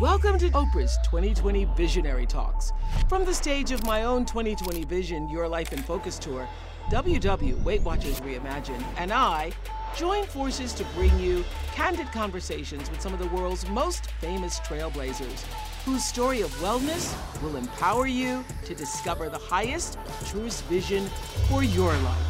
Welcome 0.00 0.38
to 0.38 0.48
Oprah's 0.50 0.96
2020 1.06 1.64
Visionary 1.76 2.24
Talks. 2.24 2.72
From 3.08 3.24
the 3.24 3.34
stage 3.34 3.72
of 3.72 3.84
my 3.84 4.04
own 4.04 4.24
2020 4.24 4.84
Vision 4.84 5.28
Your 5.28 5.48
Life 5.48 5.72
in 5.72 5.82
Focus 5.82 6.20
tour, 6.20 6.46
WW 6.90 7.60
Weight 7.64 7.82
Watchers 7.82 8.20
Reimagined 8.20 8.84
and 8.96 9.12
I 9.12 9.50
join 9.96 10.22
forces 10.26 10.72
to 10.74 10.84
bring 10.94 11.18
you 11.18 11.44
candid 11.74 12.06
conversations 12.12 12.88
with 12.92 13.00
some 13.00 13.12
of 13.12 13.18
the 13.18 13.26
world's 13.26 13.68
most 13.70 14.12
famous 14.20 14.60
trailblazers, 14.60 15.42
whose 15.84 16.04
story 16.04 16.42
of 16.42 16.50
wellness 16.60 17.12
will 17.42 17.56
empower 17.56 18.06
you 18.06 18.44
to 18.66 18.76
discover 18.76 19.28
the 19.28 19.38
highest, 19.38 19.98
truest 20.26 20.62
vision 20.66 21.06
for 21.48 21.64
your 21.64 21.92
life. 21.92 22.26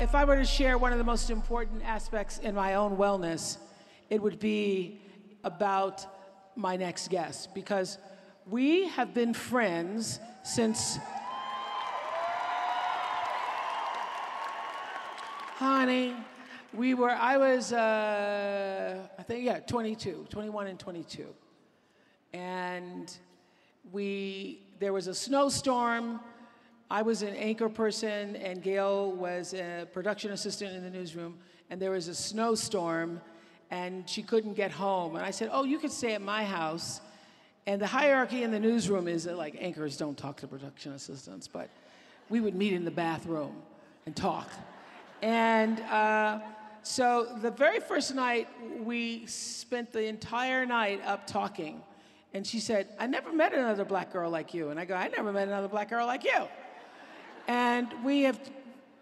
If 0.00 0.14
I 0.14 0.22
were 0.26 0.36
to 0.36 0.44
share 0.44 0.76
one 0.76 0.92
of 0.92 0.98
the 0.98 1.04
most 1.04 1.30
important 1.30 1.82
aspects 1.82 2.36
in 2.40 2.54
my 2.54 2.74
own 2.74 2.98
wellness, 2.98 3.56
it 4.10 4.20
would 4.20 4.38
be 4.38 5.00
about 5.44 6.06
my 6.56 6.76
next 6.76 7.08
guest 7.08 7.54
because 7.54 7.98
we 8.46 8.88
have 8.88 9.14
been 9.14 9.34
friends 9.34 10.18
since. 10.42 10.98
Honey, 15.56 16.14
we 16.72 16.94
were, 16.94 17.10
I 17.10 17.36
was, 17.36 17.72
uh, 17.72 19.06
I 19.18 19.22
think, 19.22 19.44
yeah, 19.44 19.60
22, 19.60 20.26
21 20.30 20.66
and 20.68 20.78
22. 20.78 21.26
And 22.32 23.12
we, 23.92 24.62
there 24.78 24.92
was 24.92 25.06
a 25.06 25.14
snowstorm. 25.14 26.20
I 26.90 27.02
was 27.02 27.22
an 27.22 27.34
anchor 27.34 27.68
person, 27.68 28.36
and 28.36 28.62
Gayle 28.62 29.12
was 29.12 29.54
a 29.54 29.86
production 29.92 30.32
assistant 30.32 30.74
in 30.74 30.82
the 30.82 30.90
newsroom. 30.90 31.38
And 31.70 31.80
there 31.80 31.90
was 31.90 32.08
a 32.08 32.14
snowstorm, 32.14 33.20
and 33.70 34.08
she 34.08 34.22
couldn't 34.22 34.54
get 34.54 34.70
home. 34.70 35.16
And 35.16 35.24
I 35.24 35.30
said, 35.30 35.50
Oh, 35.52 35.64
you 35.64 35.78
could 35.78 35.92
stay 35.92 36.14
at 36.14 36.22
my 36.22 36.44
house. 36.44 37.00
And 37.66 37.80
the 37.80 37.86
hierarchy 37.86 38.42
in 38.42 38.50
the 38.50 38.58
newsroom 38.58 39.06
is 39.06 39.24
that, 39.24 39.36
like, 39.36 39.56
anchors 39.60 39.96
don't 39.96 40.16
talk 40.16 40.38
to 40.38 40.46
production 40.46 40.92
assistants, 40.92 41.46
but 41.46 41.68
we 42.28 42.40
would 42.40 42.54
meet 42.54 42.72
in 42.72 42.84
the 42.84 42.90
bathroom 42.90 43.54
and 44.06 44.16
talk. 44.16 44.50
And 45.22 45.80
uh, 45.82 46.40
so 46.82 47.28
the 47.42 47.50
very 47.50 47.80
first 47.80 48.14
night, 48.14 48.48
we 48.82 49.26
spent 49.26 49.92
the 49.92 50.04
entire 50.06 50.64
night 50.64 51.02
up 51.04 51.26
talking. 51.26 51.82
And 52.32 52.46
she 52.46 52.60
said, 52.60 52.88
I 52.98 53.06
never 53.06 53.32
met 53.32 53.52
another 53.52 53.84
black 53.84 54.12
girl 54.12 54.30
like 54.30 54.54
you. 54.54 54.70
And 54.70 54.80
I 54.80 54.84
go, 54.84 54.94
I 54.94 55.08
never 55.08 55.32
met 55.32 55.48
another 55.48 55.68
black 55.68 55.90
girl 55.90 56.06
like 56.06 56.24
you. 56.24 56.48
And 57.46 57.92
we 58.04 58.22
have 58.22 58.40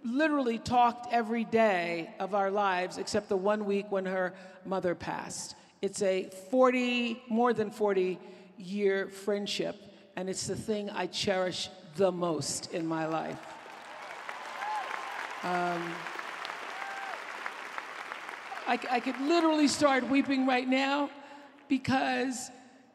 literally 0.04 0.58
talked 0.58 1.12
every 1.12 1.44
day 1.44 2.10
of 2.18 2.34
our 2.34 2.50
lives 2.50 2.98
except 2.98 3.28
the 3.28 3.36
one 3.36 3.64
week 3.64 3.90
when 3.90 4.06
her 4.06 4.34
mother 4.64 4.94
passed. 4.94 5.54
It's 5.80 6.02
a 6.02 6.24
40, 6.50 7.22
more 7.28 7.52
than 7.52 7.70
40 7.70 8.18
year 8.58 9.08
friendship, 9.08 9.76
and 10.16 10.28
it's 10.28 10.46
the 10.46 10.56
thing 10.56 10.90
I 10.90 11.06
cherish 11.06 11.68
the 11.96 12.10
most 12.10 12.72
in 12.72 12.86
my 12.86 13.06
life. 13.06 13.38
Um, 15.44 15.82
I, 18.66 18.78
I 18.90 19.00
could 19.00 19.20
literally 19.20 19.68
start 19.68 20.08
weeping 20.08 20.46
right 20.46 20.66
now 20.66 21.10
because 21.68 22.50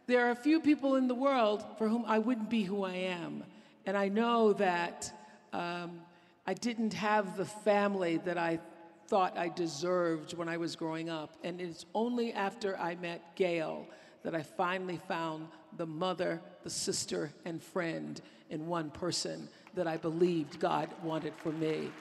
there 0.08 0.28
are 0.28 0.32
a 0.32 0.36
few 0.36 0.60
people 0.60 0.96
in 0.96 1.08
the 1.08 1.16
world 1.16 1.64
for 1.78 1.88
whom 1.88 2.04
I 2.06 2.20
wouldn't 2.20 2.50
be 2.50 2.64
who 2.64 2.84
I 2.84 2.94
am. 2.94 3.44
And 3.86 3.98
I 3.98 4.10
know 4.10 4.54
that 4.54 5.12
um, 5.54 6.02
I 6.46 6.54
didn't 6.54 6.94
have 6.94 7.38
the 7.38 7.46
family 7.46 8.18
that 8.26 8.38
I 8.38 8.60
thought 9.08 9.38
I 9.38 9.50
deserved 9.50 10.34
when 10.38 10.50
I 10.50 10.58
was 10.58 10.76
growing 10.76 11.10
up. 11.10 11.36
And 11.44 11.62
it's 11.62 11.86
only 11.94 12.34
after 12.34 12.78
I 12.78 12.96
met 12.96 13.36
Gayle 13.36 13.88
that 14.24 14.36
I 14.36 14.42
finally 14.42 14.98
found 15.08 15.48
the 15.78 15.86
mother, 15.86 16.42
the 16.64 16.70
sister, 16.70 17.32
and 17.46 17.62
friend 17.62 18.22
in 18.50 18.68
one 18.68 18.90
person 18.90 19.48
that 19.74 19.88
I 19.88 19.98
believed 19.98 20.60
God 20.60 20.90
wanted 21.02 21.34
for 21.36 21.52
me. 21.52 21.92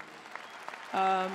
Um, 0.93 1.31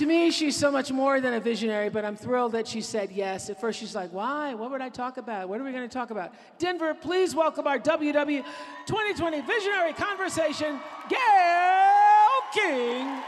to 0.00 0.06
me, 0.06 0.30
she's 0.30 0.56
so 0.56 0.70
much 0.70 0.90
more 0.90 1.20
than 1.20 1.34
a 1.34 1.40
visionary, 1.40 1.90
but 1.90 2.06
I'm 2.06 2.16
thrilled 2.16 2.52
that 2.52 2.66
she 2.66 2.80
said 2.80 3.12
yes. 3.12 3.50
At 3.50 3.60
first, 3.60 3.78
she's 3.78 3.94
like, 3.94 4.10
why? 4.14 4.54
What 4.54 4.70
would 4.70 4.80
I 4.80 4.88
talk 4.88 5.18
about? 5.18 5.46
What 5.50 5.60
are 5.60 5.64
we 5.64 5.72
going 5.72 5.86
to 5.86 5.92
talk 5.92 6.10
about? 6.10 6.32
Denver, 6.58 6.94
please 6.94 7.34
welcome 7.34 7.66
our 7.66 7.78
WW 7.78 8.42
2020 8.86 9.42
Visionary 9.42 9.92
Conversation, 9.92 10.80
Gayle 11.10 12.40
King. 12.54 13.20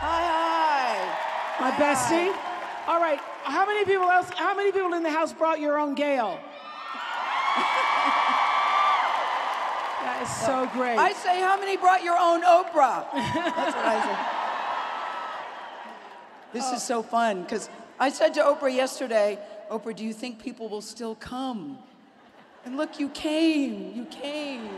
Hi, 0.00 0.22
hi. 0.32 1.60
My 1.60 1.70
bestie. 1.72 2.34
All 2.88 2.98
right, 2.98 3.20
how 3.42 3.66
many 3.66 3.84
people 3.84 4.08
else, 4.08 4.30
how 4.30 4.56
many 4.56 4.72
people 4.72 4.94
in 4.94 5.02
the 5.02 5.10
house 5.10 5.34
brought 5.34 5.60
your 5.60 5.78
own 5.78 5.94
Gayle? 5.94 6.40
That 10.18 10.28
is 10.28 10.46
so 10.46 10.68
great. 10.72 10.98
I 10.98 11.12
say, 11.12 11.40
how 11.40 11.58
many 11.58 11.76
brought 11.76 12.02
your 12.02 12.16
own 12.18 12.42
Oprah? 12.42 13.06
That's 13.12 13.76
what 13.76 13.84
I 13.84 14.02
say. 14.04 14.16
This 16.52 16.72
is 16.72 16.82
so 16.82 17.02
fun 17.02 17.42
because 17.42 17.68
I 18.00 18.10
said 18.10 18.34
to 18.34 18.40
Oprah 18.40 18.74
yesterday, 18.74 19.38
Oprah, 19.70 19.94
do 19.94 20.04
you 20.04 20.12
think 20.12 20.42
people 20.42 20.68
will 20.68 20.80
still 20.80 21.14
come? 21.14 21.78
And 22.64 22.76
look, 22.76 22.98
you 22.98 23.10
came. 23.10 23.94
You 23.94 24.06
came. 24.06 24.68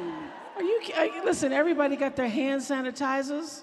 Are 0.57 0.63
you, 0.63 0.81
are 0.97 1.07
you- 1.07 1.25
listen, 1.25 1.53
everybody 1.53 1.97
got 1.97 2.17
their 2.17 2.29
hand 2.29 2.61
sanitizers? 2.61 3.63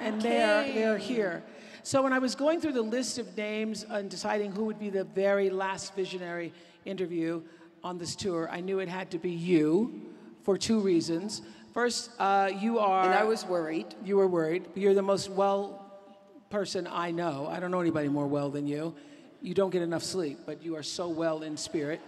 And 0.00 0.20
they're, 0.22 0.64
they're 0.72 0.98
here. 0.98 1.42
So 1.82 2.02
when 2.02 2.12
I 2.14 2.18
was 2.18 2.34
going 2.34 2.60
through 2.60 2.72
the 2.72 2.82
list 2.82 3.18
of 3.18 3.36
names 3.36 3.84
and 3.88 4.10
deciding 4.10 4.52
who 4.52 4.64
would 4.64 4.78
be 4.78 4.88
the 4.90 5.04
very 5.04 5.50
last 5.50 5.94
visionary 5.94 6.52
interview 6.86 7.42
on 7.84 7.98
this 7.98 8.16
tour, 8.16 8.48
I 8.50 8.60
knew 8.60 8.78
it 8.78 8.88
had 8.88 9.10
to 9.10 9.18
be 9.18 9.30
you 9.30 10.10
for 10.42 10.56
two 10.56 10.80
reasons. 10.80 11.42
First, 11.72 12.10
uh, 12.18 12.50
you 12.58 12.78
are. 12.78 13.04
And 13.04 13.14
I 13.14 13.24
was 13.24 13.44
worried. 13.44 13.86
You 14.04 14.16
were 14.16 14.28
worried. 14.28 14.66
You're 14.74 14.94
the 14.94 15.02
most 15.02 15.30
well 15.30 15.86
person 16.50 16.88
I 16.90 17.12
know. 17.12 17.46
I 17.48 17.60
don't 17.60 17.70
know 17.70 17.80
anybody 17.80 18.08
more 18.08 18.26
well 18.26 18.50
than 18.50 18.66
you. 18.66 18.94
You 19.40 19.54
don't 19.54 19.70
get 19.70 19.82
enough 19.82 20.02
sleep, 20.02 20.40
but 20.44 20.62
you 20.62 20.76
are 20.76 20.82
so 20.82 21.08
well 21.08 21.42
in 21.42 21.56
spirit. 21.56 22.00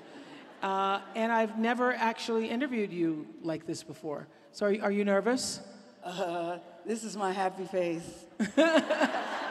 Uh, 0.62 1.00
and 1.14 1.32
I've 1.32 1.58
never 1.58 1.92
actually 1.92 2.48
interviewed 2.48 2.92
you 2.92 3.26
like 3.42 3.66
this 3.66 3.82
before. 3.82 4.28
So 4.52 4.66
are 4.66 4.72
you, 4.72 4.82
are 4.82 4.90
you 4.90 5.04
nervous? 5.04 5.60
Uh, 6.04 6.58
this 6.84 7.04
is 7.04 7.16
my 7.16 7.32
happy 7.32 7.64
face. 7.64 8.26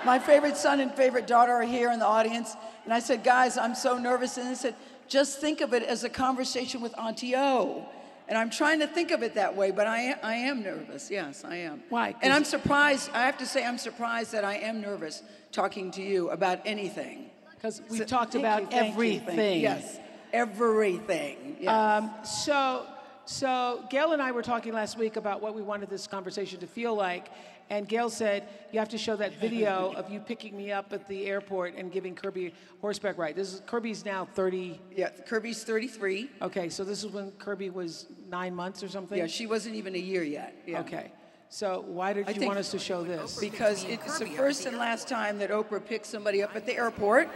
my 0.06 0.20
favorite 0.20 0.58
son 0.58 0.80
and 0.80 0.94
favorite 0.94 1.26
daughter 1.28 1.54
are 1.54 1.64
here 1.64 1.92
in 1.92 2.00
the 2.00 2.06
audience. 2.06 2.56
And 2.84 2.94
I 2.94 3.00
said, 3.00 3.24
guys, 3.24 3.58
I'm 3.58 3.76
so 3.76 3.98
nervous. 3.98 4.38
And 4.38 4.50
they 4.50 4.56
said, 4.56 4.76
just 5.08 5.40
think 5.40 5.62
of 5.62 5.74
it 5.74 5.84
as 5.84 6.04
a 6.04 6.10
conversation 6.10 6.82
with 6.82 6.98
Auntie 6.98 7.36
O. 7.36 7.88
And 8.32 8.38
I'm 8.38 8.50
trying 8.50 8.80
to 8.80 8.88
think 8.88 9.12
of 9.12 9.24
it 9.24 9.36
that 9.36 9.58
way, 9.58 9.72
but 9.72 9.88
I, 9.88 10.16
I 10.24 10.36
am 10.36 10.64
nervous. 10.64 11.12
Yes, 11.12 11.44
I 11.44 11.58
am. 11.58 11.84
Why? 11.90 12.16
And 12.22 12.32
I'm 12.32 12.46
surprised, 12.46 13.10
I 13.14 13.26
have 13.26 13.38
to 13.40 13.46
say, 13.46 13.66
I'm 13.66 13.78
surprised 13.78 14.32
that 14.32 14.46
I 14.46 14.54
am 14.56 14.80
nervous 14.80 15.22
talking 15.52 15.92
to 15.92 16.02
you 16.02 16.30
about 16.30 16.62
anything. 16.64 17.30
Because 17.54 17.82
we've 17.90 18.00
So- 18.00 18.06
talked 18.06 18.36
about 18.36 18.62
you, 18.62 18.68
thank 18.70 18.86
you, 18.86 18.92
everything. 18.94 19.60
Yes, 19.60 20.00
everything. 20.32 21.58
Yes. 21.60 21.70
Um, 21.70 22.10
so, 22.24 22.86
so 23.26 23.84
Gayle 23.90 24.14
and 24.14 24.22
I 24.22 24.32
were 24.32 24.44
talking 24.44 24.72
last 24.72 24.98
week 24.98 25.18
about 25.18 25.42
what 25.42 25.54
we 25.54 25.62
wanted 25.62 25.90
this 25.90 26.08
conversation 26.08 26.62
to 26.62 26.68
feel 26.68 26.96
like, 26.96 27.28
and 27.72 27.88
Gayle 27.88 28.10
said 28.10 28.50
you 28.74 28.80
have 28.80 28.90
to 28.90 28.98
show 28.98 29.16
that 29.16 29.40
video 29.40 29.94
of 29.96 30.10
you 30.12 30.20
picking 30.20 30.56
me 30.56 30.74
up 30.74 30.92
at 30.92 31.08
the 31.08 31.26
airport 31.26 31.76
and 31.76 31.90
giving 31.90 32.14
Kirby 32.14 32.48
a 32.48 32.52
horseback 32.82 33.18
ride. 33.18 33.38
This 33.38 33.54
is 33.54 33.62
Kirby's 33.66 34.04
now 34.04 34.28
30. 34.36 34.80
yeah, 34.96 35.10
Kirby's 35.26 35.64
33. 35.64 36.30
Okay, 36.42 36.68
so 36.68 36.84
this 36.84 37.04
is 37.04 37.10
when 37.12 37.32
Kirby 37.32 37.70
was 37.70 38.08
nine 38.30 38.54
months 38.54 38.84
or 38.84 38.90
something. 38.90 39.18
Yeah, 39.18 39.28
she 39.28 39.48
wasn't 39.48 39.76
even 39.76 39.96
a 39.96 40.00
year 40.00 40.22
yet. 40.22 40.54
Yeah. 40.68 40.82
Okay, 40.82 41.14
so 41.48 41.86
why 41.88 42.12
did 42.12 42.28
I 42.28 42.32
you 42.34 42.46
want 42.46 42.60
us 42.60 42.72
to 42.72 42.80
show 42.80 43.04
this? 43.04 43.40
Because 43.40 43.86
it's 43.86 44.20
the 44.20 44.26
first 44.26 44.66
and 44.66 44.78
last 44.78 45.08
time 45.08 45.40
that 45.40 45.50
Oprah 45.50 45.84
picked 45.84 46.06
somebody 46.06 46.44
up 46.44 46.54
at 46.56 46.66
the 46.66 46.76
airport. 46.76 47.30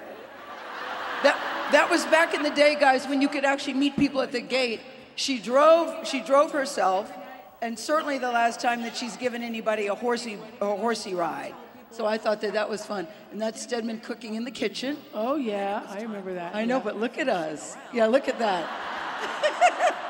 That, 1.24 1.40
that 1.72 1.90
was 1.90 2.06
back 2.08 2.34
in 2.34 2.44
the 2.44 2.52
day, 2.52 2.76
guys, 2.78 3.08
when 3.08 3.22
you 3.22 3.30
could 3.30 3.46
actually 3.46 3.76
meet 3.76 3.96
people 3.96 4.22
at 4.22 4.34
the 4.34 4.42
gate. 4.42 4.82
She 5.16 5.40
drove, 5.40 6.06
she 6.06 6.20
drove 6.20 6.52
herself, 6.52 7.10
and 7.66 7.80
certainly 7.80 8.20
the 8.20 8.32
last 8.32 8.60
time 8.60 8.84
that 8.84 8.96
she's 8.96 9.18
given 9.18 9.42
anybody 9.42 9.88
a 9.88 9.96
horsey, 9.96 10.38
a 10.62 10.76
horsey 10.76 11.16
ride. 11.16 11.56
So 11.90 12.06
I 12.06 12.20
thought 12.20 12.40
that 12.42 12.54
that 12.54 12.70
was 12.70 12.86
fun. 12.86 13.08
And 13.32 13.42
that's 13.42 13.60
Stedman 13.60 14.02
cooking 14.02 14.36
in 14.36 14.44
the 14.44 14.52
kitchen. 14.52 14.98
Oh, 15.16 15.36
yeah, 15.36 15.82
I 15.90 16.02
remember 16.02 16.36
that. 16.36 16.54
I 16.54 16.66
know, 16.66 16.78
yeah. 16.78 16.84
but 16.84 17.00
look 17.00 17.18
at 17.18 17.28
us. 17.28 17.76
Yeah, 17.92 18.06
look 18.06 18.28
at 18.28 18.40
that. 18.40 18.70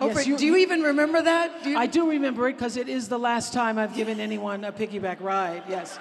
Oh, 0.00 0.08
yes, 0.08 0.16
Oprah, 0.16 0.26
you- 0.26 0.36
do 0.36 0.44
you 0.44 0.56
even 0.56 0.82
remember 0.82 1.22
that? 1.22 1.62
Do 1.62 1.70
you, 1.70 1.78
I 1.78 1.86
do 1.86 2.10
remember 2.10 2.48
it 2.48 2.54
because 2.54 2.76
it 2.76 2.88
is 2.88 3.08
the 3.08 3.18
last 3.18 3.52
time 3.52 3.78
I've 3.78 3.94
given 3.94 4.18
anyone 4.18 4.64
a 4.64 4.72
piggyback 4.72 5.20
ride, 5.20 5.62
yes. 5.68 6.00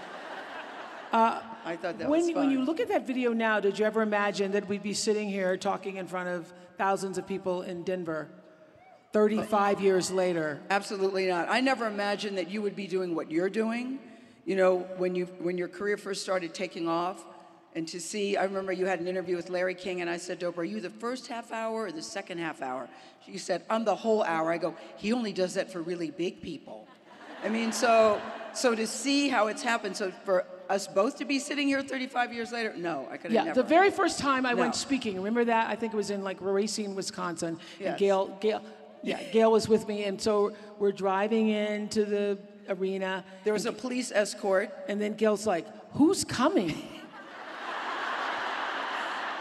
Uh, 1.12 1.42
I 1.64 1.76
thought 1.76 2.00
that 2.00 2.10
when, 2.10 2.22
was 2.26 2.32
fun. 2.32 2.48
when 2.48 2.52
you 2.52 2.66
look 2.66 2.80
at 2.80 2.88
that 2.88 3.06
video 3.06 3.34
now, 3.34 3.60
did 3.60 3.78
you 3.78 3.86
ever 3.86 4.02
imagine 4.02 4.54
that 4.54 4.68
we'd 4.68 4.82
be 4.82 4.96
sitting 4.96 5.30
here 5.30 5.58
talking 5.58 5.98
in 5.98 6.08
front 6.08 6.28
of 6.28 6.52
thousands 6.76 7.20
of 7.20 7.28
people 7.28 7.62
in 7.62 7.84
Denver 7.84 8.30
35 9.14 9.80
years 9.80 10.12
later? 10.12 10.60
Absolutely 10.70 11.28
not. 11.28 11.48
I 11.50 11.62
never 11.62 11.88
imagined 11.88 12.38
that 12.38 12.50
you 12.50 12.62
would 12.62 12.76
be 12.76 12.88
doing 12.88 13.16
what 13.16 13.32
you're 13.32 13.50
doing. 13.50 14.00
You 14.46 14.56
know, 14.58 14.80
when 14.98 15.16
you 15.16 15.26
when 15.40 15.58
your 15.58 15.70
career 15.70 15.96
first 15.96 16.22
started 16.22 16.54
taking 16.54 16.90
off, 16.90 17.24
and 17.76 17.88
to 17.88 18.02
see, 18.02 18.36
I 18.36 18.44
remember 18.44 18.74
you 18.74 18.86
had 18.86 19.00
an 19.00 19.08
interview 19.08 19.38
with 19.38 19.50
Larry 19.50 19.76
King, 19.76 20.02
and 20.02 20.10
I 20.10 20.18
said 20.18 20.40
Oprah, 20.42 20.58
"Are 20.60 20.64
you 20.66 20.82
the 20.82 20.90
first 20.90 21.28
half 21.28 21.52
hour 21.54 21.86
or 21.86 21.92
the 21.92 22.02
second 22.02 22.40
half 22.40 22.62
hour?" 22.62 22.90
She 23.26 23.38
said, 23.38 23.64
"I'm 23.70 23.86
the 23.86 23.96
whole 23.96 24.22
hour." 24.24 24.52
I 24.52 24.58
go, 24.58 24.76
"He 24.98 25.14
only 25.14 25.32
does 25.32 25.54
that 25.54 25.72
for 25.72 25.82
really 25.82 26.12
big 26.12 26.42
people." 26.42 26.88
I 27.44 27.50
mean, 27.50 27.72
so 27.72 28.20
so 28.54 28.76
to 28.76 28.86
see 28.86 29.30
how 29.30 29.48
it's 29.48 29.64
happened, 29.64 29.96
so 29.96 30.12
for 30.26 30.46
us 30.70 30.88
both 30.88 31.18
to 31.18 31.26
be 31.26 31.40
sitting 31.40 31.68
here 31.68 31.82
35 31.82 32.34
years 32.34 32.52
later, 32.52 32.74
no, 32.76 33.08
I 33.12 33.18
could 33.18 33.32
have 33.32 33.34
Yeah, 33.34 33.44
never. 33.46 33.62
the 33.62 33.68
very 33.68 33.92
first 33.92 34.20
time 34.20 34.46
I 34.46 34.54
went 34.54 34.76
speaking, 34.76 35.16
remember 35.18 35.46
that? 35.46 35.70
I 35.70 35.76
think 35.76 35.94
it 35.94 35.98
was 35.98 36.10
in 36.10 36.24
like 36.24 36.38
Racine, 36.40 36.96
Wisconsin. 36.96 37.50
And 37.50 37.60
Yes. 37.80 38.00
Gayle, 38.00 38.28
Gayle, 38.40 38.62
yeah, 39.04 39.22
Gayle 39.32 39.52
was 39.52 39.68
with 39.68 39.88
me, 39.88 40.06
and 40.06 40.20
so 40.20 40.54
we're 40.80 40.92
driving 40.92 41.50
into 41.50 42.06
the 42.06 42.40
arena, 42.70 43.24
there 43.44 43.54
was 43.54 43.66
a 43.66 43.72
police 43.72 44.12
escort, 44.12 44.70
and 44.88 45.00
then 45.00 45.14
Gayle's 45.14 45.46
like, 45.46 45.68
"Who's 45.92 46.24
coming?" 46.24 46.90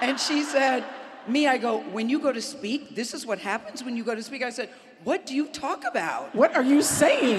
And 0.03 0.19
she 0.19 0.43
said, 0.43 0.85
Me, 1.29 1.47
I 1.47 1.59
go, 1.59 1.79
when 1.93 2.09
you 2.09 2.19
go 2.19 2.32
to 2.32 2.43
speak, 2.43 2.97
this 2.97 3.14
is 3.14 3.25
what 3.25 3.38
happens 3.38 3.85
when 3.85 3.97
you 3.97 4.03
go 4.03 4.17
to 4.17 4.23
speak. 4.23 4.43
I 4.43 4.50
said, 4.50 4.69
What 5.05 5.26
do 5.26 5.35
you 5.35 5.47
talk 5.47 5.85
about? 5.85 6.35
What 6.35 6.56
are 6.56 6.62
you 6.62 6.82
saying? 6.82 7.38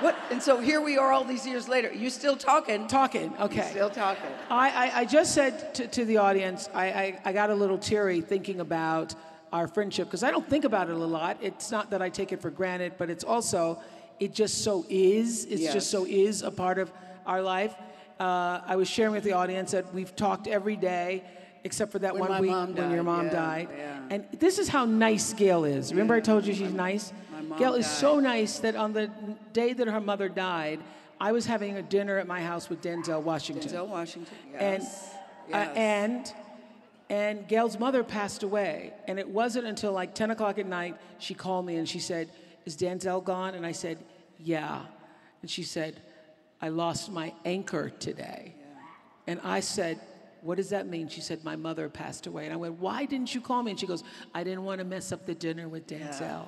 What? 0.00 0.16
And 0.32 0.42
so 0.42 0.58
here 0.58 0.80
we 0.80 0.98
are 0.98 1.12
all 1.12 1.22
these 1.22 1.46
years 1.46 1.68
later. 1.68 1.92
You're 1.92 2.10
still 2.10 2.34
talking? 2.34 2.88
Talking. 2.88 3.32
Okay. 3.38 3.68
Still 3.70 3.88
talking. 3.88 4.30
I, 4.50 4.70
I, 4.70 5.00
I 5.00 5.04
just 5.04 5.32
said 5.32 5.76
to, 5.76 5.86
to 5.86 6.04
the 6.04 6.16
audience, 6.16 6.68
I, 6.74 6.86
I, 6.86 7.20
I 7.26 7.32
got 7.32 7.50
a 7.50 7.54
little 7.54 7.78
teary 7.78 8.20
thinking 8.20 8.58
about 8.58 9.14
our 9.52 9.68
friendship 9.68 10.06
because 10.08 10.22
I 10.22 10.30
don't 10.30 10.48
think 10.48 10.64
about 10.64 10.88
it 10.88 10.94
a 10.96 10.98
lot. 10.98 11.36
It's 11.42 11.70
not 11.70 11.90
that 11.90 12.00
I 12.00 12.08
take 12.08 12.32
it 12.32 12.40
for 12.40 12.50
granted, 12.50 12.94
but 12.98 13.10
it's 13.10 13.24
also, 13.24 13.78
it 14.18 14.32
just 14.32 14.64
so 14.64 14.84
is. 14.88 15.44
It's 15.44 15.60
Yes. 15.62 15.72
just 15.74 15.90
so 15.90 16.06
is 16.06 16.42
a 16.42 16.50
part 16.50 16.78
of 16.78 16.90
our 17.26 17.42
life. 17.42 17.74
Uh, 18.18 18.60
I 18.66 18.76
was 18.76 18.88
sharing 18.88 19.12
with 19.12 19.24
the 19.24 19.32
audience 19.32 19.72
that 19.72 19.92
we've 19.92 20.14
talked 20.16 20.46
every 20.46 20.76
day, 20.76 21.24
except 21.64 21.92
for 21.92 21.98
that 22.00 22.14
When 22.14 22.28
one 22.30 22.40
week 22.40 22.50
when 22.78 22.90
your 22.92 23.02
mom 23.02 23.26
yeah, 23.26 23.32
died. 23.32 23.68
yeah. 23.76 24.00
And 24.10 24.24
this 24.38 24.58
is 24.58 24.68
how 24.68 24.84
nice 24.84 25.32
Gayle 25.34 25.64
is. 25.64 25.92
Remember, 25.92 26.14
I 26.14 26.20
told 26.20 26.46
you 26.46 26.54
she's 26.54 26.72
nice? 26.72 27.12
my 27.30 27.42
mom 27.42 27.58
Gayle 27.58 27.74
is 27.74 27.86
so 27.86 28.20
nice 28.20 28.58
that 28.60 28.74
on 28.74 28.92
the 28.92 29.10
day 29.52 29.72
that 29.74 29.86
her 29.86 30.00
mother 30.00 30.28
died, 30.28 30.80
I 31.20 31.32
was 31.32 31.46
having 31.46 31.76
a 31.76 31.82
dinner 31.82 32.18
at 32.18 32.26
my 32.26 32.40
house 32.42 32.68
with 32.68 32.80
Denzel 32.82 33.22
Washington 33.22 33.70
Denzel 33.70 33.86
Washington. 33.88 34.34
and 34.58 34.82
Yes. 34.82 35.14
uh, 35.52 35.56
Yes. 35.56 35.76
and 35.76 36.32
and 37.08 37.46
Gayle's 37.48 37.78
mother 37.78 38.02
passed 38.02 38.42
away, 38.42 38.92
and 39.06 39.18
it 39.18 39.28
wasn't 39.28 39.66
until 39.66 39.92
like 39.92 40.14
10 40.14 40.30
o'clock 40.30 40.58
at 40.58 40.66
night 40.66 40.96
she 41.18 41.34
called 41.34 41.66
me 41.66 41.76
and 41.76 41.88
she 41.88 41.98
said, 41.98 42.30
"Is 42.64 42.76
Denzel 42.76 43.22
gone?" 43.22 43.54
And 43.54 43.66
I 43.66 43.72
said, 43.72 43.98
"Yeah," 44.38 44.82
and 45.40 45.50
she 45.50 45.62
said, 45.62 46.00
"I 46.60 46.68
lost 46.68 47.10
my 47.10 47.34
anchor 47.44 47.90
today," 47.90 48.54
and 49.26 49.40
I 49.44 49.60
said. 49.60 50.00
What 50.44 50.56
does 50.56 50.70
that 50.70 50.88
mean? 50.88 51.06
She 51.06 51.20
said, 51.20 51.44
My 51.44 51.54
mother 51.54 51.88
passed 51.88 52.26
away. 52.26 52.46
And 52.46 52.52
I 52.52 52.56
went, 52.56 52.80
Why 52.80 53.04
didn't 53.04 53.32
you 53.32 53.40
call 53.40 53.62
me? 53.62 53.70
And 53.70 53.78
she 53.78 53.86
goes, 53.86 54.02
I 54.34 54.42
didn't 54.42 54.64
want 54.64 54.80
to 54.80 54.84
mess 54.84 55.12
up 55.12 55.24
the 55.24 55.36
dinner 55.36 55.68
with 55.68 55.86
Denzel. 55.86 56.46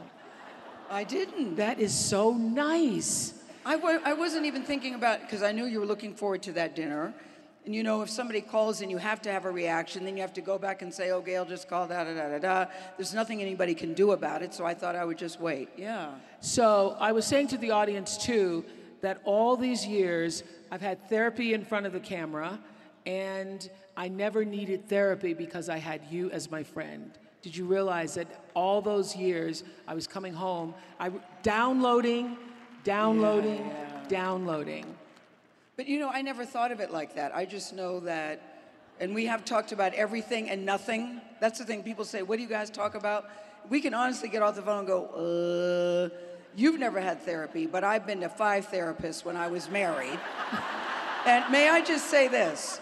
I 0.91 1.05
didn't. 1.05 1.55
That 1.56 1.79
is 1.79 1.95
so 1.95 2.33
nice. 2.33 3.35
I 3.65 3.77
w- 3.77 4.01
I 4.05 4.12
wasn't 4.12 4.47
even 4.47 4.62
thinking 4.65 4.95
about 4.95 5.21
because 5.21 5.43
I 5.43 5.53
knew 5.53 5.65
you 5.67 5.81
were 5.81 5.87
looking 5.87 6.15
forward 6.15 6.43
to 6.43 6.53
that 6.53 6.75
dinner. 6.75 7.15
And 7.64 7.75
you 7.75 7.82
know, 7.82 8.02
if 8.02 8.11
somebody 8.11 8.43
calls 8.43 8.82
and 8.82 8.90
you 8.90 8.99
have 8.99 9.22
to 9.22 9.32
have 9.32 9.46
a 9.46 9.50
reaction, 9.50 10.05
then 10.05 10.16
you 10.16 10.20
have 10.20 10.34
to 10.34 10.43
go 10.43 10.58
back 10.58 10.82
and 10.82 10.93
say, 10.93 11.11
oh, 11.11 11.22
Gayle 11.22 11.46
just 11.46 11.69
called, 11.69 11.88
da 11.88 12.05
da 12.05 12.12
da 12.12 12.28
da 12.28 12.38
da. 12.38 12.70
There's 12.96 13.14
nothing 13.14 13.40
anybody 13.40 13.75
can 13.75 13.94
do 13.94 14.12
about 14.12 14.43
it, 14.43 14.52
so 14.52 14.66
I 14.66 14.75
thought 14.75 14.94
I 14.94 15.05
would 15.05 15.16
just 15.16 15.40
wait. 15.40 15.70
Yeah. 15.76 16.11
So 16.40 16.96
I 17.00 17.12
was 17.12 17.25
saying 17.25 17.49
to 17.49 17.56
the 17.56 17.70
audience 17.70 18.19
too 18.19 18.64
that 19.00 19.20
all 19.25 19.56
these 19.56 19.87
years 19.87 20.43
I've 20.70 20.82
had 20.82 21.08
therapy 21.08 21.55
in 21.55 21.64
front 21.64 21.87
of 21.87 21.93
the 21.93 22.00
camera, 22.00 22.58
and 23.06 23.69
I 23.96 24.08
never 24.08 24.44
needed 24.44 24.88
therapy 24.88 25.32
because 25.32 25.69
I 25.69 25.78
had 25.78 26.02
you 26.10 26.31
as 26.32 26.50
my 26.50 26.62
friend. 26.62 27.12
Did 27.40 27.56
you 27.56 27.64
realize 27.64 28.14
that 28.14 28.44
all 28.55 28.82
those 28.82 29.14
years 29.17 29.64
I 29.87 29.94
was 29.94 30.06
coming 30.06 30.34
home, 30.34 30.75
I 30.99 31.12
downloading, 31.43 32.37
downloading, 32.82 33.70
downloading. 34.08 34.87
But 35.76 35.88
you 35.88 35.99
know, 35.99 36.09
I 36.09 36.23
never 36.23 36.44
thought 36.44 36.71
of 36.71 36.81
it 36.81 36.93
like 36.93 37.17
that. 37.17 37.35
I 37.35 37.44
just 37.44 37.75
know 37.75 38.00
that, 38.00 38.41
and 39.00 39.15
we 39.15 39.26
have 39.26 39.44
talked 39.44 39.73
about 39.73 39.93
everything 39.94 40.49
and 40.49 40.65
nothing. 40.65 41.21
That's 41.41 41.59
the 41.59 41.65
thing. 41.65 41.82
People 41.82 42.05
say, 42.05 42.23
What 42.23 42.37
do 42.37 42.43
you 42.43 42.49
guys 42.49 42.71
talk 42.71 42.94
about? 42.94 43.29
We 43.69 43.81
can 43.81 43.94
honestly 43.94 44.29
get 44.29 44.43
off 44.43 44.55
the 44.55 44.62
phone 44.62 44.81
and 44.81 44.87
go, 44.87 46.11
Uh, 46.12 46.17
you've 46.55 46.79
never 46.79 47.00
had 47.00 47.23
therapy, 47.23 47.67
but 47.67 47.82
I've 47.82 48.06
been 48.06 48.21
to 48.21 48.29
five 48.29 48.69
therapists 48.69 49.25
when 49.25 49.37
I 49.37 49.49
was 49.49 49.69
married. 49.69 50.21
and 51.26 51.50
may 51.50 51.69
I 51.69 51.81
just 51.81 52.06
say 52.06 52.29
this? 52.29 52.81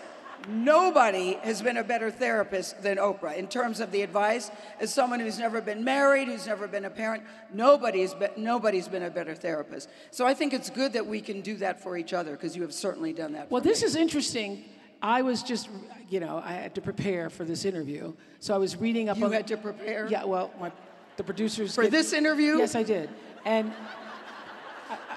Nobody 0.48 1.34
has 1.42 1.62
been 1.62 1.76
a 1.76 1.84
better 1.84 2.10
therapist 2.10 2.82
than 2.82 2.98
Oprah 2.98 3.36
in 3.36 3.46
terms 3.48 3.80
of 3.80 3.90
the 3.92 4.02
advice. 4.02 4.50
As 4.80 4.92
someone 4.92 5.20
who's 5.20 5.38
never 5.38 5.60
been 5.60 5.84
married, 5.84 6.28
who's 6.28 6.46
never 6.46 6.66
been 6.66 6.84
a 6.84 6.90
parent, 6.90 7.22
nobody's 7.52 8.14
been, 8.14 8.30
nobody's 8.36 8.88
been 8.88 9.02
a 9.04 9.10
better 9.10 9.34
therapist. 9.34 9.88
So 10.10 10.26
I 10.26 10.34
think 10.34 10.52
it's 10.52 10.70
good 10.70 10.92
that 10.94 11.06
we 11.06 11.20
can 11.20 11.40
do 11.40 11.56
that 11.56 11.82
for 11.82 11.96
each 11.96 12.12
other 12.12 12.32
because 12.32 12.56
you 12.56 12.62
have 12.62 12.74
certainly 12.74 13.12
done 13.12 13.32
that. 13.32 13.50
Well, 13.50 13.62
this 13.62 13.82
me. 13.82 13.86
is 13.86 13.96
interesting. 13.96 14.64
I 15.00 15.22
was 15.22 15.42
just, 15.42 15.68
you 16.08 16.20
know, 16.20 16.40
I 16.44 16.52
had 16.52 16.74
to 16.76 16.80
prepare 16.80 17.28
for 17.30 17.44
this 17.44 17.64
interview, 17.64 18.12
so 18.38 18.54
I 18.54 18.58
was 18.58 18.76
reading 18.76 19.08
up 19.08 19.18
You 19.18 19.24
on. 19.26 19.32
had 19.32 19.46
to 19.48 19.56
prepare? 19.56 20.06
Yeah, 20.08 20.24
well, 20.24 20.52
my, 20.60 20.70
the 21.16 21.24
producers 21.24 21.74
For 21.74 21.82
get- 21.82 21.90
this 21.90 22.12
interview? 22.12 22.58
Yes, 22.58 22.74
I 22.76 22.84
did, 22.84 23.10
and 23.44 23.72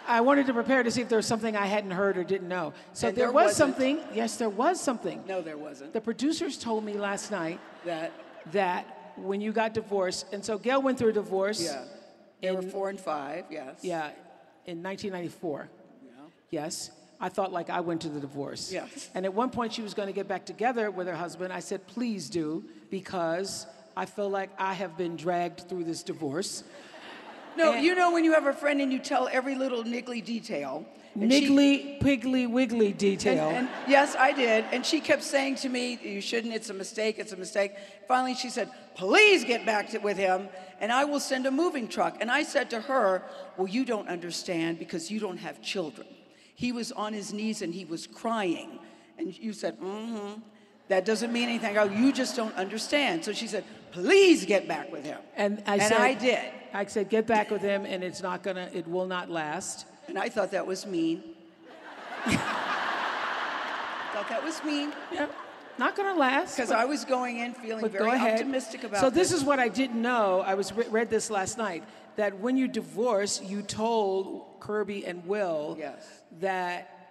I, 0.08 0.22
wanted 0.22 0.48
to 0.48 0.54
prepare 0.54 0.84
to 0.84 0.92
see 0.92 1.02
if 1.02 1.10
there 1.10 1.18
was 1.18 1.26
something 1.26 1.56
I 1.56 1.66
hadn't 1.66 1.92
heard 1.92 2.18
or 2.18 2.24
didn't 2.24 2.48
know. 2.48 2.74
So 2.94 3.08
there, 3.08 3.14
there 3.14 3.32
was 3.32 3.46
wasn't. 3.46 3.58
something. 3.58 4.00
Yes, 4.14 4.38
there 4.38 4.50
was 4.50 4.80
something. 4.82 5.24
No, 5.28 5.42
there 5.42 5.58
wasn't. 5.58 5.94
The 5.94 6.02
producers 6.02 6.58
told 6.58 6.84
me 6.84 6.94
last 6.94 7.32
night 7.32 7.60
that, 7.86 8.12
that 8.52 9.14
when 9.18 9.42
you 9.42 9.52
got 9.52 9.74
divorced, 9.74 10.28
and 10.34 10.44
so 10.44 10.58
Gayle 10.58 10.82
went 10.82 10.98
through 10.98 11.10
a 11.10 11.14
divorce. 11.14 11.64
yeah. 11.64 11.86
Were 12.52 12.62
in- 12.62 12.70
four 12.70 12.90
and 12.90 13.00
five, 13.00 13.46
yes. 13.50 13.80
Yeah, 13.82 14.12
in 14.66 14.84
1994. 14.84 15.70
Yeah. 16.04 16.12
Yes. 16.52 16.92
I 17.20 17.30
thought 17.30 17.52
like 17.52 17.70
I 17.70 17.80
went 17.80 18.02
to 18.02 18.10
the 18.10 18.20
divorce. 18.20 18.72
Yes. 18.72 19.10
And 19.16 19.26
at 19.26 19.34
one 19.34 19.50
point 19.50 19.74
she 19.74 19.82
was 19.82 19.94
going 19.94 20.08
to 20.08 20.14
get 20.14 20.28
back 20.28 20.46
together 20.46 20.92
with 20.92 21.08
her 21.08 21.16
husband. 21.16 21.54
I 21.54 21.60
said, 21.62 21.88
please 21.88 22.30
do, 22.30 22.66
because 22.92 23.66
I 23.98 24.06
feel 24.06 24.30
like 24.30 24.50
I 24.60 24.74
have 24.74 24.98
been 24.98 25.16
dragged 25.16 25.62
through 25.70 25.86
this 25.86 26.04
divorce. 26.04 26.64
No, 27.56 27.74
And- 27.74 27.86
you 27.86 27.96
know 27.96 28.12
when 28.12 28.24
you 28.24 28.34
have 28.34 28.46
a 28.48 28.54
friend 28.54 28.82
and 28.82 28.92
you 28.92 29.00
tell 29.00 29.28
every 29.32 29.56
little 29.56 29.84
niggly 29.84 30.24
detail. 30.24 30.86
and 31.20 31.32
she- 31.32 31.48
Niggly, 31.48 32.00
piggly, 32.02 32.46
wiggly 32.50 32.92
detail. 32.92 33.48
And, 33.50 33.58
and 33.58 33.70
yes, 33.88 34.16
I 34.20 34.34
did. 34.34 34.66
And 34.74 34.86
she 34.86 35.00
kept 35.00 35.24
saying 35.24 35.56
to 35.58 35.70
me, 35.70 35.98
You 36.04 36.20
shouldn't, 36.20 36.54
it's 36.54 36.70
a 36.70 36.74
mistake, 36.74 37.20
it's 37.20 37.32
a 37.32 37.38
mistake. 37.38 37.72
Finally, 38.08 38.36
she 38.36 38.50
said, 38.50 38.70
Please 38.96 39.46
get 39.46 39.66
back 39.66 39.90
to, 39.92 40.00
with 40.00 40.18
him, 40.18 40.50
and 40.82 40.92
I 40.92 41.06
will 41.06 41.22
send 41.22 41.46
a 41.46 41.52
moving 41.52 41.88
truck. 41.88 42.18
And 42.20 42.30
I 42.30 42.44
said 42.44 42.70
to 42.72 42.82
her, 42.82 43.24
Well, 43.58 43.68
you 43.68 43.86
don't 43.86 44.10
understand 44.10 44.78
because 44.78 45.10
you 45.10 45.22
don't 45.22 45.38
have 45.38 45.62
children. 45.62 46.08
He 46.56 46.74
was 46.74 46.92
on 46.92 47.14
his 47.14 47.32
knees 47.32 47.62
and 47.62 47.74
he 47.74 47.86
was 47.86 48.08
crying. 48.08 48.80
And 49.18 49.38
you 49.38 49.54
said, 49.54 49.80
Mm 49.80 50.10
hmm. 50.10 50.42
That 50.88 51.06
doesn't 51.06 51.32
mean 51.34 51.50
anything. 51.50 51.74
Go, 51.74 51.86
You 51.86 52.14
just 52.14 52.36
don't 52.36 52.56
understand. 52.56 53.26
So 53.26 53.34
she 53.34 53.48
said, 53.48 53.64
Please 53.92 54.46
get 54.46 54.68
back 54.68 54.92
with 54.92 55.04
him. 55.06 55.20
and 55.36 55.64
I 55.66 55.74
and 55.76 55.82
said, 55.84 55.94
I 56.02 56.14
did. 56.14 56.52
I 56.74 56.86
said, 56.86 57.10
get 57.10 57.26
back 57.26 57.50
with 57.50 57.62
him, 57.62 57.86
and 57.86 58.04
it's 58.04 58.22
not 58.22 58.44
gonna, 58.44 58.70
it 58.74 58.86
will 58.86 59.08
not 59.08 59.30
last. 59.30 59.86
And 60.10 60.20
I 60.20 60.28
thought 60.28 60.52
that 60.52 60.68
was 60.68 60.86
mean. 60.86 61.24
thought 64.14 64.30
that 64.30 64.44
was 64.44 64.62
mean. 64.64 64.92
Yeah, 65.14 65.28
not 65.78 65.96
gonna 65.96 66.18
last. 66.20 66.58
Because 66.58 66.72
I 66.72 66.86
was 66.86 67.06
going 67.06 67.40
in 67.40 67.54
feeling 67.54 67.88
very 67.90 68.12
optimistic 68.12 68.84
about 68.84 69.00
So 69.00 69.10
this 69.10 69.32
is 69.32 69.44
what 69.44 69.60
I 69.60 69.68
didn't 69.70 70.02
know. 70.02 70.42
I 70.42 70.56
was 70.56 70.74
re- 70.74 70.88
read 70.90 71.10
this 71.10 71.30
last 71.30 71.58
night 71.58 71.84
that 72.18 72.40
when 72.40 72.58
you 72.58 72.68
divorce, 72.68 73.42
you 73.42 73.62
told 73.62 74.60
Kirby 74.60 75.06
and 75.06 75.26
Will 75.26 75.76
Yes. 75.80 76.06
that 76.40 77.10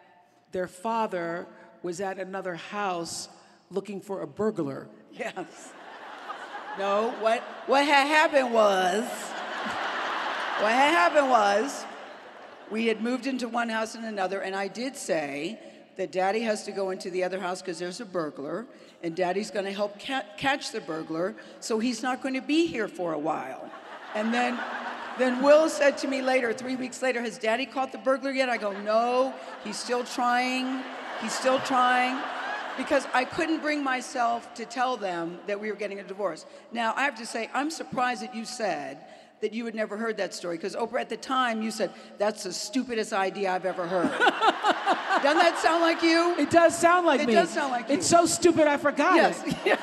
their 0.53 0.69
father 0.69 1.47
was 1.83 2.01
at 2.01 2.19
another 2.19 2.55
house 2.55 3.29
looking 3.75 4.01
for 4.01 4.23
a 4.23 4.27
burglar. 4.27 4.89
Yes. 5.13 5.73
No, 6.79 7.11
what 7.21 7.41
what 7.67 7.85
had 7.87 8.07
happened 8.07 8.53
was 8.53 9.05
what 10.61 10.73
had 10.73 10.91
happened 10.93 11.31
was 11.31 11.85
we 12.71 12.87
had 12.87 13.03
moved 13.03 13.27
into 13.27 13.49
one 13.49 13.69
house 13.69 13.95
and 13.95 14.05
another, 14.05 14.41
and 14.41 14.57
I 14.57 14.69
did 14.69 14.97
say 14.97 15.59
that 15.97 16.11
daddy 16.11 16.41
has 16.41 16.65
to 16.65 16.73
go 16.73 16.91
into 16.91 17.11
the 17.11 17.23
other 17.23 17.39
house 17.39 17.61
because 17.61 17.79
there's 17.79 18.01
a 18.01 18.05
burglar, 18.05 18.67
and 19.03 19.15
daddy's 19.15 19.51
going 19.51 19.65
to 19.67 19.73
help 19.73 20.01
ca- 20.01 20.25
catch 20.37 20.73
the 20.73 20.81
burglar, 20.81 21.35
so 21.61 21.79
he's 21.79 22.03
not 22.03 22.23
going 22.23 22.35
to 22.35 22.43
be 22.43 22.67
here 22.67 22.89
for 22.89 23.13
a 23.13 23.19
while. 23.19 23.71
And 24.15 24.35
then, 24.35 24.59
then 25.19 25.43
Will 25.43 25.69
said 25.69 25.99
to 25.99 26.09
me 26.09 26.23
later, 26.23 26.53
three 26.53 26.77
weeks 26.77 27.03
later, 27.03 27.21
Has 27.21 27.39
daddy 27.39 27.67
caught 27.67 27.93
the 27.93 27.99
burglar 27.99 28.33
yet? 28.33 28.49
I 28.49 28.57
go, 28.57 28.73
No, 28.83 29.35
he's 29.63 29.77
still 29.77 30.05
trying. 30.05 30.83
He's 31.21 31.33
still 31.33 31.61
trying. 31.61 32.21
Because 32.77 33.07
I 33.13 33.25
couldn't 33.25 33.61
bring 33.63 33.83
myself 33.85 34.53
to 34.55 34.65
tell 34.65 34.97
them 34.97 35.39
that 35.47 35.61
we 35.61 35.71
were 35.71 35.77
getting 35.77 36.01
a 36.01 36.03
divorce. 36.03 36.45
Now, 36.73 36.93
I 36.97 37.05
have 37.05 37.17
to 37.19 37.27
say, 37.27 37.49
I'm 37.55 37.71
surprised 37.71 38.23
that 38.23 38.35
you 38.35 38.45
said 38.45 38.99
that 39.41 39.53
you 39.53 39.65
had 39.67 39.75
never 39.75 39.97
heard 39.97 40.17
that 40.17 40.33
story. 40.35 40.57
Because 40.57 40.75
Oprah, 40.75 41.01
at 41.01 41.09
the 41.09 41.17
time, 41.17 41.63
you 41.63 41.71
said, 41.71 41.91
That's 42.19 42.45
the 42.45 42.53
stupidest 42.53 43.13
idea 43.13 43.51
I've 43.53 43.67
ever 43.67 43.87
heard. 43.87 44.11
Doesn't 45.23 45.39
that 45.39 45.59
sound 45.63 45.83
like 45.83 46.03
you? 46.03 46.35
It 46.39 46.51
does 46.51 46.77
sound 46.77 47.07
like 47.07 47.21
you. 47.21 47.25
It 47.25 47.29
me. 47.29 47.35
does 47.35 47.51
sound 47.51 47.73
like 47.73 47.89
you. 47.89 47.95
It's 47.97 48.07
so 48.07 48.27
stupid 48.27 48.67
I 48.67 48.77
forgot 48.77 49.17
Yes. 49.17 49.43
it. 49.65 49.79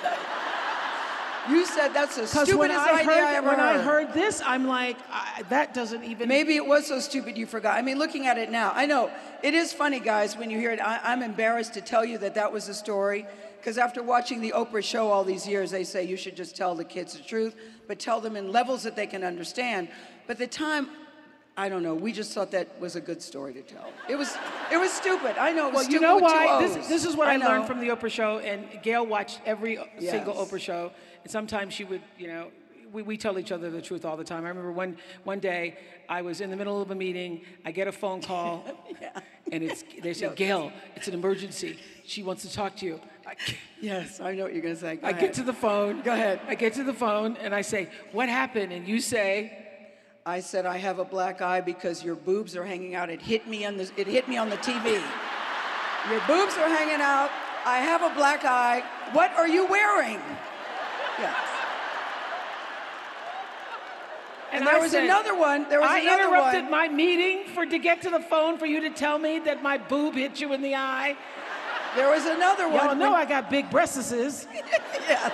You 1.50 1.66
said 1.66 1.90
that's 1.90 2.18
the 2.18 2.28
stupidest 2.28 2.58
when 2.58 2.72
I 2.72 3.00
idea 3.00 3.04
heard 3.06 3.24
I 3.24 3.36
ever 3.36 3.48
when 3.48 3.60
heard. 3.60 3.80
I 3.80 3.82
heard 3.82 4.14
this, 4.14 4.42
I'm 4.46 4.68
like, 4.68 4.98
I, 5.12 5.44
that 5.50 5.74
doesn't 5.74 6.04
even. 6.04 6.28
Maybe 6.28 6.56
it 6.56 6.66
was 6.66 6.86
so 6.88 7.00
stupid 7.00 7.38
you 7.38 7.46
forgot. 7.46 7.78
I 7.78 7.82
mean, 7.82 7.98
looking 7.98 8.28
at 8.28 8.38
it 8.38 8.52
now, 8.52 8.72
I 8.76 8.86
know 8.86 9.10
it 9.42 9.54
is 9.54 9.74
funny, 9.74 10.00
guys, 10.00 10.38
when 10.38 10.50
you 10.50 10.60
hear 10.60 10.72
it. 10.72 10.80
I, 10.80 11.00
I'm 11.04 11.24
embarrassed 11.24 11.74
to 11.74 11.82
tell 11.82 12.06
you 12.06 12.18
that 12.20 12.36
that 12.36 12.52
was 12.52 12.68
the 12.68 12.74
story. 12.74 13.26
Because 13.58 13.78
after 13.78 14.02
watching 14.02 14.42
the 14.42 14.54
Oprah 14.56 14.84
show 14.84 15.10
all 15.10 15.24
these 15.24 15.48
years, 15.48 15.70
they 15.70 15.84
say 15.84 16.04
you 16.04 16.18
should 16.18 16.36
just 16.36 16.56
tell 16.56 16.74
the 16.74 16.84
kids 16.84 17.14
the 17.14 17.22
truth, 17.24 17.56
but 17.88 18.00
tell 18.00 18.20
them 18.20 18.36
in 18.36 18.52
levels 18.52 18.82
that 18.84 18.96
they 18.96 19.06
can 19.06 19.24
understand. 19.24 19.88
But 20.26 20.40
the 20.40 20.48
time, 20.48 20.90
I 21.56 21.70
don't 21.70 21.84
know. 21.84 21.94
We 21.94 22.12
just 22.12 22.34
thought 22.34 22.50
that 22.52 22.80
was 22.80 22.96
a 22.96 23.02
good 23.02 23.22
story 23.22 23.54
to 23.54 23.62
tell. 23.62 23.92
It 24.10 24.16
was, 24.16 24.36
it 24.72 24.78
was 24.78 24.92
stupid. 24.92 25.38
I 25.38 25.52
know. 25.52 25.68
It 25.68 25.74
was 25.74 25.84
Well, 25.84 25.94
you 25.94 26.00
know 26.00 26.18
why? 26.18 26.66
This, 26.66 26.88
this 26.88 27.06
is 27.06 27.16
what 27.16 27.28
I, 27.28 27.36
know. 27.36 27.46
learned 27.50 27.68
from 27.68 27.82
the 27.82 27.90
Oprah 27.90 28.10
show, 28.10 28.40
and 28.40 28.66
Gayle 28.82 29.06
watched 29.06 29.42
every 29.46 29.78
single 30.00 30.34
Oprah 30.34 30.60
show. 30.60 30.92
And 31.24 31.32
sometimes 31.32 31.74
she 31.74 31.84
would, 31.84 32.02
you 32.18 32.28
know, 32.28 32.48
we, 32.92 33.04
we 33.04 33.18
tell 33.18 33.40
each 33.40 33.52
other 33.52 33.70
the 33.70 33.82
truth 33.82 34.04
all 34.06 34.18
the 34.18 34.24
time. 34.24 34.44
I 34.46 34.50
remember 34.50 34.72
one 34.72 34.98
one 35.24 35.40
day 35.40 35.78
I 36.10 36.22
was 36.22 36.42
in 36.42 36.50
the 36.50 36.58
middle 36.58 36.82
of 36.82 36.92
a 36.92 36.96
meeting. 36.96 37.42
I 37.66 37.72
get 37.72 37.88
a 37.88 37.92
phone 37.92 38.22
call, 38.22 38.66
and 39.52 39.64
it's 39.64 39.84
they 40.02 40.14
say, 40.14 40.32
Gayle, 40.36 40.72
it's 40.96 41.08
an 41.08 41.14
emergency. 41.14 41.78
She 42.06 42.24
wants 42.24 42.42
to 42.44 42.52
talk 42.52 42.76
to 42.78 42.86
you. 42.86 43.00
I, 43.26 43.36
Yes, 43.82 44.20
I 44.20 44.36
know 44.36 44.44
what 44.44 44.54
you're 44.54 44.62
going 44.62 44.76
to 44.76 44.80
say. 44.80 44.98
Go 44.98 45.08
I 45.08 45.10
ahead. 45.10 45.22
get 45.22 45.34
to 45.36 45.44
the 45.44 45.54
phone. 45.54 46.02
Go 46.04 46.14
ahead. 46.14 46.40
I 46.48 46.54
get 46.54 46.74
to 46.74 46.84
the 46.84 46.94
phone, 46.94 47.36
and 47.38 47.56
I 47.56 47.62
say, 47.62 47.90
"What 48.12 48.30
happened?" 48.30 48.72
And 48.72 48.88
you 48.88 49.00
say, 49.00 49.58
I 50.26 50.40
said 50.40 50.66
I 50.68 50.78
have 50.78 51.00
a 51.00 51.06
black 51.06 51.42
eye 51.42 51.62
because 51.62 52.04
your 52.04 52.16
boobs 52.16 52.56
are 52.56 52.64
hanging 52.66 52.94
out. 52.94 53.10
It 53.10 53.22
hit 53.22 53.48
me 53.48 53.66
on 53.66 53.78
the 53.78 53.90
it 53.98 54.06
hit 54.06 54.28
me 54.28 54.38
on 54.38 54.50
the 54.50 54.58
TV. 54.58 55.02
Your 56.10 56.20
boobs 56.22 56.58
are 56.58 56.68
hanging 56.68 57.00
out. 57.00 57.30
I 57.64 57.78
have 57.78 58.02
a 58.02 58.10
black 58.16 58.44
eye. 58.44 58.84
What 59.14 59.32
are 59.34 59.48
you 59.48 59.68
wearing? 59.68 60.20
Yes. 61.20 61.36
And, 64.52 64.68
there 64.68 64.76
I 64.76 64.80
was 64.80 64.92
said, 64.92 65.06
another 65.06 65.34
one. 65.34 65.68
There 65.70 65.80
was 65.80 65.90
I 65.90 66.00
another 66.00 66.24
interrupted 66.24 66.70
my 66.70 66.90
meeting 66.90 67.46
for 67.54 67.66
to 67.66 67.80
get 67.80 68.02
to 68.02 68.10
the 68.10 68.20
phone 68.20 68.58
for 68.58 68.66
you 68.66 68.82
to 68.82 68.90
tell 68.90 69.18
me 69.18 69.40
that 69.40 69.64
my 69.64 69.78
boob 69.78 70.16
hit 70.16 70.42
you 70.42 70.52
in 70.54 70.62
the 70.62 70.76
eye. 70.76 71.16
There 71.96 72.10
was 72.10 72.26
another 72.26 72.68
one. 72.68 72.86
Y'all 72.86 72.96
know 72.96 73.12
when- 73.12 73.22
I 73.22 73.26
got 73.26 73.50
big 73.50 73.70
breasts. 73.70 74.12
yes. 74.14 75.32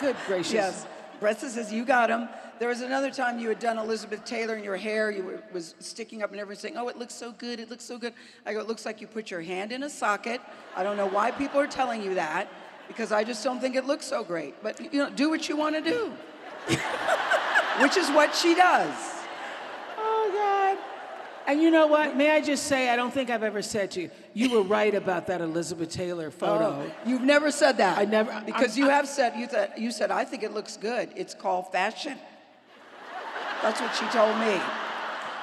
Good 0.00 0.16
gracious. 0.26 0.52
Yes. 0.52 0.86
Bressa 1.20 1.48
says 1.48 1.72
you 1.72 1.84
got 1.84 2.08
them. 2.08 2.28
There 2.58 2.68
was 2.68 2.82
another 2.82 3.10
time 3.10 3.38
you 3.38 3.48
had 3.48 3.58
done 3.58 3.78
Elizabeth 3.78 4.24
Taylor 4.24 4.54
and 4.54 4.64
your 4.64 4.76
hair 4.76 5.10
you 5.10 5.24
were, 5.24 5.42
was 5.52 5.74
sticking 5.78 6.22
up 6.22 6.30
and 6.30 6.40
everyone 6.40 6.60
saying, 6.60 6.76
"Oh, 6.76 6.88
it 6.88 6.96
looks 6.96 7.14
so 7.14 7.32
good. 7.32 7.58
It 7.58 7.70
looks 7.70 7.84
so 7.84 7.98
good." 7.98 8.12
I 8.44 8.52
go, 8.52 8.60
"It 8.60 8.68
looks 8.68 8.84
like 8.84 9.00
you 9.00 9.06
put 9.06 9.30
your 9.30 9.40
hand 9.40 9.72
in 9.72 9.82
a 9.82 9.90
socket." 9.90 10.40
I 10.76 10.82
don't 10.82 10.96
know 10.96 11.06
why 11.06 11.30
people 11.30 11.60
are 11.60 11.66
telling 11.66 12.02
you 12.02 12.14
that 12.14 12.48
because 12.88 13.12
I 13.12 13.24
just 13.24 13.42
don't 13.44 13.60
think 13.60 13.76
it 13.76 13.84
looks 13.86 14.06
so 14.06 14.24
great. 14.24 14.54
But 14.62 14.80
you 14.92 14.98
know, 15.02 15.10
do 15.10 15.30
what 15.30 15.48
you 15.48 15.56
want 15.56 15.74
to 15.76 15.80
do, 15.82 16.12
which 17.80 17.96
is 17.96 18.08
what 18.10 18.34
she 18.34 18.54
does. 18.54 18.94
Oh 19.98 20.30
God. 20.32 20.78
And 21.46 21.60
you 21.60 21.70
know 21.70 21.86
what? 21.86 22.16
May 22.16 22.30
I 22.30 22.40
just 22.40 22.64
say, 22.64 22.88
I 22.88 22.96
don't 22.96 23.12
think 23.12 23.28
I've 23.28 23.42
ever 23.42 23.60
said 23.60 23.90
to 23.92 24.00
you, 24.02 24.10
you 24.32 24.50
were 24.50 24.62
right 24.62 24.94
about 24.94 25.26
that 25.26 25.42
Elizabeth 25.42 25.90
Taylor 25.90 26.30
photo. 26.30 26.82
Oh, 26.86 26.92
you've 27.06 27.20
never 27.22 27.50
said 27.50 27.76
that. 27.78 27.98
I 27.98 28.06
never- 28.06 28.42
because 28.46 28.76
I'm- 28.78 28.84
you 28.84 28.90
have 28.90 29.06
said 29.06 29.36
you 29.36 29.46
said 29.50 29.72
you 29.76 29.90
said 29.90 30.10
I 30.10 30.24
think 30.24 30.42
it 30.42 30.52
looks 30.54 30.76
good. 30.76 31.10
It's 31.16 31.34
called 31.34 31.70
fashion. 31.72 32.18
That's 33.62 33.80
what 33.80 33.94
she 33.94 34.06
told 34.06 34.38
me. 34.38 34.60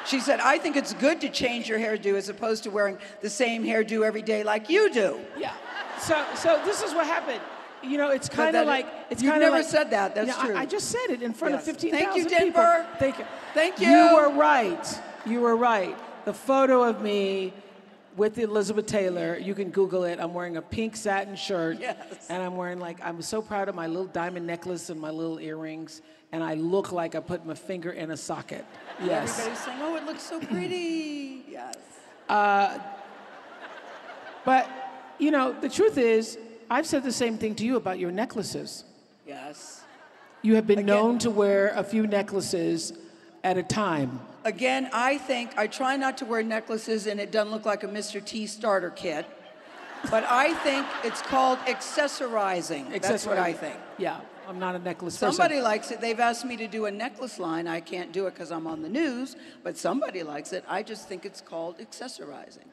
She 0.05 0.20
said 0.20 0.39
I 0.39 0.58
think 0.58 0.75
it's 0.75 0.93
good 0.93 1.22
to 1.22 1.29
change 1.29 1.67
your 1.70 1.79
hairdo 1.79 2.15
as 2.15 2.29
opposed 2.29 2.63
to 2.63 2.70
wearing 2.72 2.98
the 3.22 3.29
same 3.29 3.63
hairdo 3.63 4.05
every 4.05 4.22
day 4.22 4.43
like 4.43 4.70
you 4.70 4.91
do. 4.91 5.20
Yeah. 5.38 5.53
So, 6.00 6.24
so 6.36 6.62
this 6.65 6.81
is 6.81 6.93
what 6.93 7.05
happened. 7.05 7.41
You 7.84 7.98
know, 7.98 8.10
it's 8.10 8.29
kind 8.29 8.55
of 8.55 8.67
like 8.67 8.88
it's 9.10 9.22
kind 9.22 9.36
of 9.36 9.41
never 9.41 9.58
like, 9.58 9.65
said 9.65 9.89
that. 9.91 10.13
That's 10.15 10.27
Yeah, 10.27 10.36
I- 10.38 10.46
true. 10.46 10.55
I, 10.58 10.65
just 10.65 10.89
said 10.89 11.10
it 11.10 11.22
in 11.22 11.34
front 11.34 11.53
Yes. 11.55 11.62
of 11.62 11.65
fifteen 11.67 11.91
Thank 11.91 12.15
you, 12.15 12.24
thousand 12.24 12.38
people. 12.39 12.62
Denver. 12.62 12.88
Thank 13.00 13.17
you. 13.20 13.25
Thank 13.53 13.79
You 13.79 13.89
you. 13.89 14.15
were 14.15 14.29
right. 14.29 15.00
You 15.25 15.41
were 15.41 15.55
right. 15.55 15.96
The 16.25 16.34
photo 16.34 16.84
of 16.84 17.01
me 17.01 17.53
with 18.18 18.38
Elizabeth 18.38 18.86
Taylor, 18.86 19.38
you 19.38 19.53
can 19.56 19.70
Google 19.70 20.03
it. 20.03 20.20
I'm 20.20 20.34
wearing 20.34 20.58
a 20.58 20.62
pink 20.62 20.96
satin 20.96 21.36
shirt, 21.36 21.80
Yes. 21.80 22.27
and 22.30 22.41
I'm 22.44 22.56
wearing 22.58 22.80
like 22.80 22.98
I'm 23.03 23.22
so 23.22 23.41
proud 23.41 23.70
of 23.70 23.75
my 23.75 23.88
little 23.88 24.06
diamond 24.06 24.46
necklace 24.48 24.89
and 24.89 25.00
my 25.00 25.10
little 25.10 25.39
earrings, 25.39 26.01
and 26.32 26.44
I 26.44 26.56
look 26.56 26.91
like 26.91 27.15
I 27.15 27.20
put 27.20 27.46
my 27.46 27.53
finger 27.53 27.91
in 27.91 28.12
a 28.12 28.18
socket. 28.18 28.65
Yes. 29.03 29.39
Everybody's 29.39 29.63
saying, 29.65 29.77
"Oh, 29.82 29.96
it 29.96 30.06
looks 30.06 30.24
so 30.24 30.39
pretty." 30.39 31.44
Yes. 31.51 31.75
Uh, 32.30 32.80
but 34.46 34.70
you 35.20 35.32
know, 35.32 35.53
the 35.60 35.70
truth 35.70 35.98
is, 35.98 36.38
I've 36.70 36.88
said 36.88 37.03
the 37.03 37.12
same 37.12 37.38
thing 37.38 37.56
to 37.56 37.65
you 37.65 37.75
about 37.75 38.00
your 38.00 38.12
necklaces. 38.12 38.84
Yes. 39.27 39.82
You 40.41 40.56
have 40.56 40.65
been 40.65 40.80
Again- 40.80 40.86
known 40.96 41.20
to 41.20 41.30
wear 41.30 41.70
a 41.75 41.84
few 41.84 42.08
necklaces 42.08 42.94
at 43.44 43.58
a 43.58 43.63
time. 43.63 44.20
Again, 44.43 44.89
I 44.91 45.17
think 45.17 45.57
I 45.57 45.67
try 45.67 45.98
not 45.98 46.17
to 46.19 46.25
wear 46.25 46.41
necklaces 46.41 47.07
and 47.07 47.19
it 47.19 47.31
doesn't 47.31 47.51
look 47.51 47.65
like 47.65 47.83
a 47.83 47.88
Mr. 47.88 48.24
T 48.24 48.48
starter 48.48 48.89
kit. 48.89 49.25
But 50.10 50.24
I 50.27 50.53
think 50.55 50.88
it's 51.03 51.21
called 51.21 51.60
accessorizing. 51.60 53.01
That's 53.01 53.25
what 53.25 53.38
I 53.38 53.53
think. 53.53 53.75
Yeah, 54.00 54.19
I'm 54.48 54.57
not 54.57 54.75
a 54.75 54.79
necklace 54.79 55.15
person. 55.15 55.31
Somebody 55.31 55.62
likes 55.62 55.91
it. 55.91 56.01
They've 56.01 56.19
asked 56.19 56.43
me 56.43 56.57
to 56.57 56.67
do 56.67 56.86
a 56.86 56.91
necklace 56.91 57.38
line. 57.38 57.67
I 57.67 57.81
can't 57.81 58.12
do 58.12 58.25
it 58.25 58.33
because 58.33 58.51
I'm 58.51 58.65
on 58.65 58.81
the 58.81 58.89
news, 58.89 59.36
but 59.63 59.77
somebody 59.77 60.24
likes 60.24 60.53
it. 60.53 60.65
I 60.67 60.81
just 60.81 61.07
think 61.07 61.24
it's 61.24 61.39
called 61.39 61.77
accessorizing. 61.77 62.65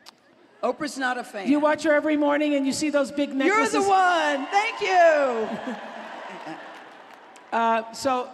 Oprah's 0.63 0.97
not 0.97 1.19
a 1.19 1.25
fan. 1.25 1.49
You 1.49 1.61
watch 1.61 1.85
her 1.85 1.93
every 1.93 2.17
morning 2.17 2.55
and 2.55 2.67
you 2.67 2.73
see 2.73 2.91
those 2.91 3.13
big 3.13 3.35
necklaces. 3.35 3.75
You're 3.75 3.83
the 3.83 3.89
one. 3.89 4.47
Thank 4.47 4.81
you. 4.81 5.77
Uh, 7.51 7.91
so, 7.95 8.29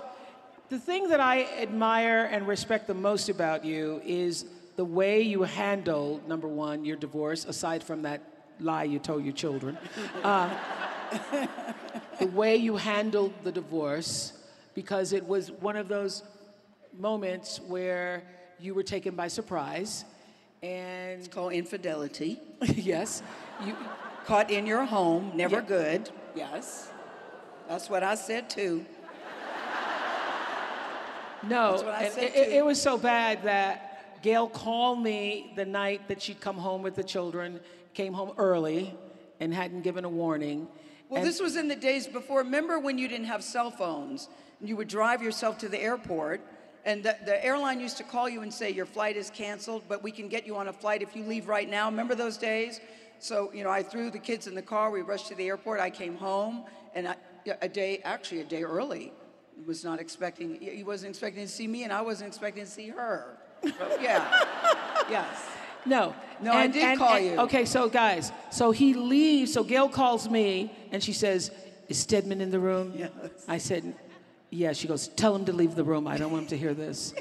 the 0.75 0.81
thing 0.81 1.09
that 1.09 1.21
I 1.21 1.45
admire 1.61 2.29
and 2.33 2.49
respect 2.49 2.89
the 2.89 2.95
most 2.95 3.29
about 3.29 3.65
you 3.65 4.03
is 4.05 4.45
the 4.75 4.85
way 4.85 5.21
you 5.23 5.45
handle, 5.45 6.21
number 6.27 6.49
one, 6.49 6.85
your 6.85 6.97
divorce, 6.97 7.45
aside 7.45 7.85
from 7.85 8.03
that 8.03 8.21
lie 8.59 8.83
you 8.83 8.99
told 8.99 9.23
your 9.23 9.35
children. 9.35 9.79
Uh, 10.25 10.51
the 12.19 12.27
way 12.27 12.57
you 12.57 12.75
handled 12.75 13.33
the 13.45 13.53
divorce, 13.53 14.33
because 14.75 15.13
it 15.13 15.25
was 15.25 15.53
one 15.53 15.77
of 15.77 15.87
those 15.87 16.25
moments 16.99 17.61
where 17.61 18.25
you 18.59 18.75
were 18.75 18.83
taken 18.83 19.15
by 19.15 19.29
surprise. 19.29 20.05
And 20.61 21.21
It's 21.21 21.29
called 21.29 21.53
infidelity. 21.53 22.41
yes, 22.75 23.23
you, 23.65 23.77
Caught 24.27 24.51
in 24.51 24.67
your 24.67 24.85
home, 24.87 25.31
never 25.37 25.57
Yeah. 25.61 25.69
good. 25.69 26.11
Yes. 26.35 26.91
That's 27.69 27.89
what 27.89 28.03
I 28.03 28.17
said 28.17 28.51
too. 28.51 28.85
No, 31.49 31.73
That's 31.73 31.83
what 31.85 31.95
I 31.95 32.09
said 32.09 32.23
it, 32.25 32.35
it- 32.37 32.53
it 32.55 32.65
was 32.65 32.81
so 32.81 32.97
bad 32.99 33.43
that 33.45 34.23
Gayle 34.23 34.49
called 34.49 35.03
me 35.03 35.53
the 35.57 35.65
night 35.65 36.09
that 36.09 36.23
she'd 36.23 36.41
come 36.41 36.57
home 36.57 36.83
with 36.83 36.95
the 36.95 37.05
children, 37.05 37.61
came 37.93 38.13
home 38.15 38.33
early, 38.39 38.97
and 39.41 39.53
hadn't 39.53 39.83
given 39.83 40.05
a 40.05 40.09
warning. 40.09 40.67
Well, 41.09 41.19
And- 41.21 41.29
this 41.29 41.41
was 41.41 41.57
in 41.57 41.69
the 41.69 41.77
days 41.77 42.07
before. 42.07 42.39
Remember 42.39 42.79
when 42.79 42.97
you 42.99 43.07
didn't 43.09 43.27
have 43.27 43.45
cell 43.45 43.71
phones? 43.71 44.29
And 44.61 44.69
you 44.69 44.77
would 44.77 44.89
drive 44.89 45.23
yourself 45.23 45.59
to 45.59 45.69
the 45.69 45.79
airport, 45.81 46.41
and 46.87 47.03
the, 47.03 47.17
the 47.27 47.45
airline 47.45 47.81
used 47.81 47.97
to 47.99 48.05
call 48.05 48.29
you 48.29 48.41
and 48.43 48.53
say, 48.53 48.71
Your 48.71 48.87
flight 48.87 49.17
is 49.17 49.29
canceled, 49.31 49.83
but 49.89 50.03
we 50.03 50.11
can 50.11 50.29
get 50.29 50.47
you 50.47 50.57
on 50.57 50.69
a 50.69 50.73
flight 50.73 51.03
if 51.03 51.15
you 51.15 51.25
leave 51.25 51.49
right 51.49 51.69
now. 51.69 51.87
Remember 51.91 52.15
those 52.15 52.37
days? 52.39 52.81
So, 53.19 53.51
you 53.53 53.65
know, 53.65 53.71
I 53.71 53.83
threw 53.83 54.11
the 54.11 54.19
kids 54.19 54.47
in 54.47 54.55
the 54.55 54.63
car, 54.63 54.91
we 54.91 55.03
rushed 55.03 55.29
to 55.29 55.35
the 55.35 55.47
airport, 55.49 55.81
I 55.81 55.91
came 55.91 56.17
home, 56.17 56.65
and 56.95 57.09
I, 57.09 57.17
a 57.61 57.69
day, 57.69 58.01
actually 58.05 58.41
a 58.41 58.45
day 58.45 58.63
early, 58.63 59.13
was 59.67 59.85
not 59.85 60.01
expecting, 60.01 60.61
he 60.61 60.83
wasn't 60.85 61.11
expecting 61.11 61.45
to 61.45 61.51
see 61.51 61.67
me, 61.67 61.85
and 61.85 61.93
I 61.93 62.03
wasn't 62.03 62.29
expecting 62.29 62.65
to 62.65 62.71
see 62.71 62.89
her. 62.89 63.37
But 63.63 63.99
yeah, 64.03 64.45
yes. 65.09 65.47
No. 65.87 66.15
No, 66.41 66.53
I 66.53 66.67
did 66.67 66.99
call 66.99 67.19
you. 67.19 67.39
Okay, 67.41 67.65
so 67.65 67.89
guys, 67.89 68.33
so 68.51 68.71
he 68.71 68.95
leaves. 68.95 69.53
So 69.53 69.63
Gayle 69.63 69.89
calls 69.89 70.29
me 70.29 70.73
and 70.91 71.03
she 71.03 71.13
says, 71.13 71.51
"Is 71.89 71.99
Stedman 71.99 72.41
in 72.41 72.51
the 72.51 72.59
room?" 72.59 72.93
Yes. 72.97 73.11
I 73.47 73.59
said, 73.59 73.95
"Yeah." 74.51 74.73
She 74.73 74.89
goes, 74.89 75.09
"Tell 75.09 75.35
him 75.35 75.45
to 75.47 75.53
leave 75.53 75.75
the 75.75 75.85
room. 75.85 76.07
I 76.07 76.17
don't 76.17 76.33
want 76.33 76.45
him 76.45 76.49
to 76.51 76.59
hear 76.59 76.75
this." 76.75 77.15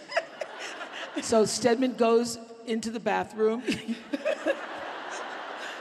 so 1.22 1.46
Stedman 1.46 1.94
goes 1.94 2.40
into 2.66 2.90
the 2.90 3.00
bathroom. 3.00 3.64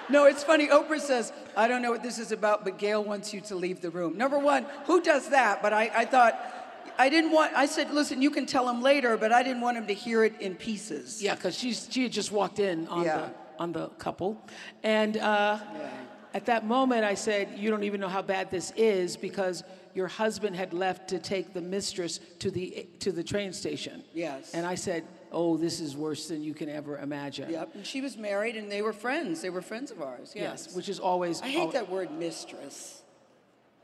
No, 0.09 0.27
it's 0.27 0.45
funny. 0.45 0.69
Oprah 0.69 1.01
says, 1.01 1.33
I 1.57 1.69
don't 1.69 1.83
know 1.83 1.91
what 1.91 2.03
this 2.03 2.19
is 2.19 2.33
about, 2.33 2.65
but 2.65 2.79
Gayle 2.79 3.03
wants 3.05 3.33
you 3.35 3.41
to 3.43 3.55
leave 3.57 3.81
the 3.81 3.91
room. 3.91 4.17
Number 4.17 4.39
one, 4.39 4.65
who 4.87 5.01
does 5.03 5.29
that? 5.31 5.63
But 5.63 5.73
I, 5.73 5.91
I 5.95 6.05
thought, 6.05 6.39
I 6.99 7.09
didn't 7.09 7.33
want, 7.33 7.53
I 7.55 7.67
said, 7.67 7.91
listen, 7.93 8.23
you 8.23 8.31
can 8.31 8.47
tell 8.47 8.69
him 8.69 8.83
later, 8.83 9.17
but 9.17 9.33
I 9.33 9.43
didn't 9.43 9.61
want 9.63 9.77
him 9.77 9.87
to 9.87 9.95
hear 9.95 10.25
it 10.25 10.41
in 10.41 10.55
pieces. 10.55 11.23
Yeah, 11.23 11.35
because 11.35 11.57
she's 11.59 11.89
she 11.91 12.03
had 12.05 12.13
just 12.13 12.33
walked 12.33 12.59
in 12.59 12.87
on 12.89 13.05
Yeah. 13.05 13.17
the 13.19 13.31
on 13.59 13.73
the 13.73 13.89
couple, 13.99 14.43
and 14.83 15.17
uh, 15.19 15.59
at 16.35 16.47
that 16.47 16.65
moment 16.67 17.05
I 17.05 17.15
said, 17.15 17.51
"You 17.57 17.71
don't 17.71 17.85
even 17.85 18.01
know 18.01 18.09
how 18.09 18.23
bad 18.23 18.51
this 18.51 18.73
is 18.77 19.17
because 19.17 19.63
your 19.95 20.09
husband 20.09 20.57
had 20.57 20.73
left 20.73 21.09
to 21.09 21.19
take 21.19 21.53
the 21.53 21.61
mistress 21.61 22.19
to 22.41 22.51
the 22.51 22.87
to 23.01 23.13
the 23.13 23.23
train 23.23 23.53
station." 23.53 24.03
Yes. 24.15 24.53
And 24.55 24.67
I 24.67 24.75
said, 24.75 25.05
"Oh, 25.33 25.57
this 25.57 25.81
is 25.81 25.97
worse 25.97 26.29
than 26.29 26.43
you 26.43 26.55
can 26.55 26.69
ever 26.69 26.99
imagine." 26.99 27.51
Yep. 27.51 27.75
And 27.75 27.87
she 27.87 28.01
was 28.01 28.17
married 28.17 28.57
and 28.57 28.71
they 28.71 28.83
were 28.83 28.93
friends. 28.93 29.41
They 29.43 29.51
were 29.51 29.63
friends 29.63 29.91
of 29.91 30.01
ours. 30.01 30.33
Yes. 30.35 30.67
Yes, 30.67 30.77
which 30.77 30.89
is 30.89 31.01
always. 31.01 31.43
I 31.43 31.49
hate 31.49 31.73
that 31.73 31.89
word 31.91 32.11
mistress. 32.13 33.03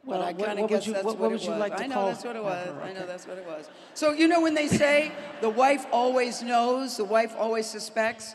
Well, 0.05 0.21
but 0.21 0.25
I 0.29 0.33
what- 0.33 0.47
kind 0.47 0.59
of 0.59 0.63
would 0.63 0.69
guess 0.71 0.87
you- 0.87 0.93
that's 0.93 1.05
what- 1.05 1.15
what, 1.19 1.21
what 1.23 1.27
it 1.27 1.33
would 1.33 1.43
you 1.45 1.51
was. 1.51 1.59
like 1.61 1.77
to 1.77 1.83
I 1.85 1.87
know 1.89 1.95
call 1.95 2.07
that's 2.07 2.25
what 2.25 2.37
it 2.37 2.43
was. 2.45 2.67
her? 2.67 2.81
I 2.83 2.93
know 2.93 3.07
that's 3.07 3.27
what 3.27 3.37
it 3.39 3.47
was. 3.47 3.69
So 3.95 4.13
you 4.13 4.29
know 4.29 4.41
when 4.41 4.55
they 4.55 4.69
say 4.69 5.13
the 5.41 5.51
wife 5.51 5.87
always 5.93 6.43
knows, 6.43 6.97
the 6.97 7.05
wife 7.05 7.35
always 7.37 7.67
suspects. 7.67 8.35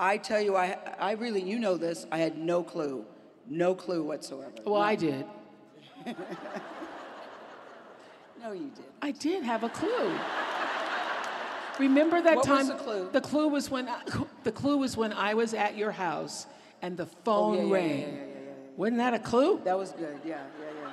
I 0.00 0.16
tell 0.16 0.40
you, 0.40 0.56
I 0.56 0.78
I 0.98 1.12
really 1.12 1.42
you 1.42 1.58
know 1.58 1.76
this. 1.76 2.06
I 2.10 2.18
had 2.18 2.38
no 2.38 2.62
clue, 2.64 3.04
no 3.48 3.74
clue 3.74 4.02
whatsoever. 4.02 4.52
Well, 4.64 4.80
I 4.80 4.96
did. 4.96 5.26
No, 8.42 8.50
you 8.52 8.70
did. 8.74 8.84
I 9.00 9.12
did 9.12 9.44
have 9.44 9.62
a 9.62 9.68
clue. 9.68 10.18
Remember 11.82 12.22
that 12.22 12.36
What 12.36 12.44
time? 12.44 12.68
was 12.68 12.68
the 12.68 12.74
clue? 12.74 13.08
The 13.12 13.20
clue 13.20 13.48
was 13.48 13.68
when 13.70 13.88
I, 13.88 14.00
the 14.44 14.52
clue 14.52 14.78
was 14.78 14.96
when 14.96 15.12
I 15.12 15.34
was 15.34 15.52
at 15.52 15.76
your 15.76 15.90
house 15.90 16.46
and 16.80 16.96
the 16.96 17.04
oh, 17.06 17.24
phone 17.24 17.58
Oh, 17.58 17.66
yeah, 17.66 17.74
rang. 17.74 17.88
yeah, 17.90 17.96
yeah, 17.96 18.06
yeah, 18.06 18.16
yeah, 18.16 18.76
Wasn't 18.76 18.98
that 18.98 19.14
a 19.14 19.18
clue? 19.18 19.60
That 19.64 19.76
was 19.76 19.90
good. 19.92 20.18
Yeah, 20.24 20.42
yeah, 20.60 20.66
yeah. 20.80 20.90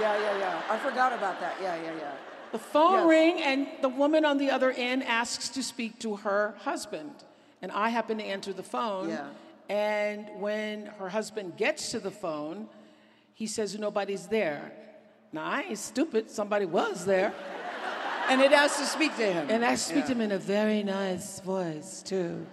Yeah, 0.00 0.20
yeah, 0.20 0.38
yeah. 0.38 0.62
I 0.68 0.76
forgot 0.78 1.12
about 1.12 1.40
that. 1.40 1.54
Yeah, 1.62 1.76
yeah, 1.76 1.92
yeah. 1.98 2.12
The 2.52 2.58
phone 2.58 2.92
Yes. 2.92 3.06
rang 3.08 3.42
and 3.42 3.66
the 3.80 3.88
woman 3.88 4.24
on 4.24 4.38
the 4.38 4.50
other 4.50 4.70
end 4.72 5.04
asks 5.04 5.48
to 5.50 5.62
speak 5.62 5.98
to 6.00 6.16
her 6.16 6.54
husband, 6.58 7.14
and 7.62 7.72
I 7.72 7.88
happen 7.88 8.18
to 8.18 8.24
answer 8.24 8.52
the 8.52 8.62
phone. 8.62 9.08
Yeah. 9.08 9.28
And 9.68 10.28
when 10.38 10.86
her 10.98 11.08
husband 11.08 11.56
gets 11.56 11.90
to 11.92 11.98
the 11.98 12.10
phone, 12.10 12.68
he 13.32 13.46
says 13.46 13.78
nobody's 13.78 14.26
there. 14.26 14.72
Now 15.32 15.44
I 15.44 15.62
ain't 15.62 15.78
stupid. 15.78 16.30
Somebody 16.30 16.66
was 16.66 17.04
there. 17.06 17.32
And 18.28 18.40
it 18.40 18.52
has 18.52 18.76
to 18.78 18.84
speak 18.86 19.16
to 19.16 19.22
him. 19.32 19.46
And 19.50 19.64
I 19.64 19.74
speak 19.74 19.96
Yeah. 19.98 20.04
to 20.06 20.12
him 20.12 20.20
in 20.22 20.32
a 20.32 20.38
very 20.38 20.82
nice 20.82 21.40
voice, 21.40 22.02
too. 22.02 22.46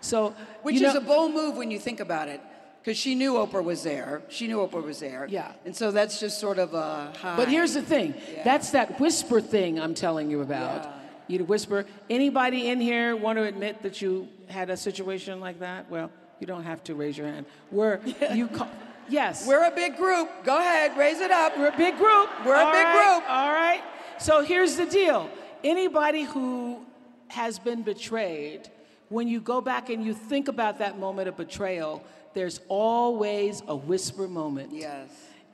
So, 0.00 0.34
Which 0.62 0.76
is 0.76 0.82
know- 0.82 0.96
a 0.98 1.00
bold 1.00 1.32
move 1.32 1.56
when 1.56 1.70
you 1.70 1.78
think 1.78 2.00
about 2.00 2.28
it, 2.28 2.40
because 2.82 2.96
she 2.98 3.14
knew 3.14 3.34
Oprah 3.34 3.62
was 3.64 3.82
there. 3.82 4.22
She 4.28 4.46
knew 4.46 4.58
Oprah 4.58 4.82
was 4.82 5.00
there. 5.00 5.26
Yeah. 5.28 5.52
And 5.64 5.74
so 5.74 5.90
that's 5.90 6.20
just 6.20 6.38
sort 6.38 6.58
of 6.58 6.74
a 6.74 7.12
hi. 7.20 7.36
But 7.36 7.48
here's 7.48 7.74
the 7.74 7.82
thing 7.82 8.14
Yeah. 8.34 8.44
that's 8.44 8.70
that 8.70 9.00
whisper 9.00 9.40
thing 9.40 9.80
I'm 9.80 9.94
telling 9.94 10.30
you 10.30 10.42
about. 10.42 10.84
Yeah. 10.84 11.38
You 11.38 11.44
whisper. 11.44 11.86
Anybody 12.08 12.68
in 12.68 12.80
here 12.80 13.16
want 13.16 13.36
to 13.38 13.42
admit 13.44 13.82
that 13.82 14.00
you 14.00 14.28
had 14.48 14.70
a 14.70 14.76
situation 14.76 15.40
like 15.40 15.58
that? 15.58 15.90
Well, 15.90 16.10
you 16.38 16.46
don't 16.46 16.62
have 16.64 16.84
to 16.84 16.94
raise 16.94 17.18
your 17.18 17.26
hand. 17.26 17.46
Where 17.70 18.00
you 18.32 18.46
call, 18.56 18.68
yes. 19.08 19.44
We're 19.44 19.64
a 19.64 19.72
big 19.72 19.96
group. 19.96 20.28
Go 20.44 20.56
ahead, 20.58 20.96
raise 20.96 21.18
it 21.20 21.32
up. 21.32 21.58
We're 21.58 21.68
a 21.68 21.76
big 21.76 21.96
group. 21.96 22.28
We're 22.44 22.54
a 22.54 22.70
big 22.70 22.84
right, 22.84 22.92
group. 23.18 23.30
All 23.30 23.52
right. 23.52 23.82
So 24.18 24.42
here's 24.42 24.76
the 24.76 24.86
deal. 24.86 25.28
Anybody 25.62 26.22
who 26.22 26.84
has 27.28 27.58
been 27.58 27.82
betrayed, 27.82 28.68
when 29.08 29.28
you 29.28 29.40
go 29.40 29.60
back 29.60 29.90
and 29.90 30.04
you 30.04 30.14
think 30.14 30.48
about 30.48 30.78
that 30.78 30.98
moment 30.98 31.28
of 31.28 31.36
betrayal, 31.36 32.02
there's 32.34 32.60
always 32.68 33.62
a 33.66 33.76
whisper 33.76 34.28
moment. 34.28 34.72
Yes. 34.72 35.08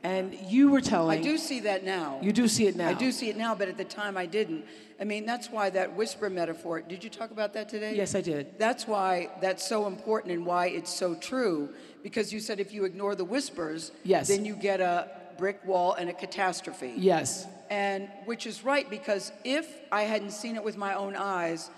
And 0.05 0.35
you 0.48 0.70
were 0.70 0.81
telling. 0.81 1.18
I 1.18 1.22
do 1.22 1.38
see 1.38 1.61
that 1.61 1.85
now. 1.85 2.18
You 2.22 2.33
do 2.33 2.48
see 2.48 2.66
it 2.66 2.75
now. 2.75 2.88
I 2.88 2.94
do 2.94 3.12
see 3.12 3.29
it 3.29 3.37
now, 3.37 3.55
but 3.55 3.68
at 3.68 3.77
the 3.77 3.85
time 3.85 4.16
I 4.16 4.27
didn't. 4.27 4.64
I 5.01 5.05
mean, 5.05 5.27
that's 5.27 5.48
why 5.48 5.70
that 5.70 5.94
whisper 5.96 6.29
metaphor, 6.29 6.81
did 6.81 7.05
you 7.05 7.11
talk 7.11 7.31
about 7.31 7.55
that 7.55 7.68
today? 7.68 7.94
Yes, 7.96 8.14
I 8.14 8.20
did. 8.20 8.59
That's 8.59 8.87
why 8.87 9.31
that's 9.40 9.66
so 9.66 9.87
important 9.87 10.33
and 10.33 10.44
why 10.46 10.66
it's 10.68 10.92
so 10.92 11.14
true. 11.14 11.70
Because 12.03 12.33
you 12.33 12.40
said 12.40 12.59
if 12.59 12.72
you 12.72 12.85
ignore 12.85 13.14
the 13.14 13.25
whispers, 13.25 13.92
Yes. 14.05 14.29
then 14.29 14.44
you 14.44 14.55
get 14.55 14.81
a 14.81 15.09
brick 15.38 15.64
wall 15.64 15.94
and 15.94 16.11
a 16.11 16.12
catastrophe. 16.12 16.94
Yes. 16.96 17.46
And 17.73 18.11
which 18.27 18.47
is 18.47 18.65
right 18.65 18.89
because 18.91 19.33
if 19.45 19.67
I 19.91 20.03
hadn't 20.03 20.33
seen 20.33 20.57
it 20.57 20.63
with 20.63 20.77
my 20.77 20.93
own 20.93 21.17
eyes, 21.17 21.71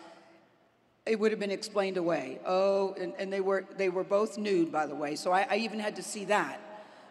it 1.06 1.20
would 1.20 1.30
have 1.30 1.38
been 1.38 1.52
explained 1.52 1.96
away. 1.96 2.40
Oh, 2.44 2.94
and, 2.94 3.12
and 3.16 3.32
they 3.32 3.40
were 3.40 3.64
they 3.76 3.90
were 3.90 4.02
both 4.02 4.36
nude, 4.36 4.72
by 4.72 4.86
the 4.86 4.94
way. 4.96 5.14
So 5.14 5.30
I, 5.30 5.46
I 5.48 5.56
even 5.58 5.78
had 5.78 5.94
to 5.94 6.02
see 6.02 6.24
that. 6.24 6.58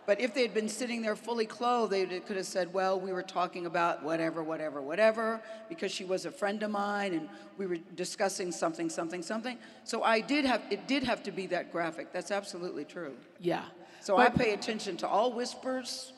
But 0.05 0.19
if 0.19 0.33
they 0.33 0.41
had 0.41 0.53
been 0.53 0.67
sitting 0.67 1.01
there 1.01 1.15
fully 1.15 1.45
clothed, 1.45 1.93
they 1.93 2.05
could 2.19 2.35
have 2.35 2.45
said, 2.45 2.73
"Well, 2.73 2.99
we 2.99 3.13
were 3.13 3.23
talking 3.23 3.65
about 3.67 4.03
whatever, 4.03 4.43
whatever, 4.43 4.81
whatever," 4.81 5.39
because 5.69 5.93
she 5.93 6.03
was 6.03 6.25
a 6.25 6.31
friend 6.31 6.61
of 6.61 6.71
mine, 6.71 7.13
and 7.13 7.29
we 7.57 7.65
were 7.67 7.77
discussing 7.95 8.51
something, 8.51 8.89
something, 8.89 9.23
something. 9.23 9.57
So 9.85 10.03
I 10.03 10.19
did 10.19 10.43
have 10.43 10.61
it 10.69 10.87
did 10.87 11.03
have 11.03 11.23
to 11.23 11.31
be 11.31 11.47
that 11.47 11.71
graphic. 11.71 12.11
That's 12.11 12.31
absolutely 12.31 12.83
true. 12.83 13.15
Yeah. 13.39 13.63
So 14.01 14.17
I 14.17 14.27
pay 14.27 14.51
attention 14.51 14.97
to 14.97 15.07
all 15.07 15.31
whispers. 15.31 16.12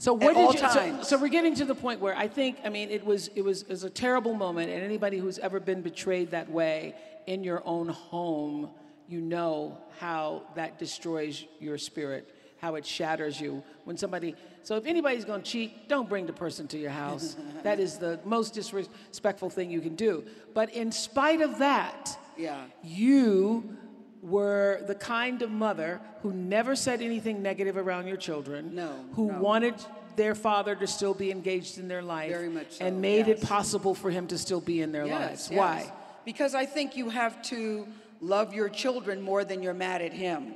So 0.00 0.14
what 0.14 0.34
At 0.34 0.52
did 0.52 0.62
you? 0.62 0.68
So, 0.70 1.02
so 1.02 1.18
we're 1.18 1.28
getting 1.28 1.54
to 1.56 1.66
the 1.66 1.74
point 1.74 2.00
where 2.00 2.16
I 2.16 2.26
think 2.26 2.56
I 2.64 2.70
mean 2.70 2.88
it 2.88 3.04
was 3.04 3.28
it 3.34 3.42
was 3.42 3.62
it 3.62 3.68
was 3.68 3.84
a 3.84 3.90
terrible 3.90 4.32
moment, 4.32 4.70
and 4.70 4.82
anybody 4.82 5.18
who's 5.18 5.38
ever 5.38 5.60
been 5.60 5.82
betrayed 5.82 6.30
that 6.30 6.50
way 6.50 6.94
in 7.26 7.44
your 7.44 7.62
own 7.66 7.88
home, 7.88 8.70
you 9.08 9.20
know 9.20 9.76
how 9.98 10.44
that 10.54 10.78
destroys 10.78 11.44
your 11.58 11.76
spirit, 11.76 12.34
how 12.62 12.76
it 12.76 12.86
shatters 12.86 13.38
you 13.38 13.62
when 13.84 13.98
somebody. 13.98 14.34
So 14.62 14.76
if 14.76 14.86
anybody's 14.86 15.26
going 15.26 15.42
to 15.42 15.50
cheat, 15.50 15.86
don't 15.86 16.08
bring 16.08 16.24
the 16.24 16.32
person 16.32 16.66
to 16.68 16.78
your 16.78 16.90
house. 16.90 17.36
that 17.62 17.78
is 17.78 17.98
the 17.98 18.20
most 18.24 18.54
disrespectful 18.54 19.50
thing 19.50 19.70
you 19.70 19.82
can 19.82 19.96
do. 19.96 20.24
But 20.54 20.72
in 20.72 20.92
spite 20.92 21.42
of 21.42 21.58
that, 21.58 22.18
Yeah. 22.38 22.64
you 22.82 23.76
were 24.22 24.82
the 24.86 24.94
kind 24.94 25.42
of 25.42 25.50
mother 25.50 26.00
who 26.22 26.32
never 26.32 26.76
said 26.76 27.00
anything 27.00 27.42
negative 27.42 27.76
around 27.76 28.06
your 28.06 28.16
children. 28.16 28.74
No, 28.74 28.92
Who 29.14 29.28
no. 29.32 29.38
wanted 29.40 29.74
their 30.16 30.34
father 30.34 30.74
to 30.74 30.86
still 30.86 31.14
be 31.14 31.30
engaged 31.30 31.78
in 31.78 31.88
their 31.88 32.02
life. 32.02 32.30
Very 32.30 32.48
much 32.48 32.72
so, 32.72 32.84
And 32.84 33.00
made 33.00 33.28
it 33.28 33.40
possible 33.40 33.94
for 33.94 34.10
him 34.10 34.26
to 34.28 34.36
still 34.38 34.60
be 34.60 34.82
in 34.82 34.92
their 34.92 35.06
lives. 35.06 35.48
yes. 35.50 35.58
Why? 35.58 35.92
Because 36.24 36.54
I 36.54 36.66
think 36.66 36.96
you 36.96 37.08
have 37.08 37.40
to 37.44 37.86
love 38.20 38.52
your 38.52 38.68
children 38.68 39.22
more 39.22 39.44
than 39.44 39.62
you're 39.62 39.72
mad 39.74 40.02
at 40.02 40.12
him. 40.12 40.54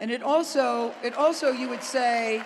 And 0.00 0.10
it 0.10 0.22
also, 0.22 0.92
it 1.04 1.14
also 1.14 1.52
you 1.52 1.68
would 1.68 1.82
say, 1.84 2.42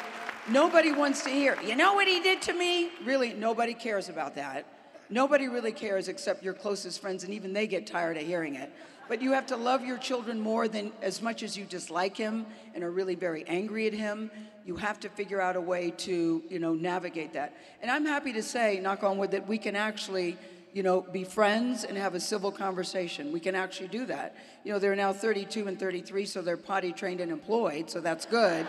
nobody 0.49 0.93
wants 0.93 1.23
to 1.25 1.31
hear, 1.31 1.57
you 1.63 1.75
know 1.75 1.95
what 1.95 2.07
he 2.07 2.21
did 2.21 2.43
to 2.43 2.53
me? 2.53 2.91
Really, 3.05 3.33
nobody 3.33 3.73
cares 3.73 4.09
about 4.11 4.35
that. 4.35 4.67
Nobody 5.09 5.49
really 5.49 5.73
cares 5.73 6.07
except 6.09 6.45
your 6.45 6.55
closest 6.55 7.01
friends, 7.01 7.25
and 7.25 7.33
even 7.33 7.53
they 7.53 7.67
get 7.67 7.87
tired 7.87 8.17
of 8.19 8.23
hearing 8.25 8.55
it. 8.55 8.71
But 9.11 9.23
you 9.23 9.33
have 9.33 9.47
to 9.47 9.57
love 9.57 9.85
your 9.85 9.99
children 9.99 10.39
more 10.39 10.69
than 10.69 10.93
as 11.03 11.21
much 11.21 11.43
as 11.43 11.59
you 11.59 11.65
dislike 11.65 12.17
him 12.17 12.47
and 12.77 12.85
are 12.85 12.93
really 12.93 13.17
very 13.17 13.45
angry 13.49 13.89
at 13.89 13.93
him. 13.93 14.31
You 14.65 14.77
have 14.77 15.01
to 15.01 15.09
figure 15.09 15.41
out 15.41 15.57
a 15.57 15.61
way 15.61 15.91
to, 16.07 16.41
you 16.49 16.61
know, 16.61 16.75
navigate 16.75 17.33
that. 17.33 17.57
And 17.83 17.91
I'm 17.91 18.07
happy 18.07 18.33
to 18.35 18.43
say, 18.45 18.79
knock 18.79 19.03
on 19.03 19.19
wood, 19.19 19.33
that 19.33 19.49
we 19.49 19.59
can 19.59 19.75
actually, 19.75 20.39
you 20.73 20.85
know, 20.85 21.01
be 21.01 21.25
friends 21.25 21.83
and 21.83 21.99
have 21.99 22.15
a 22.15 22.21
civil 22.21 22.53
conversation. 22.53 23.33
We 23.33 23.41
can 23.41 23.57
actually 23.57 23.89
do 23.89 24.07
that. 24.07 24.37
You 24.63 24.75
know, 24.75 24.79
they're 24.79 24.95
now 24.95 25.13
32 25.13 25.67
and 25.67 25.77
33, 25.77 26.25
so 26.27 26.41
they're 26.41 26.57
potty 26.57 26.93
trained 26.93 27.21
and 27.21 27.33
employed, 27.33 27.91
so 27.91 28.01
that's 28.01 28.27
good. 28.27 28.65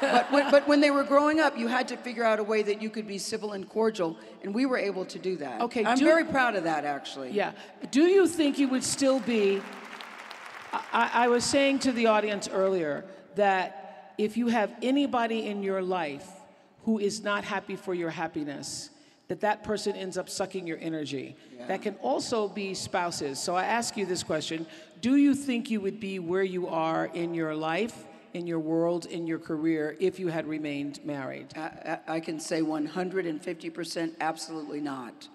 But, 0.00 0.32
when, 0.32 0.50
but 0.50 0.66
when 0.66 0.80
they 0.80 0.90
were 0.90 1.04
growing 1.04 1.40
up, 1.40 1.58
you 1.58 1.68
had 1.68 1.88
to 1.88 1.96
figure 1.96 2.24
out 2.24 2.38
a 2.38 2.44
way 2.44 2.62
that 2.62 2.80
you 2.80 2.90
could 2.90 3.06
be 3.06 3.18
civil 3.18 3.52
and 3.52 3.68
cordial, 3.68 4.16
and 4.42 4.54
we 4.54 4.66
were 4.66 4.78
able 4.78 5.04
to 5.06 5.18
do 5.18 5.36
that. 5.36 5.60
Okay, 5.62 5.84
I'm 5.84 5.98
do- 5.98 6.04
very 6.04 6.24
proud 6.24 6.56
of 6.56 6.64
that, 6.64 6.84
actually. 6.84 7.30
Yeah. 7.30 7.52
Do 7.90 8.02
you 8.02 8.26
think 8.26 8.58
you 8.58 8.68
would 8.68 8.84
still 8.84 9.20
be? 9.20 9.60
I, 10.92 11.10
I 11.12 11.28
was 11.28 11.44
saying 11.44 11.80
to 11.80 11.92
the 11.92 12.06
audience 12.06 12.48
earlier 12.48 13.04
that 13.36 14.14
if 14.18 14.36
you 14.36 14.48
have 14.48 14.74
anybody 14.82 15.46
in 15.46 15.62
your 15.62 15.82
life 15.82 16.28
who 16.84 16.98
is 16.98 17.22
not 17.22 17.44
happy 17.44 17.76
for 17.76 17.94
your 17.94 18.10
happiness, 18.10 18.90
that 19.28 19.40
that 19.40 19.64
person 19.64 19.96
ends 19.96 20.18
up 20.18 20.28
sucking 20.28 20.66
your 20.66 20.78
energy. 20.80 21.36
That 21.66 21.80
can 21.80 21.94
also 21.96 22.46
be 22.48 22.74
spouses. 22.74 23.38
So 23.38 23.56
I 23.56 23.64
ask 23.64 23.96
you 23.96 24.04
this 24.04 24.22
question 24.22 24.66
Do 25.00 25.16
you 25.16 25.34
think 25.34 25.70
you 25.70 25.80
would 25.80 25.98
be 25.98 26.18
where 26.18 26.42
you 26.42 26.68
are 26.68 27.06
in 27.06 27.34
your 27.34 27.54
life, 27.54 28.04
in 28.34 28.46
your 28.46 28.58
world, 28.58 29.06
in 29.06 29.26
your 29.26 29.38
career, 29.38 29.96
if 30.00 30.18
you 30.18 30.28
had 30.28 30.46
remained 30.46 31.02
married? 31.04 31.56
I, 31.56 31.98
I 32.06 32.20
can 32.20 32.38
say 32.38 32.60
150% 32.60 34.14
absolutely 34.20 34.80
not. 34.80 35.28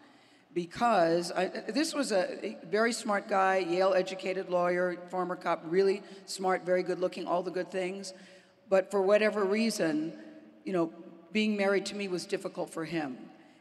Because 0.53 1.31
I, 1.31 1.47
this 1.47 1.93
was 1.93 2.11
a 2.11 2.57
very 2.65 2.91
smart 2.91 3.29
guy, 3.29 3.57
Yale 3.57 3.93
educated 3.93 4.49
lawyer, 4.49 4.97
former 5.09 5.35
cop, 5.35 5.63
really 5.65 6.01
smart, 6.25 6.65
very 6.65 6.83
good 6.83 6.99
looking, 6.99 7.25
all 7.25 7.41
the 7.43 7.51
good 7.51 7.71
things. 7.71 8.13
But 8.67 8.91
for 8.91 9.01
whatever 9.01 9.45
reason, 9.45 10.13
you 10.65 10.73
know, 10.73 10.91
being 11.31 11.55
married 11.55 11.85
to 11.87 11.95
me 11.95 12.07
was 12.07 12.25
difficult 12.25 12.71
for 12.71 12.83
him. 12.83 13.17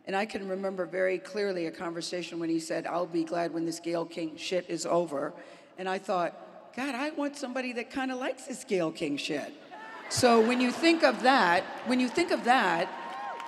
And 0.06 0.16
I 0.16 0.24
can 0.24 0.48
remember 0.48 0.86
very 0.86 1.18
clearly 1.18 1.66
a 1.66 1.70
conversation 1.70 2.38
when 2.38 2.48
he 2.48 2.58
said, 2.58 2.86
I'll 2.86 3.06
be 3.06 3.24
glad 3.24 3.52
when 3.52 3.66
this 3.66 3.78
Gayle 3.78 4.06
King 4.06 4.36
shit 4.36 4.64
is 4.68 4.86
over. 4.86 5.34
And 5.76 5.86
I 5.86 5.98
thought, 5.98 6.47
God, 6.78 6.94
I 6.94 7.10
want 7.10 7.36
somebody 7.36 7.72
that 7.72 7.90
kind 7.90 8.12
of 8.12 8.20
likes 8.20 8.44
this 8.44 8.62
Gayle 8.62 8.92
King 8.92 9.16
shit. 9.16 9.52
So 10.10 10.40
when 10.40 10.60
you 10.60 10.70
think 10.70 11.02
of 11.02 11.24
that, 11.24 11.64
when 11.86 11.98
you 11.98 12.06
think 12.06 12.30
of 12.30 12.44
that, 12.44 12.88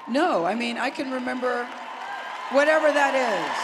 no, 0.08 0.44
I 0.44 0.56
mean, 0.56 0.76
I 0.76 0.90
can 0.90 1.12
remember 1.12 1.64
whatever 2.50 2.90
that 2.90 3.14
is. 3.14 3.54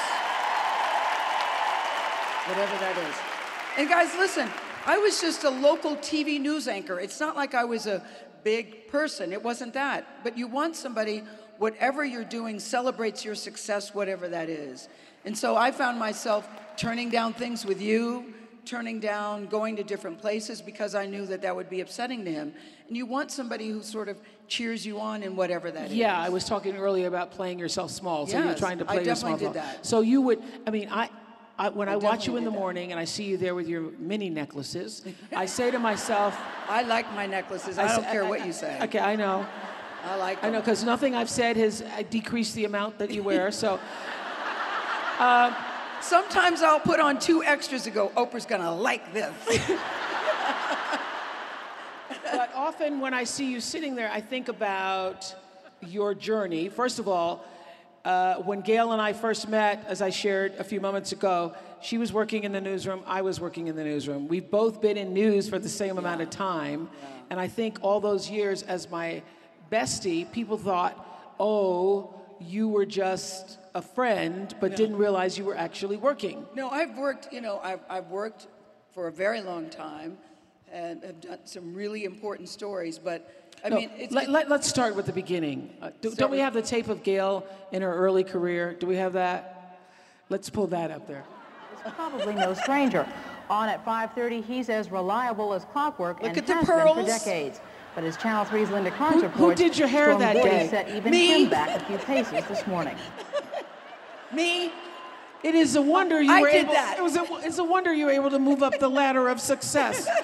Whatever 2.49 2.79
that 2.79 2.97
is. 3.09 3.17
And 3.77 3.89
guys, 3.89 4.15
listen, 4.17 4.49
I 4.87 4.99
was 4.99 5.21
just 5.21 5.43
a 5.43 5.51
local 5.51 5.97
TV 5.97 6.41
news 6.41 6.69
anchor. 6.69 7.01
It's 7.01 7.19
not 7.19 7.35
like 7.35 7.53
I 7.53 7.65
was 7.65 7.89
a 7.89 8.05
big 8.45 8.87
person, 8.87 9.33
it 9.33 9.43
wasn't 9.43 9.75
that. 9.75 10.23
But 10.23 10.39
you 10.39 10.47
want 10.47 10.77
somebody, 10.77 11.25
whatever 11.59 12.05
you're 12.05 12.23
doing, 12.23 12.61
celebrates 12.61 13.25
your 13.25 13.35
success, 13.35 13.93
whatever 13.93 14.29
that 14.29 14.49
is. 14.49 14.89
And 15.25 15.37
so 15.37 15.57
I 15.57 15.73
found 15.73 15.99
myself 15.99 16.49
turning 16.77 17.11
down 17.11 17.33
things 17.33 17.67
with 17.67 17.83
you, 17.83 18.33
turning 18.67 19.01
down 19.01 19.47
going 19.47 19.77
to 19.77 19.83
different 19.85 20.19
places 20.19 20.61
because 20.61 20.95
I 20.95 21.07
knew 21.07 21.25
that 21.27 21.41
that 21.43 21.55
would 21.55 21.71
be 21.71 21.81
upsetting 21.81 22.25
to 22.25 22.33
him. 22.33 22.53
And 22.89 22.97
you 22.97 23.07
want 23.07 23.31
somebody 23.31 23.69
who 23.69 23.83
sort 23.83 24.09
of 24.09 24.19
cheers 24.49 24.85
you 24.85 25.01
on 25.01 25.23
in 25.23 25.37
whatever 25.37 25.71
that 25.71 25.87
is. 25.87 25.95
Yeah, 25.95 26.19
I 26.21 26.29
was 26.29 26.45
talking 26.45 26.77
earlier 26.77 27.07
about 27.07 27.31
playing 27.31 27.59
yourself 27.59 27.91
small. 27.91 28.27
So 28.27 28.39
you're 28.43 28.55
trying 28.55 28.79
to 28.79 28.85
I 28.85 28.97
play 28.97 29.05
yourself 29.05 29.39
definitely 29.39 29.39
small. 29.41 29.53
did 29.55 29.63
that. 29.63 29.87
So 29.87 30.01
you 30.01 30.21
would, 30.23 30.43
I 30.67 30.71
mean, 30.71 30.89
I, 30.91 31.09
I 31.59 31.71
when 31.71 31.89
I, 31.89 31.93
I 31.93 31.97
watch 31.97 32.27
you 32.27 32.37
in 32.37 32.45
the 32.45 32.51
did 32.51 32.57
that. 32.57 32.61
morning 32.61 32.91
and 32.93 33.01
I 33.01 33.05
see 33.05 33.25
you 33.25 33.37
there 33.39 33.55
with 33.55 33.69
your 33.69 33.93
mini 33.99 34.29
necklaces, 34.29 35.05
I 35.35 35.47
say 35.47 35.71
to 35.71 35.79
myself, 35.79 36.39
I 36.69 36.83
like 36.83 37.11
my 37.15 37.27
necklaces. 37.27 37.79
I, 37.79 37.87
say- 37.89 37.97
don't 37.97 38.13
care 38.13 38.27
what 38.27 38.45
you 38.45 38.53
say. 38.53 38.79
Okay, 38.83 38.99
I 38.99 39.17
know. 39.17 39.47
I 40.05 40.15
like 40.17 40.45
I 40.45 40.51
know, 40.51 40.61
because 40.61 40.85
nothing 40.85 41.17
I've 41.17 41.31
said 41.31 41.57
has 41.57 41.83
uh, 41.83 42.03
decreased 42.11 42.55
the 42.55 42.65
amount 42.65 42.99
that 42.99 43.11
you 43.11 43.25
wear. 43.25 43.51
So, 43.51 43.81
Sometimes 46.01 46.63
I'll 46.63 46.81
put 46.81 47.01
on 47.01 47.19
two 47.19 47.43
extras 47.43 47.87
and 47.87 47.95
go, 47.95 48.09
Oprah's 48.17 48.47
gonna 48.47 48.75
like 48.75 49.13
this. 49.13 49.35
but 52.33 52.51
often 52.55 53.01
when 53.01 53.15
I 53.15 53.25
see 53.25 53.51
you 53.51 53.61
sitting 53.61 53.95
there, 53.95 54.11
I 54.11 54.21
think 54.21 54.49
about 54.49 55.35
your 55.81 56.15
journey. 56.15 56.69
First 56.69 56.99
of 56.99 57.09
all, 57.09 57.45
uh, 58.05 58.37
when 58.37 58.61
Gayle 58.61 58.93
and 58.93 59.03
I 59.03 59.13
first 59.13 59.49
met, 59.49 59.85
as 59.89 60.01
I 60.01 60.11
shared 60.11 60.55
a 60.61 60.65
few 60.65 60.81
moments 60.81 61.11
ago, 61.11 61.55
she 61.81 61.99
was 61.99 62.13
working 62.13 62.45
in 62.45 62.53
the 62.53 62.61
newsroom, 62.61 63.03
I 63.05 63.23
was 63.23 63.41
working 63.41 63.67
in 63.67 63.75
the 63.75 63.83
newsroom. 63.83 64.29
We've 64.29 64.49
both 64.49 64.81
been 64.81 64.97
in 64.97 65.13
news 65.13 65.49
for 65.49 65.59
the 65.59 65.69
same 65.69 65.99
amount 65.99 66.21
of 66.21 66.31
time. 66.31 66.89
And 67.31 67.41
I 67.41 67.49
think 67.49 67.79
all 67.83 67.99
those 67.99 68.31
years 68.31 68.63
as 68.63 68.89
my 68.91 69.23
bestie, 69.73 70.31
people 70.31 70.57
thought, 70.57 71.35
oh, 71.41 72.15
you 72.40 72.68
were 72.68 72.87
just 72.87 73.59
a 73.75 73.83
friend, 73.83 74.55
but 74.61 74.77
didn't 74.77 74.96
realize 74.96 75.37
you 75.37 75.44
were 75.44 75.57
actually 75.57 75.96
working. 75.96 76.46
no, 76.55 76.70
I've 76.70 76.96
worked, 76.96 77.33
you 77.33 77.40
know, 77.40 77.61
I've, 77.62 77.81
I've 77.88 78.09
worked 78.09 78.49
for 78.92 79.09
a 79.09 79.12
very 79.12 79.40
long 79.42 79.68
time 79.68 80.16
and 80.72 81.03
have 81.05 81.20
done 81.20 81.38
some 81.44 81.75
really 81.75 82.05
important 82.05 82.49
stories, 82.49 82.99
but 82.99 83.53
I 83.64 83.68
No, 83.68 83.77
mean, 83.77 83.90
it's, 83.96 84.12
let, 84.12 84.29
let, 84.29 84.51
us 84.51 84.66
start 84.66 84.94
with 84.96 85.07
the 85.07 85.12
beginning. 85.12 85.75
Uh, 85.81 85.90
do, 86.01 86.14
don't 86.14 86.31
we 86.31 86.38
have 86.38 86.55
the 86.55 86.62
tape 86.62 86.88
of 86.88 87.03
Gayle 87.03 87.46
in 87.72 87.83
her 87.83 87.94
early 87.94 88.25
career? 88.25 88.75
Do 88.75 88.87
we 88.87 88.96
have 88.96 89.14
that? 89.14 89.79
Let's 90.29 90.51
pull 90.51 90.66
that 90.68 90.90
up 90.90 91.07
there. 91.07 91.25
there. 91.83 91.87
is 91.87 91.94
probably 91.94 92.35
no 92.35 92.55
stranger. 92.55 93.07
On 93.49 93.68
at 93.68 93.85
5:30, 93.85 94.42
he's 94.42 94.68
as 94.68 94.90
reliable 94.90 95.53
as 95.55 95.64
clockwork 95.66 96.20
Look 96.20 96.31
and 96.31 96.38
at 96.38 96.46
the 96.46 96.55
has 96.55 96.66
been 96.66 96.77
for 96.77 96.83
pearls. 96.83 97.07
decades. 97.07 97.61
But 97.97 98.05
as 98.05 98.19
Channel 98.19 98.45
3's 98.45 98.71
Linda 98.71 98.91
Carnes 98.91 99.23
Who- 99.23 99.29
who 99.29 99.55
did 99.55 99.77
your 99.79 99.89
hair 99.89 100.15
that 100.19 100.35
day? 100.35 100.69
set 100.69 100.89
even 100.91 101.11
Me? 101.11 101.45
him 101.45 101.49
back 101.51 101.81
a 101.81 101.85
few 101.87 101.97
paces 101.97 102.45
this 102.45 102.67
morning. 102.67 102.95
me, 104.33 104.71
It 105.43 105.55
is 105.55 105.77
a 105.77 105.83
wonder 105.83 106.21
you 106.21 106.31
I 106.31 106.43
were 106.43 106.51
did 106.51 106.65
able. 106.67 106.75
that. 106.75 106.99
It 106.99 107.03
was 107.03 107.17
a, 107.17 107.25
it's 107.43 107.57
a 107.57 107.65
wonder 107.65 107.95
you 107.95 108.05
were 108.05 108.13
able 108.13 108.29
to 108.31 108.39
move 108.39 108.63
up 108.63 108.79
the 108.79 108.91
ladder 108.91 109.29
of 109.29 109.41
success. 109.41 110.07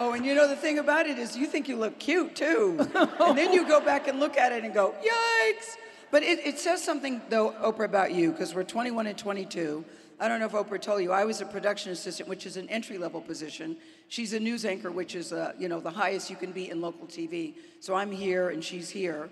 Oh, 0.00 0.12
and 0.12 0.26
you 0.26 0.34
know 0.34 0.48
the 0.48 0.56
thing 0.56 0.80
about 0.80 1.06
it 1.06 1.20
is 1.20 1.36
you 1.36 1.46
think 1.46 1.68
you 1.68 1.76
look 1.76 2.00
cute 2.00 2.34
too. 2.34 2.76
and 3.20 3.38
then 3.38 3.52
you 3.52 3.64
go 3.66 3.80
back 3.80 4.08
and 4.08 4.18
look 4.18 4.36
at 4.36 4.50
it 4.50 4.64
and 4.64 4.74
go, 4.74 4.92
yikes. 5.00 5.76
But 6.10 6.24
it, 6.24 6.44
it 6.44 6.58
says 6.58 6.82
something, 6.82 7.22
though, 7.28 7.52
Oprah, 7.62 7.84
about 7.84 8.12
you, 8.12 8.32
because 8.32 8.56
we're 8.56 8.64
21 8.64 9.06
and 9.06 9.16
22. 9.16 9.84
I 10.18 10.26
don't 10.26 10.40
know 10.40 10.46
if 10.46 10.52
Oprah 10.52 10.80
told 10.80 11.00
you, 11.02 11.12
I 11.12 11.24
was 11.24 11.40
a 11.40 11.46
production 11.46 11.92
assistant, 11.92 12.28
which 12.28 12.44
is 12.44 12.56
an 12.56 12.68
entry 12.70 12.98
level 12.98 13.20
position. 13.20 13.76
She's 14.14 14.32
a 14.32 14.38
news 14.38 14.64
anchor, 14.64 14.92
which 14.92 15.16
is, 15.16 15.32
uh, 15.32 15.54
you 15.58 15.68
know, 15.68 15.80
the 15.80 15.90
highest 15.90 16.30
you 16.30 16.36
can 16.36 16.52
be 16.52 16.70
in 16.70 16.80
local 16.80 17.04
TV. 17.08 17.54
So 17.80 17.94
I'm 17.96 18.12
here 18.12 18.50
and 18.50 18.62
she's 18.62 18.88
here. 18.88 19.28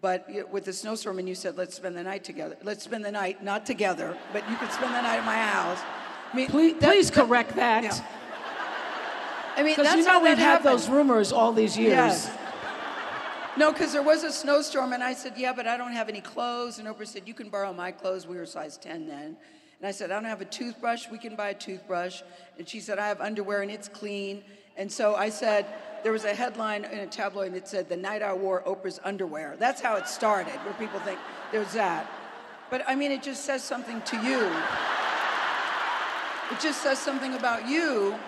But 0.00 0.24
you 0.30 0.40
know, 0.40 0.46
with 0.46 0.64
the 0.64 0.72
snowstorm, 0.72 1.18
and 1.18 1.28
you 1.28 1.34
said, 1.34 1.58
let's 1.58 1.76
spend 1.76 1.94
the 1.94 2.02
night 2.02 2.24
together. 2.24 2.56
Let's 2.62 2.82
spend 2.82 3.04
the 3.04 3.12
night, 3.12 3.44
not 3.44 3.66
together, 3.66 4.16
but 4.32 4.48
you 4.48 4.56
could 4.56 4.72
spend 4.72 4.94
the 4.94 5.02
night 5.02 5.18
at 5.18 5.26
my 5.26 5.36
house. 5.36 5.78
I 6.32 6.36
mean, 6.36 6.46
Please, 6.46 6.72
that- 6.80 6.90
please 6.90 7.10
that- 7.10 7.26
correct 7.26 7.54
that. 7.56 7.84
Yeah. 7.84 7.98
I 9.56 9.62
mean, 9.62 9.72
Because 9.72 9.84
that's 9.88 9.98
you 9.98 10.04
know 10.04 10.10
how 10.12 10.24
we've 10.24 10.38
had 10.38 10.62
those 10.62 10.88
rumors 10.88 11.30
all 11.30 11.52
these 11.52 11.76
years. 11.76 11.90
Yes. 11.90 12.30
No, 13.58 13.72
because 13.72 13.92
there 13.92 14.02
was 14.02 14.24
a 14.24 14.32
snowstorm, 14.32 14.94
and 14.94 15.04
I 15.04 15.12
said, 15.12 15.34
Yeah, 15.36 15.52
but 15.52 15.66
I 15.66 15.76
don't 15.76 15.92
have 15.92 16.08
any 16.08 16.22
clothes. 16.22 16.78
And 16.78 16.88
Oprah 16.88 17.06
said, 17.06 17.24
You 17.26 17.34
can 17.34 17.50
borrow 17.50 17.74
my 17.74 17.92
clothes. 17.92 18.26
We 18.26 18.38
were 18.38 18.46
size 18.46 18.78
10 18.78 19.06
then. 19.06 19.36
And 19.78 19.86
I 19.88 19.90
said, 19.90 20.10
I 20.10 20.14
don't 20.14 20.24
have 20.24 20.40
a 20.40 20.46
toothbrush. 20.46 21.08
We 21.10 21.18
can 21.18 21.36
buy 21.36 21.50
a 21.50 21.54
toothbrush. 21.54 22.22
And 22.58 22.68
she 22.68 22.80
said, 22.80 22.98
I 22.98 23.08
have 23.08 23.20
underwear, 23.20 23.62
and 23.62 23.70
it's 23.70 23.88
clean. 23.88 24.42
And 24.76 24.90
so 24.90 25.14
I 25.14 25.28
said, 25.28 25.66
There 26.02 26.12
was 26.12 26.24
a 26.24 26.34
headline 26.34 26.84
in 26.84 26.98
a 26.98 27.06
tabloid 27.06 27.54
that 27.54 27.68
said, 27.68 27.88
The 27.88 27.96
night 27.96 28.22
I 28.22 28.32
wore 28.32 28.62
Oprah's 28.62 29.00
underwear. 29.04 29.56
That's 29.58 29.80
how 29.80 29.96
it 29.96 30.08
started, 30.08 30.54
where 30.64 30.74
people 30.74 31.00
think 31.00 31.18
there's 31.52 31.72
that. 31.74 32.10
But 32.70 32.82
I 32.88 32.94
mean, 32.94 33.12
it 33.12 33.22
just 33.22 33.44
says 33.44 33.62
something 33.62 34.00
to 34.02 34.16
you. 34.16 34.50
It 36.50 36.60
just 36.60 36.82
says 36.82 36.98
something 36.98 37.34
about 37.34 37.68
you 37.68 38.18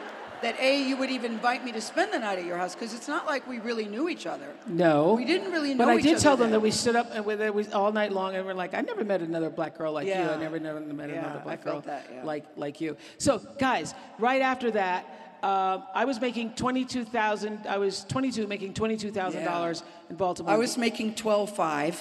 that 0.42 0.58
A, 0.60 0.82
you 0.82 0.96
would 0.98 1.10
even 1.10 1.32
invite 1.32 1.64
me 1.64 1.72
to 1.72 1.80
spend 1.80 2.12
the 2.12 2.18
night 2.18 2.38
at 2.38 2.44
your 2.44 2.56
house, 2.58 2.74
because 2.74 2.92
it's 2.94 3.08
not 3.08 3.26
like 3.26 3.46
we 3.48 3.58
really 3.58 3.86
knew 3.86 4.08
each 4.08 4.26
other. 4.26 4.48
No. 4.66 5.14
We 5.14 5.24
didn't 5.24 5.50
really 5.50 5.72
know. 5.74 5.86
But 5.86 5.92
I 5.94 6.00
did 6.00 6.18
tell 6.18 6.36
them 6.36 6.46
then. 6.50 6.52
that 6.52 6.60
we 6.60 6.70
stood 6.70 6.94
up 6.96 7.08
and 7.12 7.24
we, 7.24 7.34
that 7.36 7.54
we 7.54 7.66
all 7.72 7.90
night 7.92 8.12
long 8.12 8.34
and 8.34 8.44
we're 8.46 8.52
like, 8.54 8.74
I 8.74 8.82
never 8.82 9.04
met 9.04 9.22
another 9.22 9.48
black 9.50 9.78
girl 9.78 9.92
like 9.92 10.06
you. 10.06 10.12
I 10.12 10.16
Yeah. 10.16 10.36
never, 10.36 10.58
never 10.58 10.80
met 10.80 11.08
Yeah, 11.10 11.16
another 11.24 11.40
I 11.40 11.42
black 11.44 11.62
felt 11.62 11.84
girl 11.84 11.94
that, 11.94 12.10
yeah. 12.12 12.24
like 12.24 12.44
like 12.56 12.80
you. 12.80 12.96
So 13.18 13.38
guys, 13.58 13.94
right 14.18 14.42
after 14.42 14.70
that, 14.72 15.06
uh, 15.42 15.80
I 15.94 16.04
was 16.04 16.20
making 16.20 16.52
twenty 16.54 16.84
two 16.84 17.04
thousand. 17.04 17.60
I 17.68 17.78
was 17.78 18.04
twenty 18.04 18.30
two, 18.30 18.46
making 18.46 18.74
twenty 18.74 18.96
two 18.96 19.10
thousand 19.10 19.44
dollars 19.44 19.82
in 20.10 20.16
Baltimore. 20.16 20.52
I 20.52 20.56
was 20.58 20.76
making 20.76 21.14
12.5. 21.14 21.96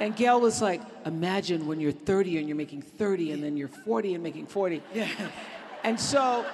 and 0.00 0.14
Gayle 0.16 0.40
was 0.40 0.62
like, 0.62 0.80
imagine 1.06 1.66
when 1.66 1.80
you're 1.80 1.92
thirty 1.92 2.38
and 2.38 2.46
you're 2.48 2.56
making 2.56 2.82
thirty, 2.82 3.32
and 3.32 3.42
then 3.42 3.56
you're 3.56 3.68
forty 3.68 4.14
and 4.14 4.22
making 4.22 4.46
forty. 4.46 4.82
Yeah. 4.94 5.08
And 5.84 5.98
so 5.98 6.44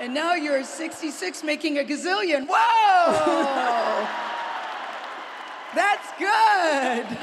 And 0.00 0.12
now 0.12 0.34
you're 0.34 0.64
66 0.64 1.44
making 1.44 1.78
a 1.78 1.82
gazillion. 1.82 2.46
Whoa! 2.48 4.06
That's 5.74 6.08
good. 6.18 7.18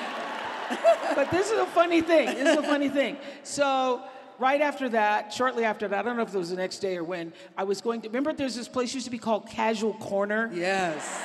but 1.15 1.31
this 1.31 1.51
is 1.51 1.59
a 1.59 1.65
funny 1.65 2.01
thing. 2.01 2.27
This 2.27 2.49
is 2.49 2.57
a 2.57 2.63
funny 2.63 2.89
thing. 2.89 3.17
So 3.43 4.01
right 4.39 4.61
after 4.61 4.89
that, 4.89 5.33
shortly 5.33 5.63
after 5.65 5.87
that, 5.87 5.99
I 5.99 6.01
don't 6.01 6.17
know 6.17 6.23
if 6.23 6.33
it 6.33 6.37
was 6.37 6.49
the 6.49 6.55
next 6.55 6.79
day 6.79 6.97
or 6.97 7.03
when, 7.03 7.33
I 7.57 7.63
was 7.63 7.81
going 7.81 8.01
to 8.01 8.09
remember 8.09 8.33
there's 8.33 8.55
this 8.55 8.67
place 8.67 8.93
used 8.93 9.05
to 9.05 9.11
be 9.11 9.19
called 9.19 9.47
Casual 9.47 9.93
Corner. 9.93 10.49
Yes. 10.53 11.21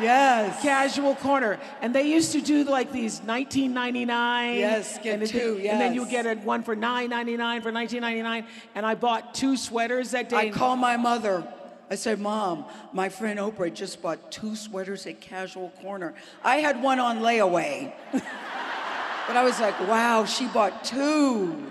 Yes. 0.00 0.62
Casual 0.62 1.14
Corner, 1.16 1.58
and 1.80 1.94
they 1.94 2.04
used 2.04 2.32
to 2.32 2.40
do 2.40 2.64
like 2.64 2.92
these 2.92 3.20
19.99. 3.20 4.58
Yes, 4.58 4.98
get 4.98 5.14
and 5.14 5.22
then- 5.22 5.28
two, 5.28 5.60
And 5.64 5.80
then 5.80 5.94
you 5.94 6.06
get 6.06 6.26
a 6.26 6.34
one 6.36 6.62
for 6.62 6.76
9.99 6.76 7.62
for 7.62 7.72
19.99, 7.72 8.44
and 8.74 8.86
I 8.86 8.94
bought 8.94 9.34
two 9.34 9.56
sweaters 9.56 10.12
that 10.12 10.28
day. 10.28 10.36
I 10.36 10.50
call 10.50 10.76
my 10.76 10.96
mother. 10.96 11.46
I 11.90 11.94
said, 11.94 12.20
Mom, 12.20 12.66
my 12.92 13.08
friend 13.08 13.38
Oprah 13.38 13.72
just 13.72 14.02
bought 14.02 14.30
two 14.30 14.54
sweaters 14.56 15.06
at 15.06 15.20
Casual 15.20 15.70
Corner. 15.80 16.14
I 16.44 16.56
had 16.56 16.82
one 16.82 17.00
on 17.00 17.20
layaway. 17.20 17.92
but 18.12 19.36
I 19.36 19.42
was 19.42 19.58
like, 19.58 19.78
wow, 19.88 20.26
she 20.26 20.46
bought 20.48 20.84
two. 20.84 21.70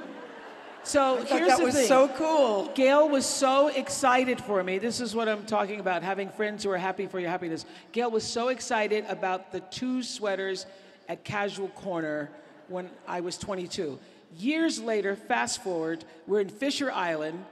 So 0.87 1.17
here's 1.17 1.49
that 1.49 1.57
the 1.59 1.65
was 1.65 1.75
thing. 1.75 1.85
so 1.85 2.07
cool. 2.07 2.71
Gayle 2.73 3.09
was 3.09 3.25
so 3.25 3.67
excited 3.67 4.39
for 4.39 4.63
me. 4.63 4.77
This 4.77 5.01
is 5.01 5.13
what 5.13 5.27
I'm 5.27 5.45
talking 5.45 5.81
about 5.81 6.01
having 6.01 6.29
friends 6.29 6.63
who 6.63 6.69
are 6.69 6.77
happy 6.77 7.07
for 7.07 7.19
your 7.19 7.29
happiness. 7.29 7.65
Gayle 7.91 8.09
was 8.09 8.23
so 8.23 8.47
excited 8.47 9.03
about 9.09 9.51
the 9.51 9.59
two 9.59 10.01
sweaters 10.01 10.65
at 11.09 11.25
Casual 11.25 11.67
Corner 11.67 12.29
when 12.69 12.89
I 13.05 13.19
was 13.19 13.37
22. 13.37 13.99
Years 14.37 14.79
later, 14.79 15.17
fast 15.17 15.61
forward, 15.61 16.05
we're 16.25 16.39
in 16.39 16.47
Fisher 16.47 16.89
Island. 16.89 17.43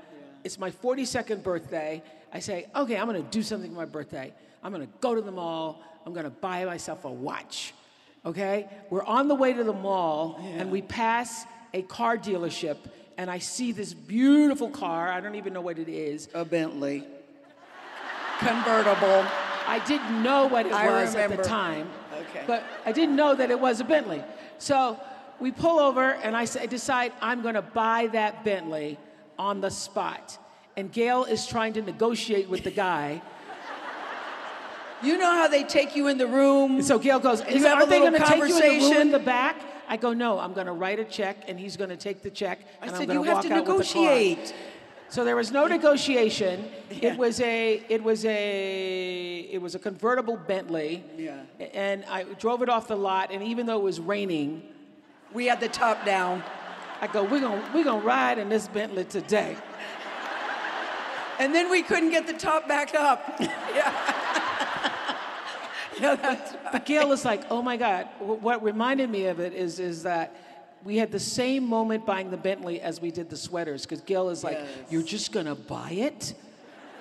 It's 0.46 0.58
my 0.58 0.72
42nd 0.72 1.44
birthday. 1.44 2.02
I 2.32 2.40
say, 2.40 2.68
okay, 2.74 2.96
I'm 2.96 3.06
gonna 3.06 3.22
do 3.22 3.44
something 3.44 3.70
for 3.72 3.78
my 3.78 3.86
birthday. 3.86 4.34
I'm 4.64 4.72
gonna 4.72 4.88
go 5.02 5.14
to 5.14 5.22
the 5.22 5.32
mall. 5.34 5.84
I'm 6.06 6.14
gonna 6.14 6.30
buy 6.30 6.64
myself 6.64 7.04
a 7.04 7.12
watch. 7.12 7.74
Okay? 8.26 8.70
We're 8.90 9.04
on 9.04 9.28
the 9.28 9.36
way 9.36 9.52
to 9.52 9.64
the 9.66 9.74
mall 9.74 10.40
and 10.42 10.72
we 10.72 10.82
pass 10.82 11.44
a 11.74 11.82
car 11.82 12.18
dealership 12.18 12.78
and 13.18 13.30
I 13.30 13.40
see 13.40 13.72
this 13.72 13.94
beautiful 13.94 14.70
car. 14.70 15.12
I 15.12 15.20
don't 15.20 15.36
even 15.36 15.54
know 15.54 15.62
what 15.62 15.80
it 15.80 15.90
is. 15.90 16.28
A 16.34 16.46
Bentley. 16.46 17.04
Convertible. 18.40 19.26
I 19.68 19.82
didn't 19.88 20.22
know 20.22 20.48
what 20.48 20.66
it 20.66 20.74
I 20.74 21.04
was 21.04 21.16
at 21.16 21.36
the 21.36 21.42
time. 21.42 21.90
Okay. 22.14 22.44
But 22.46 22.64
I 22.86 22.92
didn't 22.92 23.16
know 23.16 23.34
that 23.34 23.50
it 23.50 23.60
was 23.60 23.80
a 23.80 23.84
Bentley. 23.84 24.24
So 24.58 25.00
we 25.40 25.52
pull 25.52 25.80
over, 25.80 26.12
and 26.12 26.36
I, 26.36 26.46
decide 26.46 27.14
I'm 27.22 27.42
going 27.42 27.56
to 27.56 27.62
buy 27.62 28.08
that 28.14 28.44
Bentley 28.44 28.98
on 29.40 29.62
the 29.62 29.70
spot. 29.70 30.38
And 30.78 30.92
Gayle 30.92 31.24
is 31.24 31.48
trying 31.48 31.74
to 31.74 31.82
negotiate 31.82 32.50
with 32.50 32.64
the 32.64 32.72
guy. 32.72 33.22
You 35.04 35.18
know 35.18 35.32
how 35.32 35.48
they 35.48 35.64
take 35.64 35.96
you 35.96 36.08
in 36.08 36.18
the 36.18 36.28
room? 36.28 36.82
So 36.82 37.00
Gayle 37.00 37.20
goes, 37.20 37.42
You 37.50 37.64
have 37.66 37.82
a 37.82 37.86
little 37.86 38.10
going 38.10 38.22
to 38.22 38.28
take 38.28 38.48
you 38.48 38.62
in 38.62 38.80
the 38.80 39.02
in 39.02 39.12
the 39.12 39.20
back? 39.20 39.58
I 39.88 39.98
go, 39.98 40.14
No, 40.14 40.40
I'm 40.40 40.54
going 40.54 40.68
to 40.68 40.74
write 40.74 41.00
a 41.00 41.06
check, 41.06 41.46
and 41.48 41.60
he's 41.60 41.78
going 41.78 41.90
to 41.90 41.98
take 41.98 42.22
the 42.22 42.30
check, 42.30 42.60
I 42.82 42.88
and 42.88 42.96
I'm 42.96 43.02
said, 43.08 43.14
you 43.14 43.24
have 43.24 43.42
to 43.44 43.54
out 43.54 43.68
with 43.68 43.88
the 43.88 43.94
car. 43.94 44.04
negotiate. 44.04 44.54
So 45.10 45.24
there 45.24 45.36
was 45.36 45.52
no 45.52 45.68
negotiation. 45.78 46.66
Yeah. 46.90 47.12
It 47.14 47.18
was 47.18 47.40
a 47.40 47.84
it 47.90 48.04
was 48.04 48.26
a 48.26 49.40
it 49.52 49.62
was 49.62 49.76
a 49.76 49.80
convertible 49.80 50.36
Bentley. 50.38 51.04
Yeah. 51.18 51.42
And 51.74 52.04
I 52.06 52.24
drove 52.24 52.62
it 52.64 52.70
off 52.70 52.88
the 52.88 52.96
lot, 52.98 53.32
and 53.32 53.44
even 53.44 53.66
though 53.68 53.78
it 53.78 53.84
was 53.84 54.00
raining, 54.00 54.64
We 55.34 55.46
had 55.48 55.60
the 55.60 55.70
top 55.70 56.06
down. 56.06 56.44
I 57.02 57.08
go, 57.08 57.24
we're 57.24 57.42
gonna 57.42 57.64
we're 57.74 57.84
gonna 57.84 58.04
ride 58.04 58.40
in 58.40 58.50
this 58.50 58.68
Bentley 58.68 59.06
today. 59.06 59.56
And 61.38 61.54
then 61.54 61.70
we 61.70 61.82
couldn't 61.84 62.12
get 62.12 62.28
the 62.28 62.34
top 62.34 62.66
back 62.68 62.96
up. 62.96 63.36
yeah. 63.40 64.16
Yeah, 66.00 66.16
that's 66.16 66.54
right. 66.54 66.72
But 66.72 66.86
Gayle 66.86 67.12
is 67.12 67.24
like, 67.26 67.44
oh 67.50 67.62
my 67.62 67.78
God. 67.78 68.08
What 68.20 68.64
reminded 68.64 69.10
me 69.10 69.28
of 69.28 69.40
it 69.40 69.54
is 69.54 69.80
is 69.80 70.04
that 70.04 70.36
we 70.84 70.98
had 70.98 71.12
the 71.12 71.20
same 71.20 71.64
moment 71.68 72.06
buying 72.06 72.30
the 72.30 72.38
Bentley 72.38 72.80
as 72.82 73.02
we 73.02 73.12
did 73.12 73.30
the 73.30 73.38
sweaters, 73.38 73.84
because 73.84 74.02
Gayle 74.02 74.30
is 74.30 74.44
like, 74.44 74.58
Yes. 74.60 74.70
you're 74.90 75.02
just 75.04 75.32
gonna 75.32 75.56
buy 75.56 75.92
it, 75.92 76.36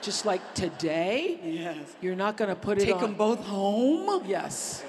just 0.00 0.24
like 0.24 0.54
today. 0.54 1.38
Yes. 1.44 1.94
You're 2.00 2.16
not 2.16 2.36
gonna 2.36 2.56
put 2.56 2.78
it 2.78 2.84
Take 2.86 3.00
them 3.00 3.14
both 3.14 3.40
home? 3.44 4.24
Yes. 4.26 4.82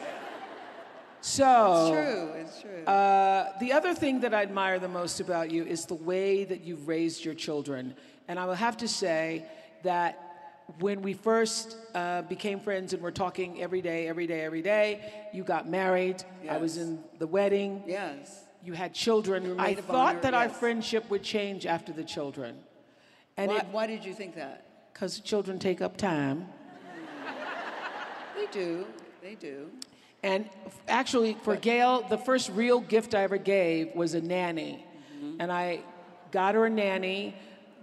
So. 1.22 1.88
It's 1.88 1.92
true, 1.92 2.42
it's 2.42 2.62
true. 2.62 2.86
Uh, 2.86 3.52
the 3.60 3.74
other 3.74 3.94
thing 3.96 4.20
that 4.22 4.34
I 4.34 4.44
admire 4.44 4.78
the 4.80 4.88
most 4.88 5.20
about 5.20 5.50
you 5.52 5.66
is 5.66 5.86
the 5.86 5.96
way 5.96 6.44
that 6.44 6.64
you've 6.64 6.88
raised 6.88 7.26
your 7.26 7.34
children. 7.34 7.96
And 8.28 8.40
I 8.40 8.46
will 8.46 8.54
have 8.54 8.78
to 8.78 8.88
say 8.88 9.46
that 9.84 10.25
when 10.80 11.02
we 11.02 11.14
first 11.14 11.78
uh, 11.94 12.24
became 12.24 12.60
friends 12.60 12.94
and 12.94 13.02
were 13.02 13.12
talking 13.12 13.62
every 13.62 13.82
day, 13.82 14.08
every 14.08 14.28
day, 14.28 14.42
every 14.42 14.62
day, 14.62 15.14
you 15.34 15.44
got 15.44 15.70
married. 15.70 16.24
I 16.50 16.58
was 16.58 16.78
in 16.78 17.00
the 17.20 17.28
wedding. 17.28 17.84
yes. 17.88 18.42
You 18.64 18.74
had 18.74 18.96
children. 18.96 19.46
You 19.46 19.56
I 19.60 19.76
thought 19.76 20.16
honor, 20.16 20.22
that 20.22 20.34
our 20.34 20.50
friendship 20.50 21.08
would 21.12 21.22
change 21.22 21.68
after 21.68 21.94
the 21.94 22.04
children. 22.04 22.58
And 23.38 23.52
Why, 23.52 23.58
it, 23.60 23.66
why 23.72 23.86
did 23.86 24.04
you 24.04 24.14
think 24.14 24.36
that? 24.36 24.66
because 24.92 25.20
children 25.20 25.60
take 25.60 25.82
up 25.82 25.98
time. 25.98 26.48
They 28.36 28.48
do. 28.52 28.86
They 29.22 29.36
do. 29.36 29.70
And 30.24 30.50
f- 30.66 30.80
actually, 30.88 31.38
for 31.44 31.56
Gayle, 31.56 32.02
the 32.10 32.18
first 32.18 32.50
real 32.52 32.80
gift 32.80 33.14
I 33.14 33.22
ever 33.24 33.38
gave 33.38 33.94
was 33.96 34.14
a 34.14 34.22
nanny. 34.22 34.84
And 35.40 35.52
I 35.52 35.82
got 36.32 36.56
her 36.56 36.66
a 36.66 36.70
nanny, 36.70 37.36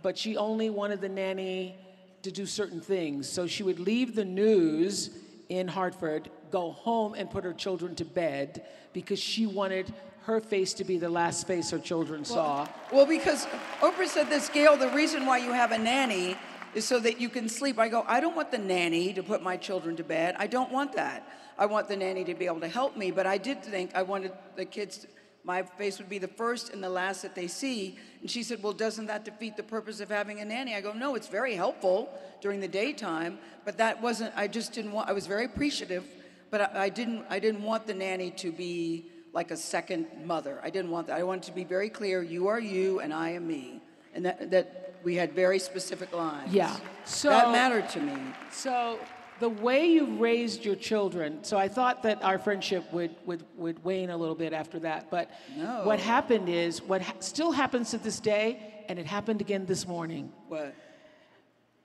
but 0.03 0.17
she 0.19 0.37
only 0.37 0.71
wanted 0.71 1.01
the 1.01 1.09
nanny 1.09 1.77
to 2.23 2.31
do 2.31 2.47
certain 2.47 2.81
things. 2.81 3.29
So 3.29 3.47
she 3.47 3.63
would 3.63 3.81
leave 3.81 4.15
the 4.15 4.25
news 4.25 5.11
in 5.49 5.69
Hartford, 5.69 6.31
go 6.51 6.71
home, 6.71 7.15
and 7.15 7.31
put 7.31 7.45
her 7.45 7.53
children 7.53 7.95
to 7.97 8.05
bed 8.05 8.65
because 8.93 9.19
she 9.19 9.47
wanted 9.47 9.93
her 10.25 10.41
face 10.41 10.73
to 10.75 10.85
be 10.85 10.99
the 10.99 11.09
last 11.09 11.47
face 11.47 11.71
her 11.71 11.79
children 11.79 12.25
saw. 12.25 12.67
Well, 12.93 13.07
because 13.07 13.47
Oprah 13.81 14.07
said 14.07 14.31
this, 14.31 14.49
Gayle, 14.49 14.77
the 14.77 14.89
reason 14.91 15.27
why 15.27 15.39
you 15.39 15.53
have 15.53 15.73
a 15.73 15.79
nanny 15.79 16.37
is 16.75 16.85
so 16.85 17.01
that 17.01 17.21
you 17.21 17.29
can 17.29 17.49
sleep. 17.49 17.79
I 17.79 17.89
go, 17.89 18.05
I 18.07 18.21
don't 18.21 18.37
want 18.37 18.51
the 18.51 18.59
nanny 18.59 19.13
to 19.15 19.23
put 19.23 19.43
my 19.43 19.57
children 19.57 19.97
to 19.97 20.05
bed. 20.05 20.37
I 20.39 20.47
don't 20.47 20.71
want 20.71 20.93
that. 20.95 21.29
I 21.59 21.67
want 21.67 21.89
the 21.89 21.97
nanny 21.97 22.25
to 22.25 22.35
be 22.35 22.47
able 22.47 22.61
to 22.61 22.69
help 22.69 22.97
me. 22.97 23.11
But 23.11 23.27
I 23.27 23.37
did 23.37 23.63
think 23.63 23.95
I 23.95 24.03
wanted 24.03 24.33
the 24.57 24.65
kids, 24.65 24.99
to, 24.99 25.09
my 25.45 25.63
face 25.63 25.99
would 25.99 26.09
be 26.09 26.19
the 26.19 26.29
first 26.29 26.73
and 26.73 26.83
the 26.83 26.89
last 26.89 27.23
that 27.23 27.35
they 27.35 27.49
see. 27.49 27.99
And 28.21 28.31
she 28.31 28.43
said, 28.43 28.63
Well, 28.63 28.73
doesn't 28.73 29.07
that 29.07 29.25
defeat 29.25 29.57
the 29.57 29.63
purpose 29.63 30.01
of 30.01 30.09
having 30.09 30.41
a 30.41 30.45
nanny? 30.45 30.75
I 30.75 30.81
go, 30.81 30.93
No, 30.93 31.15
it's 31.15 31.29
very 31.29 31.55
helpful 31.55 32.09
during 32.41 32.61
the 32.61 32.69
daytime. 32.69 33.39
But 33.65 33.79
that 33.79 34.01
wasn't, 34.01 34.33
I 34.37 34.47
just 34.49 34.73
didn't 34.73 34.93
want, 34.93 35.09
I 35.09 35.13
was 35.13 35.27
very 35.27 35.45
appreciative, 35.45 36.05
but 36.51 36.61
I, 36.61 36.85
I 36.85 36.89
didn't, 36.89 37.25
I 37.29 37.39
didn't 37.39 37.63
want 37.63 37.87
the 37.87 37.95
nanny 37.95 38.31
to 38.33 38.53
be 38.53 39.07
like 39.33 39.51
a 39.51 39.57
second 39.57 40.07
mother. 40.25 40.61
I 40.63 40.71
didn't 40.71 40.91
want 40.91 41.07
that. 41.09 41.19
I 41.19 41.23
wanted 41.23 41.45
to 41.45 41.53
be 41.53 41.65
very 41.65 41.89
clear 41.89 42.23
you 42.23 42.49
are 42.49 42.61
you 42.61 43.01
and 43.01 43.13
I 43.13 43.31
am 43.31 43.47
me. 43.47 43.81
And 44.15 44.27
that, 44.27 44.51
that 44.51 44.95
we 45.03 45.17
had 45.17 45.33
very 45.33 45.59
specific 45.59 46.13
lines. 46.13 46.53
Yeah. 46.53 46.77
So 47.05 47.31
that 47.31 47.51
mattered 47.51 47.89
to 47.91 48.01
me. 48.01 48.17
So 48.51 48.99
the 49.43 49.49
way 49.49 49.87
you 49.87 50.17
raised 50.19 50.65
your 50.65 50.77
children, 50.77 51.43
so 51.43 51.59
I 51.59 51.69
thought 51.69 52.03
that 52.05 52.23
our 52.23 52.39
friendship 52.39 52.91
would, 52.93 53.15
would, 53.27 53.45
would 53.57 53.83
wane 53.85 54.11
a 54.11 54.17
little 54.17 54.35
bit 54.35 54.53
after 54.53 54.79
that. 54.81 55.11
But 55.11 55.31
No. 55.57 55.83
what 55.85 55.99
happened 55.99 56.49
is, 56.49 56.81
what 56.81 57.03
ha- 57.03 57.15
still 57.21 57.51
happens 57.53 57.91
to 57.91 57.99
this 57.99 58.21
day, 58.21 58.85
and 58.89 58.99
it 58.99 59.07
happened 59.07 59.41
again 59.41 59.67
this 59.67 59.87
morning. 59.87 60.33
What? 60.49 60.75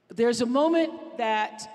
There's 0.10 0.41
a 0.41 0.46
moment 0.46 1.17
that 1.17 1.67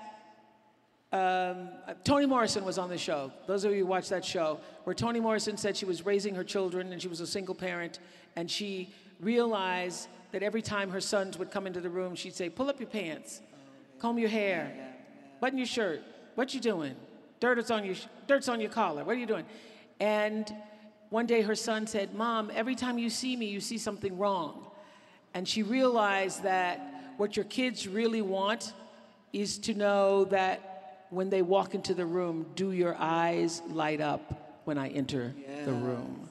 um, 1.11 1.69
Toni 2.03 2.25
Morrison 2.25 2.65
was 2.65 2.77
on 2.77 2.89
the 2.89 2.97
show. 2.97 3.31
Those 3.45 3.65
of 3.65 3.71
you 3.73 3.79
who 3.79 3.85
watched 3.85 4.09
that 4.09 4.25
show, 4.25 4.59
where 4.85 4.93
Toni 4.95 5.19
Morrison 5.19 5.57
said 5.57 5.77
she 5.77 5.85
was 5.85 6.05
raising 6.05 6.33
her 6.35 6.43
children 6.43 6.91
and 6.91 7.01
she 7.01 7.07
was 7.07 7.19
a 7.19 7.27
single 7.27 7.53
parent, 7.53 7.99
and 8.35 8.49
she 8.49 8.93
realized 9.19 10.07
that 10.31 10.41
every 10.41 10.61
time 10.61 10.89
her 10.89 11.01
sons 11.01 11.37
would 11.37 11.51
come 11.51 11.67
into 11.67 11.81
the 11.81 11.89
room, 11.89 12.15
she'd 12.15 12.33
say, 12.33 12.49
"Pull 12.49 12.69
up 12.69 12.79
your 12.79 12.89
pants, 12.89 13.41
comb 13.99 14.17
your 14.17 14.29
hair, 14.29 14.92
button 15.43 15.57
your 15.57 15.67
shirt. 15.67 16.01
What 16.35 16.53
you 16.53 16.61
doing? 16.61 16.95
Dirt 17.41 17.59
is 17.59 17.69
on 17.69 17.83
your 17.83 17.95
sh- 17.95 18.07
dirt's 18.27 18.47
on 18.47 18.61
your 18.61 18.69
collar. 18.69 19.03
What 19.03 19.13
are 19.17 19.19
you 19.19 19.25
doing?" 19.25 19.45
And 19.99 20.45
one 21.09 21.25
day 21.25 21.41
her 21.41 21.53
son 21.53 21.85
said, 21.85 22.15
"Mom, 22.15 22.49
every 22.55 22.75
time 22.75 22.97
you 22.97 23.09
see 23.09 23.35
me, 23.35 23.47
you 23.47 23.59
see 23.59 23.77
something 23.77 24.17
wrong." 24.17 24.65
And 25.33 25.45
she 25.45 25.61
realized 25.61 26.43
that 26.43 26.79
what 27.17 27.35
your 27.35 27.43
kids 27.43 27.89
really 27.89 28.21
want 28.21 28.71
is 29.33 29.57
to 29.57 29.73
know 29.73 30.23
that 30.25 31.07
when 31.09 31.29
they 31.29 31.41
walk 31.41 31.75
into 31.75 31.93
the 31.93 32.05
room, 32.05 32.45
do 32.55 32.71
your 32.71 32.95
eyes 32.97 33.61
light 33.67 33.99
up 33.99 34.61
when 34.63 34.77
I 34.77 34.87
enter 35.01 35.35
the 35.65 35.73
room? 35.73 36.29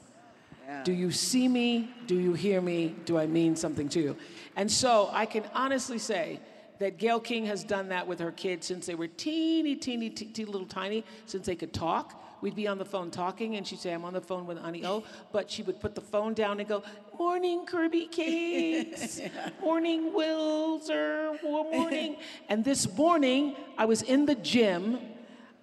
Do 0.84 0.92
you 0.92 1.10
see 1.10 1.48
me? 1.48 1.90
Do 2.06 2.18
you 2.18 2.32
hear 2.32 2.62
me? 2.62 2.94
Do 3.04 3.18
I 3.18 3.26
mean 3.26 3.56
something 3.56 3.90
to 3.90 4.00
you? 4.00 4.16
And 4.56 4.72
so 4.72 5.10
I 5.12 5.26
can 5.26 5.44
honestly 5.52 5.98
say 5.98 6.40
that 6.82 6.98
Gayle 6.98 7.20
King 7.20 7.46
has 7.46 7.62
done 7.62 7.88
that 7.90 8.06
with 8.06 8.18
her 8.18 8.32
kids 8.32 8.66
since 8.66 8.86
they 8.86 8.94
were 8.96 9.06
teeny, 9.06 9.76
teeny, 9.76 10.10
teeny, 10.10 10.32
teeny 10.32 10.50
little 10.50 10.66
tiny, 10.66 11.04
since 11.26 11.46
they 11.46 11.54
could 11.54 11.72
talk. 11.72 12.20
We'd 12.40 12.56
be 12.56 12.66
on 12.66 12.76
the 12.76 12.84
phone 12.84 13.12
talking, 13.12 13.54
and 13.54 13.64
she'd 13.64 13.78
say, 13.78 13.92
I'm 13.92 14.04
on 14.04 14.12
the 14.12 14.20
phone 14.20 14.46
with 14.46 14.58
Auntie 14.58 14.84
O. 14.84 15.04
But 15.30 15.48
she 15.48 15.62
would 15.62 15.78
put 15.80 15.94
the 15.94 16.00
phone 16.00 16.34
down 16.34 16.58
and 16.58 16.68
go, 16.68 16.82
Morning, 17.16 17.64
Kirby 17.66 18.06
Cakes. 18.06 19.20
Morning, 19.60 20.10
Wilzer. 20.10 21.40
Morning. 21.40 22.16
and 22.48 22.64
this 22.64 22.92
morning, 22.96 23.54
I 23.78 23.84
was 23.84 24.02
in 24.02 24.26
the 24.26 24.34
gym. 24.34 24.98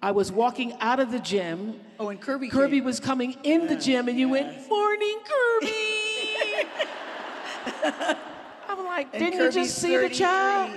I 0.00 0.12
was 0.12 0.32
walking 0.32 0.72
out 0.80 1.00
of 1.00 1.12
the 1.12 1.20
gym. 1.20 1.78
Oh, 1.98 2.08
and 2.08 2.18
Kirby. 2.18 2.48
Kirby 2.48 2.78
came. 2.78 2.84
was 2.84 2.98
coming 2.98 3.36
in 3.42 3.66
the 3.66 3.76
gym, 3.76 4.08
and 4.08 4.18
you 4.18 4.30
went, 4.30 4.66
"Morning, 4.70 5.18
Kirby." 5.60 5.76
Like, 9.00 9.14
And 9.14 9.24
didn't 9.24 9.38
Kirby's 9.38 9.56
you 9.56 9.62
just 9.62 9.78
see 9.78 9.96
the 9.96 10.10
child? 10.10 10.70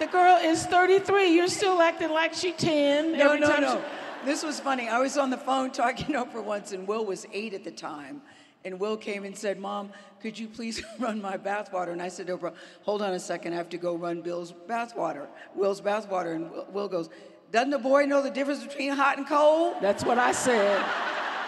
The 0.00 0.06
girl 0.08 0.36
is 0.42 0.66
33. 0.66 1.28
You're 1.28 1.46
still 1.46 1.80
acting 1.80 2.10
like 2.10 2.34
she 2.34 2.50
10. 2.50 3.16
No, 3.16 3.36
no, 3.36 3.58
no. 3.60 3.76
she- 3.76 4.26
This 4.26 4.42
was 4.42 4.58
funny. 4.58 4.88
I 4.88 4.98
was 4.98 5.16
on 5.16 5.30
the 5.30 5.36
phone 5.36 5.70
talking 5.70 6.06
to 6.06 6.12
Oprah 6.24 6.42
once, 6.42 6.72
and 6.72 6.88
Will 6.88 7.04
was 7.04 7.26
eight 7.32 7.54
at 7.54 7.62
the 7.62 7.70
time. 7.70 8.22
And 8.64 8.80
Will 8.80 8.96
came 8.96 9.22
and 9.24 9.36
said, 9.38 9.60
Mom, 9.60 9.90
could 10.20 10.36
you 10.36 10.48
please 10.48 10.82
run 10.98 11.22
my 11.22 11.36
bathwater? 11.36 11.92
And 11.92 12.02
I 12.02 12.08
said, 12.08 12.26
Oprah, 12.26 12.54
hold 12.82 13.00
on 13.00 13.14
a 13.14 13.20
second. 13.20 13.52
I 13.52 13.56
have 13.56 13.68
to 13.68 13.78
go 13.78 13.94
run 13.94 14.20
Bill's 14.20 14.52
bathwater, 14.68 15.28
Will's 15.54 15.80
bathwater. 15.80 16.34
And 16.34 16.50
Will- 16.50 16.66
Will 16.72 16.88
goes, 16.88 17.08
Doesn't 17.52 17.70
the 17.70 17.78
boy 17.78 18.04
know 18.04 18.20
the 18.20 18.30
difference 18.32 18.64
between 18.64 18.90
hot 18.94 19.16
and 19.16 19.28
cold? 19.28 19.76
That's 19.80 20.02
what 20.04 20.18
I 20.18 20.32
said. 20.32 20.84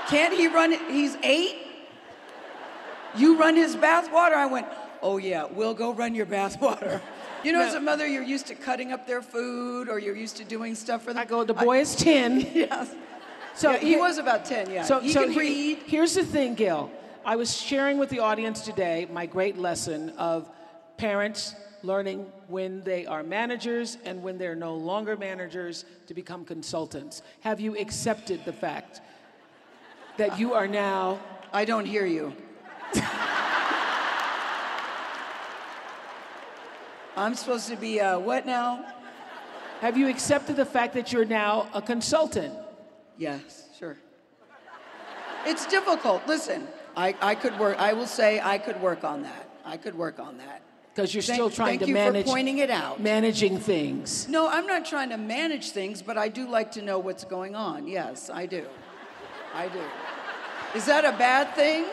Can't 0.06 0.32
he 0.34 0.46
run 0.46 0.72
it? 0.72 0.80
He's 0.88 1.16
eight. 1.24 1.59
You 3.16 3.38
run 3.38 3.56
his 3.56 3.76
bathwater? 3.76 4.34
I 4.34 4.46
went, 4.46 4.66
Oh, 5.02 5.16
yeah, 5.16 5.46
we'll 5.50 5.74
go 5.74 5.92
run 5.92 6.14
your 6.14 6.26
bathwater. 6.26 7.00
You 7.42 7.52
know, 7.52 7.62
as 7.62 7.72
a 7.72 7.80
mother, 7.80 8.06
you're 8.06 8.22
used 8.22 8.48
to 8.48 8.54
cutting 8.54 8.92
up 8.92 9.06
their 9.06 9.22
food 9.22 9.88
or 9.88 9.98
you're 9.98 10.14
used 10.14 10.36
to 10.36 10.44
doing 10.44 10.74
stuff 10.74 11.04
for 11.04 11.14
them. 11.14 11.22
I 11.22 11.24
go, 11.24 11.42
the 11.42 11.54
boy 11.54 11.80
is 11.80 11.96
10. 11.96 12.40
Yes. 12.54 12.94
So 13.54 13.70
yeah, 13.70 13.78
he 13.78 13.88
here- 13.88 13.98
was 13.98 14.18
about 14.18 14.44
10, 14.44 14.70
yeah. 14.70 14.82
So, 14.82 15.00
he 15.00 15.10
so 15.10 15.22
can 15.22 15.32
he- 15.32 15.38
read. 15.38 15.78
Here's 15.86 16.12
the 16.12 16.22
thing, 16.22 16.54
Gayle. 16.54 16.90
I 17.24 17.36
was 17.36 17.56
sharing 17.56 17.96
with 17.96 18.10
the 18.10 18.18
audience 18.18 18.60
today 18.60 19.08
my 19.10 19.24
great 19.24 19.56
lesson 19.56 20.10
of 20.18 20.50
parents 20.98 21.54
learning 21.82 22.26
when 22.48 22.82
they 22.82 23.06
are 23.06 23.22
managers 23.22 23.96
and 24.04 24.22
when 24.22 24.36
they're 24.36 24.54
no 24.54 24.74
longer 24.74 25.16
managers 25.16 25.86
to 26.08 26.12
become 26.12 26.44
consultants. 26.44 27.22
Have 27.40 27.58
you 27.58 27.74
accepted 27.78 28.44
the 28.44 28.52
fact 28.52 29.00
that 30.18 30.38
you 30.38 30.52
are 30.52 30.68
now 30.68 31.20
I 31.54 31.64
don't 31.64 31.86
hear 31.86 32.04
you. 32.04 32.34
I'm 37.16 37.34
supposed 37.34 37.68
to 37.68 37.76
be 37.76 38.00
uh, 38.00 38.18
what 38.18 38.46
now? 38.46 38.84
have 39.80 39.96
you 39.96 40.08
accepted 40.08 40.56
the 40.56 40.64
fact 40.64 40.92
that 40.94 41.10
you're 41.12 41.24
now 41.24 41.66
a 41.72 41.80
consultant? 41.80 42.54
Yes, 43.16 43.68
sure. 43.78 43.96
It's 45.46 45.64
difficult. 45.66 46.26
Listen, 46.26 46.68
I, 46.96 47.14
I 47.20 47.34
could 47.34 47.58
work, 47.58 47.78
I 47.78 47.94
will 47.94 48.06
say 48.06 48.40
I 48.40 48.58
could 48.58 48.80
work 48.80 49.04
on 49.04 49.22
that. 49.22 49.48
I 49.64 49.78
could 49.78 49.94
work 49.94 50.20
on 50.20 50.36
that. 50.38 50.60
Because 50.94 51.14
you're 51.14 51.22
Thank- 51.22 51.36
still 51.36 51.50
trying 51.50 51.78
thank 51.78 51.82
to 51.82 51.86
you 51.88 51.94
for 51.94 52.12
manage 52.12 52.26
pointing 52.26 52.58
it 52.58 52.68
out. 52.68 53.00
managing 53.00 53.58
things. 53.58 54.28
No, 54.28 54.48
I'm 54.50 54.66
not 54.66 54.84
trying 54.84 55.08
to 55.10 55.16
manage 55.16 55.70
things, 55.70 56.02
but 56.02 56.18
I 56.18 56.28
do 56.28 56.46
like 56.46 56.72
to 56.72 56.82
know 56.82 56.98
what's 56.98 57.24
going 57.24 57.54
on. 57.54 57.86
Yes, 57.86 58.28
I 58.28 58.44
do. 58.44 58.66
I 59.54 59.68
do. 59.68 59.80
Is 60.74 60.84
that 60.86 61.04
a 61.06 61.12
bad 61.12 61.54
thing? 61.54 61.86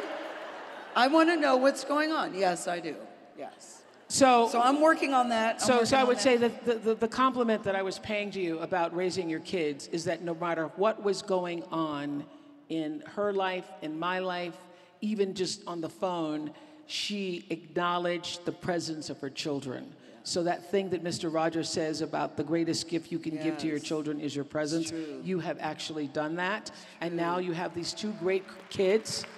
I 0.97 1.07
want 1.07 1.29
to 1.29 1.37
know 1.37 1.57
what's 1.57 1.83
going 1.83 2.11
on. 2.11 2.33
Yes, 2.33 2.67
I 2.67 2.79
do. 2.79 2.95
Yes. 3.37 3.83
So, 4.07 4.49
So 4.51 4.59
I'm 4.59 4.81
working 4.81 5.13
on 5.13 5.29
that. 5.29 5.55
I'm 5.55 5.59
so, 5.59 5.83
so 5.83 5.95
I 5.95 6.03
would 6.03 6.17
that. 6.17 6.23
say 6.23 6.37
that 6.37 6.65
the, 6.65 6.73
the, 6.73 6.95
the 6.95 7.07
compliment 7.07 7.63
that 7.65 7.75
I 7.75 7.83
was 7.83 7.99
paying 7.99 8.31
to 8.31 8.41
you 8.41 8.57
about 8.59 8.95
raising 8.95 9.29
your 9.29 9.41
kids 9.41 9.87
is 9.89 10.05
that 10.05 10.23
no 10.23 10.33
matter 10.33 10.71
what 10.75 11.03
was 11.03 11.21
going 11.21 11.61
on 11.65 12.25
in 12.69 13.03
her 13.15 13.31
life, 13.31 13.65
in 13.83 13.99
my 13.99 14.17
life, 14.17 14.57
even 15.01 15.35
just 15.35 15.61
on 15.67 15.81
the 15.81 15.89
phone, 15.89 16.51
she 16.87 17.45
acknowledged 17.51 18.43
the 18.45 18.51
presence 18.51 19.11
of 19.11 19.19
her 19.19 19.29
children. 19.29 19.93
So 20.23 20.43
that 20.43 20.71
thing 20.71 20.89
that 20.89 21.03
Mr. 21.03 21.31
Rogers 21.33 21.69
says 21.69 22.01
about 22.01 22.37
the 22.37 22.43
greatest 22.43 22.89
gift 22.89 23.11
you 23.11 23.19
can 23.19 23.41
give 23.41 23.57
to 23.59 23.67
your 23.67 23.79
children 23.79 24.19
is 24.19 24.35
your 24.35 24.43
presence, 24.45 24.91
you 25.23 25.39
have 25.39 25.57
actually 25.61 26.07
done 26.07 26.35
that. 26.35 26.71
And 27.01 27.15
now 27.15 27.37
you 27.37 27.53
have 27.53 27.73
these 27.73 27.93
two 27.93 28.11
great 28.13 28.43
kids 28.69 29.23
Yeah, 29.23 29.36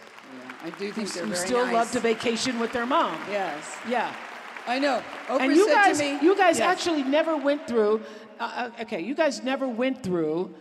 I 0.63 0.69
do 0.71 0.91
think 0.91 1.11
they're 1.13 1.23
who 1.25 1.31
very 1.33 1.45
still 1.47 1.65
nice. 1.65 1.73
love 1.73 1.91
to 1.91 1.99
vacation 1.99 2.59
with 2.59 2.71
their 2.73 2.85
mom. 2.85 3.17
Yes, 3.29 3.63
Yeah. 3.87 4.13
I 4.67 4.77
know. 4.77 5.01
Oprah 5.27 5.39
and 5.39 5.55
you 5.55 5.65
said 5.67 5.73
guys, 5.73 5.97
to 5.97 6.03
me, 6.03 6.19
you 6.21 6.35
guys 6.37 6.59
Yes. 6.59 6.67
actually 6.79 7.01
never 7.01 7.35
went 7.35 7.65
through. 7.65 8.01
Uh, 8.39 8.69
uh, 8.77 8.81
okay, 8.83 8.99
you 9.01 9.15
guys 9.15 9.41
never 9.43 9.67
went 9.67 10.03
through 10.03 10.53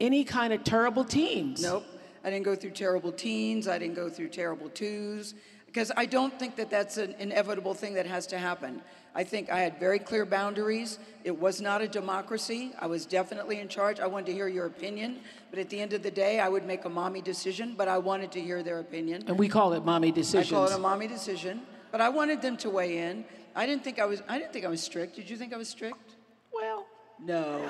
any 0.00 0.22
kind 0.24 0.52
of 0.52 0.64
terrible 0.64 1.02
teens. 1.04 1.62
Nope. 1.62 1.84
I 2.22 2.30
didn't 2.30 2.44
go 2.44 2.54
through 2.56 2.72
terrible 2.72 3.12
teens. 3.12 3.66
I 3.66 3.78
didn't 3.78 3.94
go 3.94 4.10
through 4.10 4.28
terrible 4.28 4.68
twos 4.68 5.34
because 5.74 5.90
I 5.96 6.06
don't 6.06 6.38
think 6.38 6.54
that 6.54 6.70
that's 6.70 6.98
an 6.98 7.16
inevitable 7.18 7.74
thing 7.74 7.94
that 7.94 8.06
has 8.06 8.28
to 8.28 8.38
happen. 8.38 8.80
I 9.12 9.24
think 9.24 9.50
I 9.50 9.58
had 9.58 9.80
very 9.80 9.98
clear 9.98 10.24
boundaries. 10.24 11.00
It 11.24 11.36
was 11.36 11.60
not 11.60 11.82
a 11.82 11.88
democracy. 11.88 12.70
I 12.78 12.86
was 12.86 13.04
definitely 13.06 13.58
in 13.58 13.66
charge. 13.66 13.98
I 13.98 14.06
wanted 14.06 14.26
to 14.26 14.32
hear 14.32 14.46
your 14.46 14.66
opinion, 14.66 15.18
but 15.50 15.58
at 15.58 15.68
the 15.70 15.80
end 15.80 15.92
of 15.92 16.04
the 16.04 16.12
day, 16.12 16.38
I 16.38 16.48
would 16.48 16.64
make 16.64 16.84
a 16.84 16.88
mommy 16.88 17.20
decision, 17.20 17.74
but 17.76 17.88
I 17.88 17.98
wanted 17.98 18.30
to 18.32 18.40
hear 18.40 18.62
their 18.62 18.78
opinion. 18.78 19.24
And 19.26 19.36
we 19.36 19.48
call 19.48 19.72
it 19.72 19.84
mommy 19.84 20.12
decisions. 20.12 20.52
I 20.52 20.54
call 20.54 20.66
it 20.66 20.74
a 20.74 20.78
mommy 20.78 21.08
decision, 21.08 21.62
but 21.90 22.00
I 22.00 22.08
wanted 22.08 22.40
them 22.40 22.56
to 22.58 22.70
weigh 22.70 22.98
in. 22.98 23.24
I 23.56 23.66
didn't 23.66 23.82
think 23.82 23.98
I 23.98 24.04
was 24.04 24.22
I 24.28 24.38
didn't 24.38 24.52
think 24.52 24.64
I 24.64 24.68
was 24.68 24.80
strict. 24.80 25.16
Did 25.16 25.28
you 25.28 25.36
think 25.36 25.52
I 25.52 25.56
was 25.56 25.68
strict? 25.68 26.14
well, 26.52 26.86
No. 27.20 27.60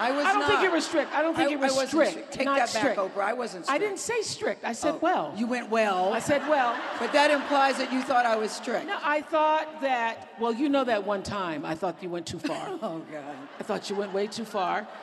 I 0.00 0.10
was 0.12 0.24
I 0.24 0.32
don't 0.32 0.40
think 0.46 0.54
not. 0.54 0.62
you 0.64 0.70
were 0.70 0.80
strict. 0.80 1.12
I 1.12 1.20
don't 1.20 1.34
think 1.36 1.48
I- 1.48 1.52
you 1.52 1.58
were 1.58 1.66
I 1.66 1.70
wasn't 1.72 1.88
strict. 2.12 2.32
Take 2.32 2.44
not 2.46 2.56
that 2.58 2.68
strict. 2.70 2.96
back, 2.96 3.04
Oprah. 3.14 3.22
I 3.22 3.32
wasn't 3.34 3.66
strict. 3.66 3.82
I 3.82 3.84
didn't 3.84 3.98
say 3.98 4.22
strict. 4.22 4.64
I 4.64 4.72
said 4.72 4.94
Oh, 4.94 4.98
well. 5.02 5.34
You 5.36 5.46
went 5.46 5.68
well. 5.70 6.12
I 6.14 6.20
said 6.20 6.40
well. 6.48 6.74
But 6.98 7.12
that 7.12 7.30
implies 7.30 7.76
that 7.76 7.92
you 7.92 8.00
thought 8.00 8.24
I 8.24 8.36
was 8.36 8.50
strict. 8.50 8.86
No, 8.86 8.96
I 9.02 9.20
thought 9.20 9.82
that. 9.82 10.28
Well, 10.40 10.54
you 10.54 10.68
know 10.70 10.84
that 10.84 11.04
one 11.06 11.22
time 11.22 11.66
I 11.66 11.74
thought 11.74 12.02
you 12.02 12.08
went 12.08 12.26
too 12.26 12.38
far. 12.38 12.66
Oh 12.82 13.02
God. 13.12 13.36
I 13.58 13.62
thought 13.62 13.90
you 13.90 13.96
went 13.96 14.12
way 14.14 14.26
too 14.26 14.44
far. 14.46 14.86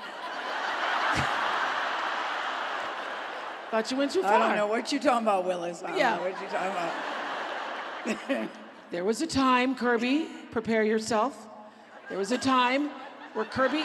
thought 3.71 3.91
you 3.91 3.97
went 3.97 4.11
too 4.11 4.21
far. 4.23 4.33
I 4.33 4.39
don't 4.47 4.55
know 4.55 4.67
what 4.67 4.91
you're 4.91 5.01
talking 5.01 5.25
about, 5.27 5.45
Willis. 5.45 5.83
I 5.83 5.87
don't 5.89 5.97
Yeah. 5.99 6.17
what 6.19 6.41
you 6.41 6.47
talking 6.47 6.71
about. 8.35 8.49
There 8.89 9.03
was 9.03 9.21
a 9.21 9.27
time, 9.27 9.75
Kirby, 9.75 10.27
prepare 10.51 10.81
yourself. 10.81 11.35
There 12.07 12.17
was 12.17 12.31
a 12.31 12.37
time 12.37 12.89
where 13.33 13.43
Kirby 13.43 13.83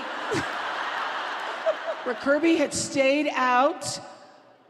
where 2.04 2.14
Kirby 2.14 2.56
had 2.56 2.72
stayed 2.74 3.28
out 3.34 4.00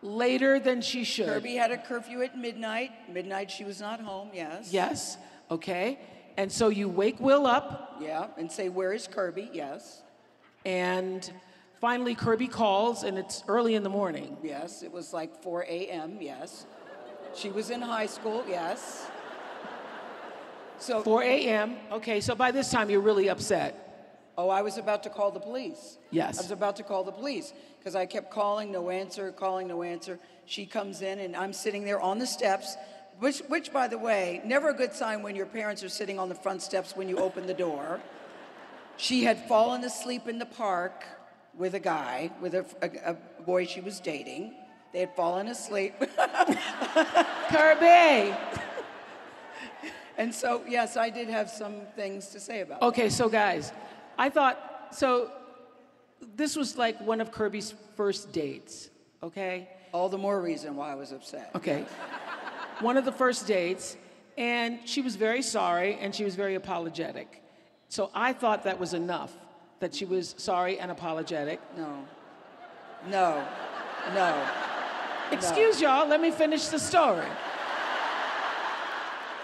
later 0.03 0.59
than 0.59 0.81
she 0.83 1.05
should. 1.05 1.27
Kirby 1.27 1.55
had 1.55 1.71
a 1.71 1.79
curfew 1.79 2.23
at 2.23 2.37
midnight. 2.37 2.91
Midnight, 3.13 3.51
she 3.51 3.65
was 3.65 3.81
not 3.81 4.01
home. 4.01 4.31
Yes. 4.35 4.73
Yes, 4.73 5.17
okay. 5.51 5.99
And 6.37 6.51
so 6.51 6.69
you 6.69 6.89
wake 6.89 7.21
Will 7.21 7.47
up 7.47 7.97
Yeah. 8.01 8.29
And 8.39 8.51
say, 8.51 8.69
where 8.69 8.93
is 8.93 9.07
Kirby? 9.07 9.51
Yes. 9.53 10.03
and 10.65 11.31
finally 11.81 12.15
Kirby 12.15 12.47
calls 12.49 13.03
and 13.03 13.19
it's 13.19 13.43
early 13.49 13.75
in 13.75 13.83
the 13.83 13.91
morning. 13.91 14.37
Yes. 14.43 14.83
It 14.83 14.93
was 14.93 15.13
like 15.13 15.43
4 15.43 15.63
a.m. 15.69 16.19
Yes. 16.21 16.67
She 17.35 17.51
was 17.51 17.71
in 17.71 17.81
high 17.83 18.07
school. 18.07 18.45
Yes. 18.49 19.07
So, 20.79 21.03
4 21.03 21.23
a.m. 21.23 21.77
Okay, 21.93 22.21
so 22.21 22.35
by 22.35 22.51
this 22.51 22.71
time 22.71 22.91
you're 22.91 23.01
really 23.01 23.29
upset. 23.29 23.92
Oh, 24.37 24.49
I 24.49 24.63
was 24.63 24.79
about 24.79 25.03
to 25.05 25.11
call 25.11 25.31
the 25.31 25.41
police. 25.41 25.99
Yes. 26.11 26.39
I 26.39 26.43
was 26.43 26.51
about 26.51 26.77
to 26.77 26.83
call 26.83 27.05
the 27.05 27.13
police 27.13 27.53
because 27.79 27.95
I 27.95 28.07
kept 28.07 28.31
calling, 28.31 28.73
no 28.73 28.91
answer, 28.91 29.33
calling, 29.33 29.69
no 29.69 29.83
answer. 29.83 30.19
She 30.47 30.67
comes 30.67 31.03
in, 31.03 31.19
and 31.19 31.37
I'm 31.37 31.53
sitting 31.53 31.85
there 31.85 32.01
on 32.01 32.19
the 32.19 32.27
steps, 32.27 32.77
which, 33.19 33.41
which, 33.49 33.73
by 33.73 33.89
the 33.89 33.99
way, 33.99 34.41
never 34.45 34.71
a 34.71 34.75
good 34.75 34.93
sign 34.93 35.23
when 35.23 35.37
your 35.37 35.47
parents 35.47 35.83
are 35.83 35.89
sitting 35.89 36.19
on 36.19 36.29
the 36.29 36.35
front 36.35 36.63
steps 36.63 36.97
when 36.97 37.09
you 37.09 37.19
open 37.19 37.47
the 37.47 37.55
door. 37.55 38.01
She 38.97 39.25
had 39.25 39.49
fallen 39.49 39.85
asleep 39.85 40.29
in 40.29 40.39
the 40.39 40.47
park 40.47 41.05
with 41.57 41.75
a 41.75 41.81
guy, 41.81 42.31
with 42.41 42.55
a, 42.55 42.65
a, 42.83 43.13
a 43.13 43.43
boy 43.43 43.67
she 43.67 43.81
was 43.81 44.01
dating. 44.01 44.55
They 44.93 45.01
had 45.01 45.15
fallen 45.17 45.49
asleep. 45.49 45.95
Kirby! 47.49 48.35
and 50.19 50.35
so, 50.35 50.63
yes, 50.69 50.97
I 50.97 51.11
did 51.11 51.29
have 51.29 51.49
some 51.49 51.83
things 51.97 52.29
to 52.29 52.41
say 52.41 52.61
about 52.61 52.83
it. 52.83 52.85
Okay, 52.87 53.09
so 53.09 53.29
guys, 53.29 53.73
I 54.19 54.31
thought 54.31 54.89
so 54.93 55.31
this 56.37 56.57
was 56.57 56.77
like 56.77 57.01
one 57.01 57.21
of 57.21 57.33
Kirby's 57.33 57.75
first 57.97 58.33
dates, 58.33 58.91
okay? 59.23 59.69
All 59.93 60.09
the 60.09 60.19
more 60.19 60.41
reason 60.41 60.77
why 60.77 60.93
I 60.93 60.95
was 60.95 61.13
upset. 61.13 61.51
Okay. 61.55 61.85
One 62.81 62.97
of 62.97 63.05
the 63.05 63.13
first 63.13 63.47
dates, 63.47 63.97
and 64.39 64.81
she 64.87 65.03
was 65.03 65.15
very 65.17 65.43
sorry 65.43 65.99
and 66.01 66.15
she 66.15 66.25
was 66.25 66.35
very 66.35 66.55
apologetic. 66.55 67.43
So 67.89 68.11
I 68.15 68.33
thought 68.33 68.65
that 68.65 68.81
was 68.81 68.95
enough 68.95 69.37
that 69.81 69.95
she 69.95 70.05
was 70.05 70.35
sorry 70.39 70.79
and 70.81 70.91
apologetic. 70.91 71.61
No. 71.77 72.05
No. 73.11 73.47
No. 74.15 74.49
Excuse 75.31 75.81
y'all, 75.81 76.09
let 76.09 76.21
me 76.21 76.31
finish 76.31 76.67
the 76.69 76.79
story. 76.79 77.27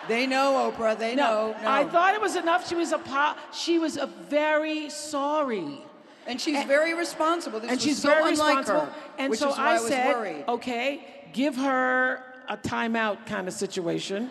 They 0.08 0.26
know, 0.26 0.72
Oprah. 0.72 0.98
They 0.98 1.14
know. 1.14 1.54
No. 1.62 1.68
I 1.68 1.84
thought 1.84 2.14
it 2.14 2.20
was 2.20 2.36
enough. 2.36 2.68
She 2.68 2.74
was 2.74 2.92
apo- 2.92 3.38
she 3.52 3.78
was 3.78 3.96
a 3.96 4.06
very 4.06 4.90
sorry. 4.90 5.82
And 6.26 6.40
she's 6.40 6.64
very 6.64 6.94
responsible. 6.94 7.60
This 7.60 7.70
and 7.70 7.80
she's 7.80 8.02
so 8.02 8.08
very 8.08 8.32
unlike 8.32 8.58
responsible. 8.58 8.80
her, 8.80 8.92
and 9.18 9.34
so 9.36 9.50
I, 9.50 9.74
I 9.74 9.78
said, 9.78 10.14
worried. 10.14 10.44
okay, 10.48 11.06
give 11.32 11.56
her 11.56 12.22
a 12.48 12.56
timeout 12.56 13.26
kind 13.26 13.48
of 13.48 13.54
situation. 13.54 14.30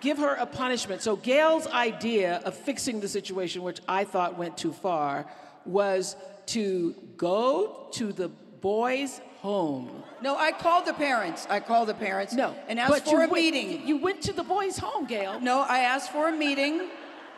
give 0.00 0.18
her 0.18 0.34
a 0.34 0.46
punishment. 0.46 1.02
So 1.02 1.16
Gayle's 1.16 1.66
idea 1.68 2.40
of 2.44 2.56
fixing 2.56 3.00
the 3.00 3.08
situation, 3.08 3.62
which 3.62 3.80
I 3.88 4.04
thought 4.04 4.36
went 4.36 4.56
too 4.56 4.72
far, 4.72 5.26
was 5.64 6.16
to 6.46 6.94
go 7.16 7.88
to 7.92 8.12
the 8.12 8.28
boys' 8.28 9.20
home. 9.50 9.88
No, 10.26 10.32
I 10.36 10.50
called 10.64 10.84
the 10.86 10.94
parents. 10.94 11.46
I 11.48 11.60
called 11.60 11.88
the 11.88 11.94
parents. 12.08 12.32
No, 12.34 12.48
and 12.68 12.80
asked 12.80 13.04
for 13.06 13.16
a 13.22 13.28
went- 13.28 13.32
meeting. 13.32 13.86
You 13.90 13.96
went 14.08 14.20
to 14.28 14.32
the 14.32 14.42
boys' 14.56 14.76
home, 14.86 15.04
Gayle, 15.06 15.38
no, 15.40 15.60
I 15.76 15.78
asked 15.92 16.10
for 16.16 16.24
a 16.28 16.32
meeting, 16.46 16.74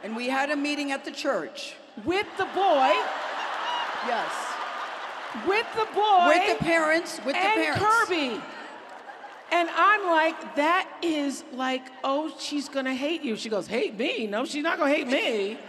and 0.03 0.11
we 0.21 0.29
had 0.39 0.51
a 0.51 0.57
meeting 0.57 0.89
at 0.97 1.05
the 1.05 1.11
church. 1.25 1.75
with 2.05 2.27
the 2.43 2.45
boy, 2.65 2.93
Yes, 4.13 4.33
with 5.53 5.67
the 5.81 5.87
boy, 5.95 6.25
with 6.33 6.45
the 6.59 6.65
parents. 6.65 7.11
With 7.27 7.35
the 7.35 7.41
parents. 7.53 7.69
and 7.69 7.81
parents. 7.81 8.09
Kirby. 8.09 8.31
And 9.51 9.69
I'm 9.89 10.03
like, 10.21 10.39
that 10.57 10.87
is 11.03 11.43
like, 11.53 11.85
oh, 12.05 12.31
she's 12.39 12.69
gonna 12.69 12.95
hate 13.07 13.23
you. 13.23 13.35
She 13.37 13.49
goes, 13.49 13.67
hate 13.67 13.95
me? 13.99 14.27
No, 14.27 14.45
she's 14.45 14.63
not 14.63 14.79
gonna 14.79 14.95
hate 14.99 15.09
me. 15.09 15.59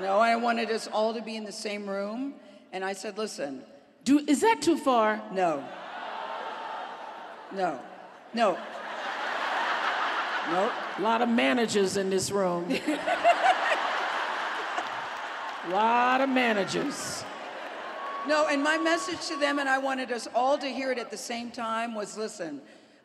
No, 0.00 0.18
I 0.18 0.36
wanted 0.36 0.70
us 0.70 0.88
all 0.92 1.12
to 1.14 1.20
be 1.20 1.36
in 1.36 1.44
the 1.44 1.52
same 1.52 1.88
room, 1.88 2.34
and 2.72 2.82
I 2.82 2.94
said, 2.94 3.18
"Listen, 3.18 3.62
Do 4.04 4.18
is 4.26 4.40
that 4.40 4.60
too 4.60 4.76
far? 4.76 5.22
no, 5.32 5.64
no, 7.52 7.80
no, 8.34 8.58
no." 10.50 10.72
A 10.98 11.00
lot 11.00 11.22
of 11.22 11.28
managers 11.28 11.96
in 11.96 12.10
this 12.10 12.30
room. 12.30 12.66
A 15.64 15.70
lot 15.70 16.20
of 16.20 16.28
managers. 16.28 17.24
No, 18.26 18.46
and 18.48 18.62
my 18.62 18.78
message 18.78 19.26
to 19.28 19.36
them, 19.38 19.58
and 19.58 19.68
I 19.68 19.78
wanted 19.78 20.12
us 20.12 20.28
all 20.34 20.58
to 20.58 20.66
hear 20.66 20.92
it 20.92 20.98
at 20.98 21.10
the 21.10 21.16
same 21.16 21.50
time, 21.50 21.94
was 21.94 22.16
listen, 22.18 22.60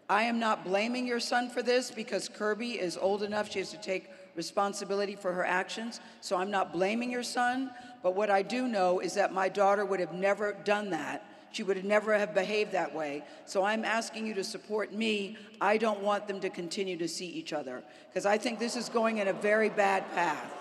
I 0.09 0.23
am 0.23 0.39
not 0.39 0.63
blaming 0.63 1.07
your 1.07 1.19
son 1.19 1.49
for 1.49 1.61
this 1.61 1.91
because 1.91 2.29
Kirby 2.29 2.79
is 2.79 2.97
old 2.97 3.23
enough, 3.23 3.51
she 3.51 3.59
has 3.59 3.71
to 3.71 3.77
take 3.77 4.09
responsibility 4.35 5.15
for 5.15 5.33
her 5.33 5.45
actions. 5.45 5.99
So 6.21 6.37
I'm 6.37 6.51
not 6.51 6.71
blaming 6.71 7.11
your 7.11 7.23
son, 7.23 7.71
but 8.03 8.15
what 8.15 8.29
I 8.29 8.41
do 8.41 8.67
know 8.67 8.99
is 8.99 9.13
that 9.15 9.33
my 9.33 9.49
daughter 9.49 9.85
would 9.85 9.99
have 9.99 10.13
never 10.13 10.53
done 10.63 10.91
that. 10.91 11.25
She 11.51 11.63
would 11.63 11.77
have 11.77 11.85
never 11.85 12.17
have 12.17 12.33
behaved 12.33 12.73
that 12.73 12.93
way. 12.93 13.23
So 13.45 13.63
I'm 13.63 13.83
asking 13.83 14.27
you 14.27 14.33
to 14.35 14.43
support 14.43 14.93
me. 14.93 15.37
I 15.59 15.77
don't 15.77 16.01
want 16.01 16.27
them 16.27 16.39
to 16.41 16.49
continue 16.49 16.97
to 16.97 17.07
see 17.07 17.25
each 17.25 17.53
other 17.53 17.83
because 18.09 18.25
I 18.25 18.37
think 18.37 18.59
this 18.59 18.75
is 18.75 18.89
going 18.89 19.17
in 19.17 19.27
a 19.27 19.33
very 19.33 19.69
bad 19.69 20.09
path. 20.13 20.53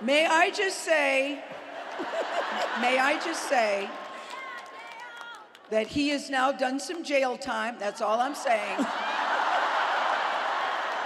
May 0.00 0.26
I 0.26 0.50
just 0.50 0.80
say, 0.80 1.42
may 2.80 2.98
I 2.98 3.18
just 3.24 3.48
say 3.48 3.88
that 5.70 5.86
he 5.86 6.10
has 6.10 6.28
now 6.28 6.52
done 6.52 6.78
some 6.78 7.02
jail 7.02 7.38
time. 7.38 7.76
That's 7.78 8.02
all 8.02 8.20
I'm 8.20 8.34
saying. 8.34 8.86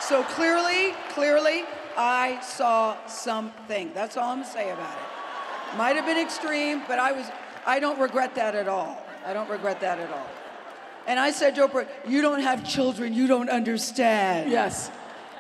So 0.09 0.23
clearly, 0.23 0.95
clearly, 1.11 1.65
I 1.95 2.41
saw 2.41 2.97
something. 3.07 3.93
That's 3.93 4.17
all 4.17 4.31
I'm 4.31 4.41
gonna 4.41 4.51
say 4.51 4.71
about 4.71 4.97
it. 4.97 5.77
Might 5.77 5.97
have 5.97 6.07
been 6.07 6.17
extreme, 6.17 6.83
but 6.89 6.99
I 6.99 7.13
was 7.13 7.27
I 7.67 7.79
don't 7.79 8.01
regret 8.01 8.35
that 8.37 8.55
at 8.55 8.69
all. 8.69 8.97
I 9.27 9.35
don't 9.35 9.51
regret 9.51 9.81
that 9.83 9.99
at 9.99 10.11
all. 10.11 10.27
And 11.07 11.21
I 11.21 11.31
said 11.31 11.57
to 11.57 11.69
Oprah, 11.69 11.87
"You 12.07 12.23
don't 12.23 12.41
have 12.41 12.67
children. 12.67 13.13
You 13.13 13.27
don't 13.27 13.51
understand." 13.51 14.51
Yes. 14.51 14.91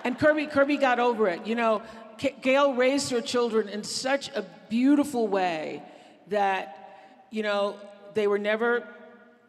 And 0.05 0.19
Kirby, 0.19 0.47
Kirby 0.47 0.77
got 0.77 0.99
over 0.99 1.29
it. 1.29 1.47
You 1.47 1.55
know, 1.55 1.81
Gayle 2.19 2.75
raised 2.75 3.11
her 3.11 3.23
children 3.23 3.71
in 3.71 3.83
such 3.85 4.29
a 4.37 4.43
beautiful 4.69 5.29
way 5.29 5.83
that, 6.27 7.25
you 7.31 7.43
know, 7.43 7.77
they 8.13 8.27
were 8.27 8.39
never 8.39 8.87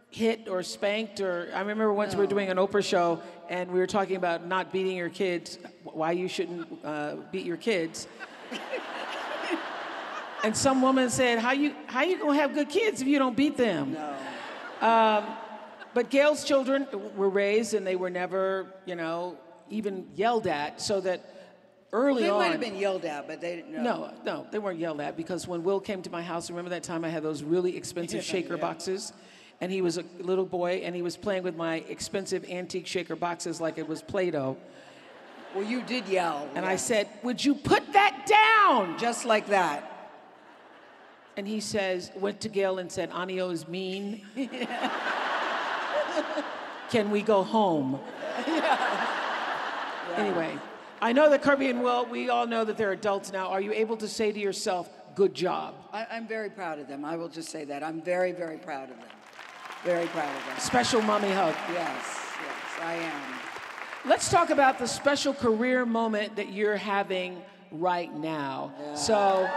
hit 0.10 0.48
or 0.48 0.64
spanked 0.64 1.22
or 1.22 1.50
I 1.54 1.60
remember 1.60 1.94
once 1.94 2.16
we 2.16 2.22
were 2.22 2.28
doing 2.28 2.50
an 2.50 2.58
Oprah 2.58 2.84
show 2.84 3.22
and 3.48 3.72
we 3.72 3.80
were 3.80 3.88
talking 3.88 4.16
about 4.16 4.46
not 4.46 4.72
beating 4.72 4.98
your 4.98 5.10
kids, 5.10 5.60
why 5.84 6.12
you 6.12 6.28
shouldn't 6.28 6.68
uh, 6.84 7.16
beat 7.32 7.46
your 7.46 7.58
kids. 7.58 8.08
and 10.44 10.56
some 10.56 10.82
woman 10.82 11.10
said, 11.10 11.40
"How 11.40 11.52
you 11.52 11.76
how 11.88 12.04
you 12.04 12.18
gonna 12.18 12.36
have 12.36 12.54
good 12.54 12.70
kids 12.70 13.02
if 13.02 13.08
you 13.08 13.20
don't 13.20 13.36
beat 13.38 13.58
them?" 13.58 13.94
No. 13.94 15.36
But 15.94 16.10
Gayle's 16.10 16.44
children 16.44 16.88
were 17.16 17.30
raised 17.30 17.74
and 17.74 17.86
they 17.86 17.96
were 17.96 18.10
never, 18.10 18.68
you 18.86 18.96
know, 18.96 19.38
even 19.70 20.08
yelled 20.16 20.48
at, 20.48 20.82
so 20.82 21.02
that 21.02 21.26
early 21.92 22.24
They 22.24 22.30
on. 22.30 22.40
They 22.40 22.46
might 22.46 22.52
have 22.52 22.62
been 22.62 22.76
yelled 22.78 23.06
at, 23.06 23.28
but 23.28 23.42
they 23.42 23.56
didn't 23.56 23.72
know. 23.72 23.82
No, 23.82 24.14
no, 24.24 24.48
they 24.52 24.60
weren't 24.60 24.80
yelled 24.80 25.02
at 25.02 25.18
because 25.18 25.48
when 25.48 25.64
Will 25.64 25.80
came 25.80 26.02
to 26.04 26.10
my 26.10 26.22
house, 26.22 26.50
remember 26.50 26.70
that 26.70 26.84
time 26.84 27.04
I 27.04 27.10
had 27.10 27.24
those 27.24 27.42
really 27.42 27.76
expensive 27.76 28.24
shaker 28.24 28.56
yeah. 28.56 28.62
boxes? 28.62 29.14
And 29.62 29.72
he 29.72 29.82
was 29.82 29.98
a 29.98 30.06
little 30.20 30.46
boy 30.46 30.82
and 30.86 30.96
he 30.96 31.02
was 31.02 31.18
playing 31.18 31.44
with 31.44 31.56
my 31.56 31.78
expensive 31.90 32.50
antique 32.50 32.88
shaker 32.88 33.16
boxes 33.16 33.60
like 33.60 33.78
it 33.78 33.88
was 33.88 34.02
Play 34.02 34.32
Doh. 34.32 34.58
Well, 35.54 35.66
you 35.66 35.82
did 35.82 36.08
yell. 36.08 36.48
And 36.56 36.64
yeah. 36.64 36.72
I 36.72 36.76
said, 36.76 37.10
Would 37.24 37.44
you 37.44 37.56
put 37.56 37.92
that 37.94 38.26
down? 38.26 38.50
just 38.98 39.26
like 39.26 39.48
that. 39.48 40.12
And 41.38 41.48
he 41.48 41.60
says, 41.60 42.12
went 42.16 42.42
to 42.42 42.50
Gayle 42.50 42.80
and 42.80 42.92
said, 42.92 43.12
Anio 43.12 43.48
oh, 43.48 43.50
is 43.50 43.68
mean. 43.68 44.26
Can 46.90 47.12
we 47.12 47.22
go 47.22 47.44
home? 47.44 48.00
Yeah. 48.46 49.06
Anyway, 50.18 50.58
I 51.02 51.14
know 51.14 51.30
that 51.30 51.42
Kirby 51.42 51.70
and 51.70 51.82
Will, 51.82 52.06
we 52.06 52.30
all 52.30 52.46
know 52.46 52.66
that 52.66 52.78
they're 52.78 52.92
adults 52.92 53.32
now. 53.32 53.48
Are 53.50 53.62
you 53.62 53.72
able 53.72 53.96
to 53.98 54.08
say 54.08 54.32
to 54.32 54.40
yourself, 54.40 54.90
good 55.16 55.34
job? 55.34 55.76
I, 55.94 56.06
I'm 56.12 56.28
very 56.28 56.50
proud 56.50 56.80
of 56.80 56.88
them. 56.88 57.06
I 57.06 57.16
will 57.16 57.30
just 57.30 57.50
say 57.50 57.64
that. 57.66 57.84
I'm 57.84 58.02
very, 58.02 58.34
very 58.34 58.58
proud 58.58 58.90
of 58.90 58.98
them. 58.98 59.08
Very 59.84 60.08
proud 60.08 60.36
of 60.36 60.46
them. 60.46 60.60
Special 60.60 61.02
mommy 61.02 61.30
hug. 61.30 61.56
Yes, 61.72 62.18
yes, 62.42 62.84
I 62.84 62.94
am. 62.96 63.22
Let's 64.06 64.30
talk 64.30 64.50
about 64.50 64.80
the 64.80 64.88
special 64.88 65.34
career 65.34 65.86
moment 65.86 66.36
that 66.36 66.52
you're 66.52 66.78
having 66.78 67.42
right 67.72 68.14
now. 68.16 68.74
So, 68.96 69.50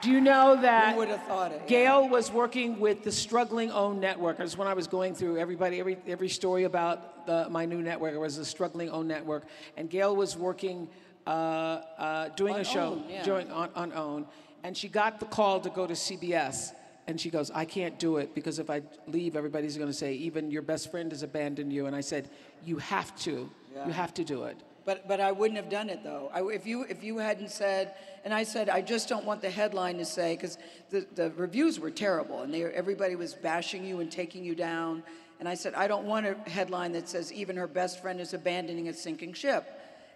do 0.00 0.10
you 0.10 0.20
know 0.20 0.60
that 0.60 0.92
Who 0.92 0.98
would 1.00 1.08
have 1.08 1.22
thought 1.24 1.52
it? 1.52 1.66
Gayle 1.66 2.08
was 2.08 2.30
working 2.30 2.78
with 2.78 3.02
the 3.02 3.10
Struggling 3.10 3.70
Own 3.72 3.98
Network. 3.98 4.38
That's 4.38 4.56
when 4.56 4.68
I 4.68 4.74
was 4.74 4.86
going 4.86 5.14
through 5.14 5.38
everybody, 5.38 5.80
every, 5.80 5.98
every 6.06 6.28
story 6.28 6.64
about 6.64 7.26
the, 7.26 7.48
my 7.50 7.66
new 7.66 7.82
network. 7.82 8.14
It 8.14 8.18
was 8.18 8.36
the 8.36 8.44
Struggling 8.44 8.90
Own 8.90 9.08
Network. 9.08 9.44
And 9.76 9.90
Gayle 9.90 10.14
was 10.14 10.36
working, 10.36 10.88
uh, 11.26 11.30
uh, 11.30 12.28
doing 12.30 12.54
On 12.54 12.60
a 12.60 12.64
show 12.64 12.92
OWN, 12.92 13.04
yeah. 13.08 13.22
doing, 13.24 13.50
on, 13.50 13.70
on 13.74 13.92
OWN. 13.92 14.26
And 14.64 14.76
she 14.76 14.88
got 14.88 15.20
the 15.20 15.26
call 15.26 15.60
to 15.60 15.70
go 15.70 15.86
to 15.86 15.94
CBS. 15.94 16.72
And 17.06 17.18
she 17.18 17.30
goes, 17.30 17.50
I 17.50 17.64
can't 17.64 17.98
do 17.98 18.18
it 18.18 18.34
because 18.34 18.58
if 18.58 18.68
I 18.68 18.82
leave, 19.06 19.34
everybody's 19.34 19.78
going 19.78 19.88
to 19.88 19.96
say, 19.96 20.12
even 20.14 20.50
your 20.50 20.60
best 20.60 20.90
friend 20.90 21.10
has 21.10 21.22
abandoned 21.22 21.72
you. 21.72 21.86
And 21.86 21.96
I 21.96 22.02
said, 22.02 22.28
You 22.64 22.76
have 22.76 23.16
to. 23.20 23.50
You 23.86 23.92
have 23.92 24.12
to 24.14 24.24
do 24.24 24.44
it. 24.44 24.56
But, 24.84 25.06
but 25.06 25.20
I 25.20 25.32
wouldn't 25.32 25.60
have 25.60 25.68
done 25.68 25.90
it 25.90 26.02
though. 26.02 26.30
I, 26.32 26.42
if, 26.46 26.66
you, 26.66 26.82
if 26.84 27.04
you 27.04 27.18
hadn't 27.18 27.50
said, 27.50 27.94
and 28.24 28.32
I 28.32 28.42
said, 28.42 28.70
I 28.70 28.80
just 28.80 29.06
don't 29.06 29.26
want 29.26 29.42
the 29.42 29.50
headline 29.50 29.98
to 29.98 30.04
say, 30.06 30.34
because 30.34 30.56
the, 30.88 31.06
the 31.14 31.30
reviews 31.32 31.78
were 31.78 31.90
terrible 31.90 32.40
and 32.40 32.52
they, 32.52 32.64
everybody 32.64 33.14
was 33.14 33.34
bashing 33.34 33.84
you 33.84 34.00
and 34.00 34.10
taking 34.10 34.44
you 34.44 34.54
down. 34.54 35.02
And 35.40 35.48
I 35.48 35.54
said, 35.54 35.74
I 35.74 35.88
don't 35.88 36.06
want 36.06 36.26
a 36.26 36.36
headline 36.48 36.92
that 36.92 37.06
says, 37.06 37.30
even 37.32 37.54
her 37.56 37.66
best 37.66 38.00
friend 38.00 38.18
is 38.18 38.32
abandoning 38.32 38.88
a 38.88 38.94
sinking 38.94 39.34
ship. 39.34 39.66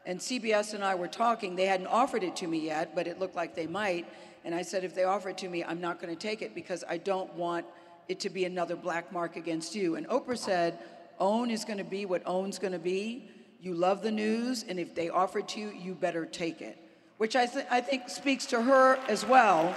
And 0.07 0.19
CBS 0.19 0.73
and 0.73 0.83
I 0.83 0.95
were 0.95 1.07
talking. 1.07 1.55
They 1.55 1.67
hadn't 1.67 1.87
offered 1.87 2.25
it 2.25 2.35
to 2.37 2.47
me 2.47 2.59
yet, 2.59 2.95
but 2.95 3.07
it 3.07 3.21
looked 3.21 3.37
like 3.37 3.55
they 3.55 3.67
might. 3.67 4.07
And 4.45 4.55
I 4.55 4.63
said, 4.63 4.85
if 4.85 4.95
they 4.95 5.05
offer 5.05 5.29
it 5.31 5.39
to 5.39 5.49
me, 5.49 5.63
I'm 5.65 5.81
not 5.81 6.01
going 6.01 6.15
to 6.15 6.19
take 6.21 6.43
it 6.43 6.55
because 6.55 6.83
I 6.89 6.99
don't 6.99 7.33
want 7.35 7.65
it 8.09 8.21
to 8.21 8.31
be 8.31 8.45
another 8.45 8.75
black 8.77 9.13
mark 9.13 9.37
against 9.37 9.75
you. 9.75 9.95
And 9.97 10.09
Oprah 10.09 10.37
said, 10.39 10.79
OWN 11.21 11.51
is 11.51 11.65
going 11.65 11.79
to 11.79 11.85
be 11.85 12.05
what 12.07 12.23
OWN's 12.27 12.59
going 12.59 12.73
to 12.73 12.79
be. 12.79 13.29
You 13.61 13.75
love 13.75 14.03
the 14.03 14.11
news, 14.11 14.65
and 14.69 14.81
if 14.81 14.93
they 14.95 15.09
offer 15.09 15.39
it 15.39 15.49
to 15.49 15.61
you, 15.61 15.71
you 15.71 15.95
better 15.95 16.27
take 16.27 16.61
it. 16.61 16.77
Which 17.19 17.37
I, 17.37 17.47
th- 17.47 17.67
I 17.71 17.81
think 17.81 18.09
speaks 18.09 18.45
to 18.47 18.61
her 18.61 18.97
as 19.09 19.25
well. 19.25 19.73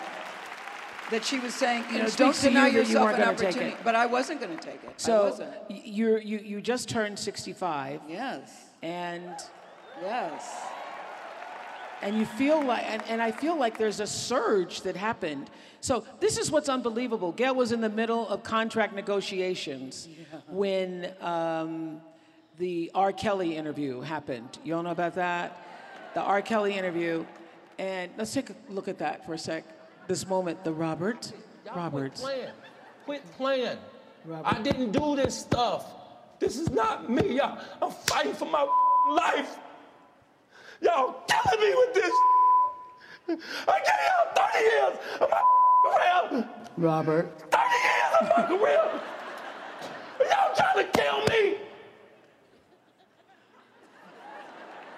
That 1.12 1.24
she 1.24 1.38
was 1.40 1.54
saying, 1.54 1.84
you 1.92 2.00
And 2.00 2.08
know, 2.08 2.16
don't 2.16 2.42
deny 2.42 2.66
you 2.70 2.74
that 2.80 2.88
you 2.90 2.96
yourself 2.96 3.14
an 3.14 3.22
opportunity. 3.22 3.76
But 3.84 3.94
I 3.94 4.08
wasn't 4.08 4.42
going 4.42 4.58
to 4.58 4.64
take 4.64 4.84
it. 4.84 4.90
I 4.90 4.94
So 4.98 5.26
wasn't. 5.26 5.52
you're, 5.70 6.18
you, 6.20 6.40
you 6.40 6.62
just 6.62 6.90
turned 6.90 7.20
65. 7.20 8.02
Yes. 8.10 8.50
And 8.82 9.30
Yes. 10.02 10.44
And 12.02 12.18
you 12.18 12.26
feel 12.26 12.64
like 12.64 12.84
and, 12.84 13.02
and 13.08 13.22
i 13.22 13.32
feel 13.32 13.58
like 13.58 13.78
there's 13.78 14.00
a 14.00 14.08
surge 14.08 14.82
that 14.82 14.96
happened. 14.96 15.50
So 15.82 16.04
this 16.20 16.38
is 16.38 16.52
what's 16.52 16.70
unbelievable. 16.70 17.32
Gayle 17.32 17.56
was 17.56 17.72
in 17.72 17.82
the 17.82 17.90
middle 17.90 18.28
of 18.28 18.44
contract 18.44 18.94
negotiations 18.94 20.08
when 20.48 21.14
um, 21.22 22.02
the 22.58 22.92
r. 22.94 23.12
Kelly 23.12 23.56
interview 23.56 24.02
happened. 24.02 24.60
You 24.64 24.76
all 24.76 24.84
know 24.84 24.92
about 24.92 25.16
that? 25.16 25.62
The 26.14 26.22
r. 26.22 26.42
Kelly 26.42 26.74
interview. 26.78 27.26
And 27.78 28.12
let's 28.18 28.34
take 28.34 28.50
a 28.50 28.56
look 28.70 28.88
at 28.88 28.98
that 29.00 29.26
for 29.26 29.34
a 29.34 29.38
sec. 29.38 29.64
This 30.08 30.28
moment 30.28 30.64
the 30.64 30.74
robert 30.74 31.32
Y'all 31.66 31.76
roberts. 31.76 32.22
Quit 32.22 32.36
playing. 32.36 32.54
Quit 33.06 33.38
playing. 33.38 33.78
I 34.44 34.62
didn't 34.62 34.92
do 34.92 35.16
this 35.16 35.38
stuff. 35.38 35.86
This 36.40 36.58
is 36.58 36.70
not 36.72 37.10
me. 37.10 37.40
I'm 37.40 37.92
fighting 37.92 38.34
for 38.34 38.46
my 38.46 38.68
life. 39.10 39.58
Y'all 40.82 41.16
killing 41.28 41.62
me 41.62 41.76
with 41.76 41.94
this. 41.94 42.14
I 43.68 43.80
gave 43.80 44.02
y'all 44.08 44.48
30 44.54 44.64
years 44.64 45.00
of 45.22 45.30
my 45.30 45.42
career. 46.32 46.50
robert 46.78 47.52
30 47.52 47.64
years 47.86 48.14
of 48.22 48.28
my 48.38 48.44
career. 48.58 49.02
Y'all 50.30 50.56
trying 50.56 50.86
to 50.86 50.92
kill 51.00 51.26
me. 51.26 51.58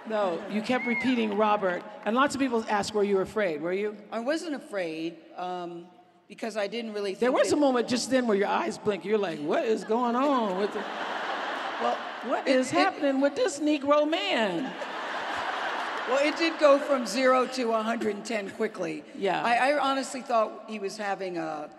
no 0.07 0.41
you 0.49 0.61
kept 0.61 0.85
repeating 0.87 1.35
robert 1.37 1.83
and 2.05 2.15
lots 2.15 2.33
of 2.35 2.39
people 2.41 2.63
ask 2.69 2.93
were 2.93 3.03
you 3.03 3.19
afraid 3.19 3.61
were 3.61 3.73
you 3.73 3.95
I 4.11 4.19
wasn't 4.19 4.55
afraid 4.55 5.15
um, 5.35 5.85
because 6.29 6.55
I 6.57 6.67
didn't 6.67 6.93
really 6.93 7.11
think 7.11 7.19
there 7.19 7.31
was 7.31 7.51
a 7.51 7.57
moment 7.57 7.87
just 7.89 8.09
then 8.09 8.25
where 8.27 8.37
your 8.37 8.47
eyes 8.47 8.77
blink 8.77 9.03
you're 9.05 9.17
like 9.17 9.39
what 9.39 9.65
is 9.65 9.83
going 9.83 10.15
on 10.15 10.57
with 10.59 10.73
the 10.73 10.79
Well, 11.81 11.97
What 12.25 12.47
it- 12.47 12.55
is 12.55 12.71
it- 12.71 12.75
happening 12.75 13.21
with 13.21 13.35
this 13.35 13.59
Negro 13.59 14.09
man? 14.09 14.71
Well, 16.07 16.19
it 16.25 16.37
did 16.37 16.57
go 16.59 16.79
from 16.79 17.05
zero 17.05 17.45
to 17.47 17.65
110 17.65 18.51
quickly. 18.51 19.03
Yeah. 19.17 19.43
I, 19.43 19.71
I 19.73 19.77
honestly 19.79 20.21
thought 20.21 20.63
he 20.67 20.79
was 20.79 20.95
having 20.95 21.37
a, 21.37 21.69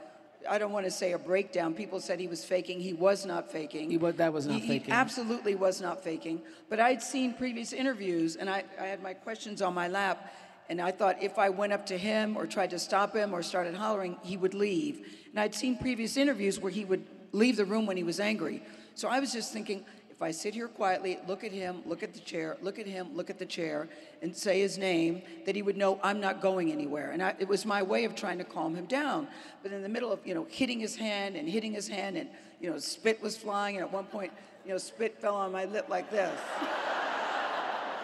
I 0.48 0.58
don't 0.58 0.70
want 0.72 0.84
to 0.84 0.90
say 0.90 1.12
a 1.12 1.18
breakdown. 1.18 1.72
People 1.72 1.98
said 1.98 2.20
he 2.20 2.26
was 2.28 2.44
faking. 2.44 2.78
He 2.80 2.92
was 2.92 3.24
not 3.24 3.50
faking. 3.50 3.90
He 3.90 3.96
wa- 3.96 4.12
that 4.12 4.32
was 4.32 4.46
not 4.46 4.56
He- 4.56 4.60
he 4.60 4.68
faking. 4.80 4.92
absolutely 4.92 5.54
was 5.54 5.80
not 5.80 6.04
faking. 6.04 6.42
But 6.68 6.78
I'd 6.78 7.02
seen 7.02 7.32
previous 7.32 7.72
interviews, 7.72 8.36
and 8.36 8.50
I, 8.50 8.64
I 8.78 8.84
had 8.86 9.02
my 9.02 9.14
questions 9.14 9.62
on 9.62 9.72
my 9.72 9.88
lap, 9.88 10.30
and 10.68 10.78
I 10.78 10.90
thought 10.90 11.22
if 11.22 11.38
I 11.38 11.48
went 11.48 11.72
up 11.72 11.86
to 11.86 11.96
him 11.96 12.36
or 12.36 12.46
tried 12.46 12.70
to 12.70 12.78
stop 12.78 13.16
him 13.16 13.32
or 13.32 13.42
started 13.42 13.74
hollering, 13.74 14.18
he 14.22 14.36
would 14.36 14.52
leave. 14.52 15.06
And 15.30 15.40
I'd 15.40 15.54
seen 15.54 15.78
previous 15.78 16.18
interviews 16.18 16.60
where 16.60 16.70
he 16.72 16.84
would 16.84 17.06
leave 17.32 17.56
the 17.56 17.64
room 17.64 17.86
when 17.86 17.96
he 17.96 18.02
was 18.04 18.20
angry. 18.20 18.62
So 18.94 19.08
I 19.08 19.20
was 19.20 19.32
just 19.32 19.54
thinking, 19.54 19.86
if 20.18 20.22
I 20.22 20.32
sit 20.32 20.52
here 20.52 20.66
quietly, 20.66 21.20
look 21.28 21.44
at 21.44 21.52
him, 21.52 21.80
look 21.86 22.02
at 22.02 22.12
the 22.12 22.18
chair, 22.18 22.56
look 22.60 22.80
at 22.80 22.88
him, 22.88 23.14
look 23.14 23.30
at 23.30 23.38
the 23.38 23.46
chair, 23.46 23.88
and 24.20 24.36
say 24.36 24.58
his 24.58 24.76
name, 24.76 25.22
that 25.46 25.54
he 25.54 25.62
would 25.62 25.76
know 25.76 26.00
I'm 26.02 26.18
not 26.18 26.42
going 26.42 26.72
anywhere. 26.72 27.12
And 27.12 27.22
I, 27.22 27.36
it 27.38 27.46
was 27.46 27.64
my 27.64 27.84
way 27.84 28.02
of 28.02 28.16
trying 28.16 28.38
to 28.38 28.44
calm 28.44 28.74
him 28.74 28.86
down. 28.86 29.28
But 29.62 29.70
in 29.70 29.80
the 29.80 29.88
middle 29.88 30.10
of, 30.10 30.18
you 30.26 30.34
know, 30.34 30.44
hitting 30.50 30.80
his 30.80 30.96
hand 30.96 31.36
and 31.36 31.48
hitting 31.48 31.72
his 31.72 31.86
hand, 31.86 32.16
and, 32.16 32.28
you 32.60 32.68
know, 32.68 32.78
spit 32.78 33.22
was 33.22 33.36
flying, 33.36 33.76
and 33.76 33.84
at 33.84 33.92
one 33.92 34.06
point, 34.06 34.32
you 34.66 34.72
know, 34.72 34.78
spit 34.78 35.20
fell 35.20 35.36
on 35.36 35.52
my 35.52 35.66
lip 35.66 35.86
like 35.88 36.10
this. 36.10 36.36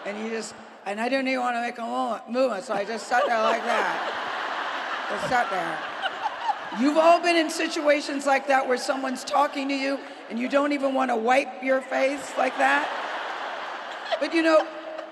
And 0.05 0.15
he 0.15 0.29
just, 0.29 0.53
and 0.85 1.01
I 1.01 1.09
didn't 1.09 1.27
even 1.29 1.39
want 1.39 1.55
to 1.55 1.61
make 1.61 1.79
a 1.79 2.31
movement, 2.31 2.63
so 2.63 2.75
I 2.75 2.85
just 2.85 3.07
sat 3.07 3.23
there 3.25 3.41
like 3.41 3.63
that. 3.63 5.09
Just 5.09 5.29
sat 5.29 5.49
there. 5.49 6.79
You've 6.79 6.97
all 6.97 7.19
been 7.19 7.35
in 7.35 7.49
situations 7.49 8.27
like 8.27 8.47
that 8.47 8.67
where 8.67 8.77
someone's 8.77 9.23
talking 9.23 9.67
to 9.67 9.73
you 9.73 9.97
and 10.29 10.39
you 10.39 10.49
don't 10.49 10.71
even 10.73 10.93
want 10.93 11.11
to 11.11 11.15
wipe 11.15 11.63
your 11.63 11.81
face 11.81 12.31
like 12.37 12.57
that. 12.57 12.89
But 14.19 14.33
you 14.33 14.41
know, 14.41 14.65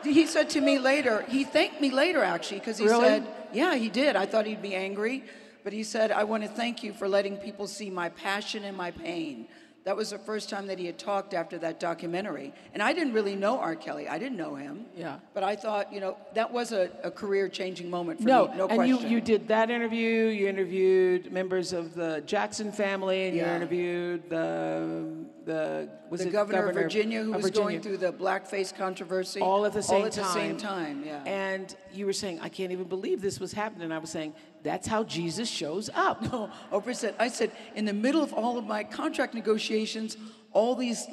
he 0.03 0.25
said 0.25 0.49
to 0.51 0.61
me 0.61 0.79
later, 0.79 1.23
he 1.27 1.43
thanked 1.43 1.81
me 1.81 1.91
later 1.91 2.23
actually, 2.23 2.59
because 2.59 2.77
he 2.77 2.85
Really? 2.85 3.05
said, 3.05 3.27
yeah, 3.53 3.75
he 3.75 3.89
did. 3.89 4.15
I 4.15 4.25
thought 4.25 4.45
he'd 4.45 4.61
be 4.61 4.75
angry, 4.75 5.23
but 5.63 5.73
he 5.73 5.83
said, 5.83 6.11
I 6.11 6.23
want 6.23 6.43
to 6.43 6.49
thank 6.49 6.83
you 6.83 6.93
for 6.93 7.07
letting 7.07 7.37
people 7.37 7.67
see 7.67 7.89
my 7.89 8.09
passion 8.09 8.63
and 8.63 8.75
my 8.75 8.91
pain. 8.91 9.47
That 9.85 9.97
was 9.97 10.11
the 10.11 10.17
first 10.17 10.49
time 10.49 10.67
that 10.67 10.79
he 10.79 10.85
had 10.85 10.97
talked 10.97 11.33
after 11.33 11.57
that 11.57 11.79
documentary. 11.79 12.53
And 12.73 12.81
I 12.81 12.93
didn't 12.93 13.11
really 13.11 13.35
know 13.35 13.59
R. 13.59 13.75
Kelly. 13.75 14.07
I 14.07 14.17
didn't 14.17 14.37
know 14.37 14.55
him. 14.55 14.85
Yeah. 14.95 15.19
But 15.33 15.43
I 15.43 15.57
thought, 15.57 15.91
you 15.91 15.99
know, 15.99 16.15
that 16.35 16.53
was 16.53 16.71
a, 16.71 16.89
a 17.03 17.11
career 17.11 17.49
changing 17.49 17.89
moment 17.89 18.21
for 18.21 18.27
No, 18.27 18.47
me. 18.47 18.57
No 18.57 18.67
and 18.67 18.77
question. 18.77 19.01
you, 19.01 19.15
you 19.15 19.21
did 19.21 19.49
that 19.49 19.69
interview. 19.69 20.27
You 20.27 20.47
interviewed 20.47 21.33
members 21.33 21.73
of 21.73 21.95
the 21.95 22.23
Jackson 22.25 22.71
family, 22.71 23.27
and 23.27 23.35
you 23.35 23.43
interviewed 23.43 24.29
the 24.29 25.05
the 25.45 25.89
was 26.09 26.21
the 26.21 26.27
it 26.27 26.31
governor, 26.31 26.69
of 26.69 26.75
Virginia 26.75 27.23
who 27.23 27.33
of 27.33 27.41
was 27.41 27.51
going 27.51 27.81
through 27.81 27.97
the 27.97 28.11
blackface 28.11 28.75
controversy. 28.75 29.41
all 29.41 29.65
at 29.65 29.73
the 29.73 29.83
same 29.83 30.01
All 30.01 30.05
at 30.05 30.11
time. 30.13 30.23
the 30.23 30.31
same 30.31 30.57
time, 30.57 31.03
yeah. 31.05 31.23
And 31.25 31.75
you 31.93 32.05
were 32.05 32.13
saying, 32.13 32.39
I 32.41 32.49
can't 32.49 32.71
even 32.71 32.87
believe 32.87 33.21
this 33.21 33.39
was 33.39 33.53
happening. 33.53 33.83
And 33.83 33.93
I 33.93 33.97
was 33.97 34.09
saying, 34.09 34.33
that's 34.63 34.87
how 34.87 35.03
Jesus 35.03 35.49
shows 35.49 35.89
up. 35.93 36.21
No, 36.21 36.49
oh, 36.71 36.81
Oprah 36.81 36.95
said, 36.95 37.15
I 37.19 37.27
said, 37.27 37.51
in 37.75 37.85
the 37.85 37.93
middle 37.93 38.23
of 38.23 38.33
all 38.33 38.57
of 38.57 38.65
my 38.65 38.83
contract 38.83 39.33
negotiations, 39.33 40.17
all 40.51 40.75
these 40.75 41.07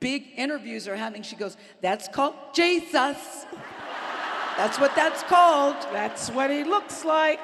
big 0.00 0.26
interviews 0.36 0.86
are 0.86 0.96
happening. 0.96 1.22
She 1.22 1.36
goes, 1.36 1.56
that's 1.80 2.08
called 2.08 2.34
Jesus. 2.54 3.16
That's 4.56 4.80
what 4.80 4.92
that's 4.96 5.22
called. 5.22 5.76
That's 5.92 6.30
what 6.32 6.50
he 6.50 6.64
looks 6.64 7.04
like. 7.04 7.38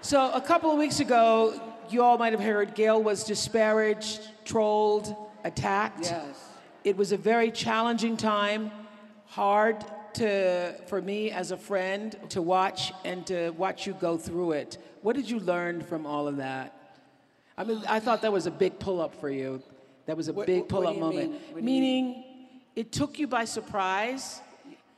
So 0.00 0.32
a 0.32 0.40
couple 0.40 0.72
of 0.72 0.76
weeks 0.78 0.98
ago, 0.98 1.54
you 1.92 2.02
all 2.02 2.18
might 2.18 2.32
have 2.32 2.40
heard 2.42 2.74
Gayle 2.74 3.02
was 3.02 3.24
disparaged, 3.24 4.20
trolled, 4.44 5.14
attacked. 5.44 6.04
Yes. 6.04 6.48
It 6.84 6.96
was 6.96 7.12
a 7.12 7.16
very 7.16 7.50
challenging 7.50 8.16
time, 8.16 8.70
hard 9.26 9.84
to 10.14 10.74
for 10.86 11.00
me 11.00 11.30
as 11.30 11.50
a 11.50 11.56
friend 11.56 12.16
to 12.30 12.42
watch 12.42 12.92
and 13.04 13.26
to 13.26 13.50
watch 13.50 13.86
you 13.86 13.92
go 13.94 14.16
through 14.16 14.52
it. 14.52 14.78
What 15.02 15.14
did 15.16 15.30
you 15.30 15.38
learn 15.40 15.82
from 15.82 16.06
all 16.06 16.26
of 16.26 16.38
that? 16.38 16.74
I 17.56 17.64
mean, 17.64 17.82
I 17.88 18.00
thought 18.00 18.22
that 18.22 18.32
was 18.32 18.46
a 18.46 18.50
big 18.50 18.78
pull-up 18.78 19.14
for 19.14 19.28
you. 19.30 19.62
That 20.06 20.16
was 20.16 20.28
a 20.28 20.32
What- 20.32 20.46
big 20.46 20.62
do 20.62 20.66
pull-up 20.66 20.96
moment. 20.96 21.30
mean? 21.30 21.32
What 21.32 21.40
do 21.54 21.56
you 21.58 21.62
Meaning, 21.62 22.24
it 22.74 22.90
took 22.90 23.18
you 23.18 23.26
by 23.26 23.44
surprise. 23.44 24.40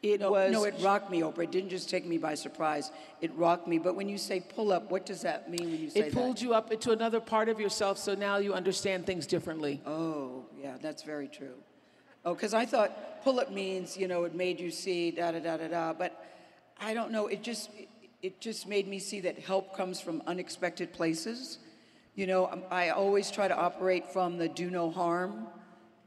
It 0.03 0.21
No, 0.21 0.33
was 0.33 0.51
no, 0.51 0.65
it 0.65 0.75
rocked 0.81 1.11
me, 1.11 1.21
Oprah. 1.21 1.45
It 1.45 1.53
didn't 1.53 1.71
just 1.71 1.89
take 1.89 2.05
me 2.05 2.19
by 2.19 2.35
surprise. 2.35 2.91
It 3.21 3.33
rocked 3.37 3.69
me. 3.69 3.79
But 3.79 3.95
when 3.95 4.09
you 4.09 4.19
say 4.19 4.41
pull 4.41 4.73
up, 4.73 4.91
what 4.91 5.07
does 5.07 5.23
that 5.23 5.49
mean 5.49 5.71
when 5.71 5.81
you 5.81 5.91
say 5.91 6.01
It 6.01 6.13
pulled 6.13 6.39
that? 6.39 6.43
you 6.43 6.55
up 6.55 6.73
into 6.73 6.91
another 6.91 7.21
part 7.21 7.49
of 7.49 7.61
yourself, 7.61 7.99
so 7.99 8.15
now 8.15 8.39
you 8.39 8.53
understand 8.53 9.07
things 9.07 9.29
differently. 9.29 9.81
Oh, 9.87 10.45
yeah, 10.61 10.77
that's 10.83 11.05
very 11.05 11.29
true. 11.29 11.55
Oh, 12.25 12.35
because 12.35 12.53
I 12.53 12.67
thought 12.67 13.23
pull 13.23 13.39
up 13.39 13.53
means, 13.53 13.97
you 13.97 14.09
know, 14.09 14.25
it 14.25 14.35
made 14.35 14.59
you 14.59 14.73
see 14.73 15.13
da 15.13 15.31
da 15.31 15.39
da 15.39 15.57
da 15.57 15.69
da. 15.69 15.93
But 15.93 16.25
I 16.81 16.95
don't 16.95 17.13
know. 17.13 17.29
It 17.29 17.43
just 17.45 17.71
it 18.23 18.41
just 18.41 18.67
made 18.67 18.89
me 18.89 18.99
see 18.99 19.21
that 19.21 19.39
help 19.39 19.77
comes 19.77 20.01
from 20.01 20.21
unexpected 20.27 20.93
places. 20.93 21.59
You 22.17 22.27
know, 22.27 22.47
um, 22.49 22.63
I 22.71 22.91
always 22.91 23.31
try 23.31 23.47
to 23.49 23.57
operate 23.57 24.13
from 24.13 24.37
the 24.37 24.49
do 24.49 24.69
no 24.71 24.91
harm. 24.91 25.47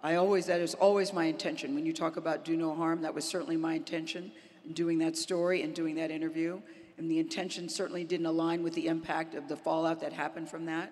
I 0.05 0.17
always 0.17 0.45
that 0.45 0.61
is 0.61 0.75
always 0.75 1.13
my 1.13 1.25
intention. 1.25 1.73
When 1.73 1.83
you 1.83 1.91
talk 1.91 2.15
about 2.15 2.45
do 2.45 2.55
no 2.55 2.75
harm, 2.75 3.01
that 3.01 3.15
was 3.15 3.25
certainly 3.25 3.57
my 3.57 3.73
intention 3.73 4.31
in 4.63 4.73
doing 4.73 4.99
that 4.99 5.17
story 5.17 5.63
and 5.63 5.73
doing 5.73 5.95
that 5.95 6.11
interview. 6.11 6.61
And 6.99 7.09
the 7.09 7.17
intention 7.17 7.67
certainly 7.67 8.03
didn't 8.03 8.27
align 8.27 8.61
with 8.61 8.75
the 8.75 8.85
impact 8.85 9.33
of 9.33 9.47
the 9.47 9.57
fallout 9.57 10.01
that 10.01 10.13
happened 10.13 10.47
from 10.47 10.67
that. 10.67 10.91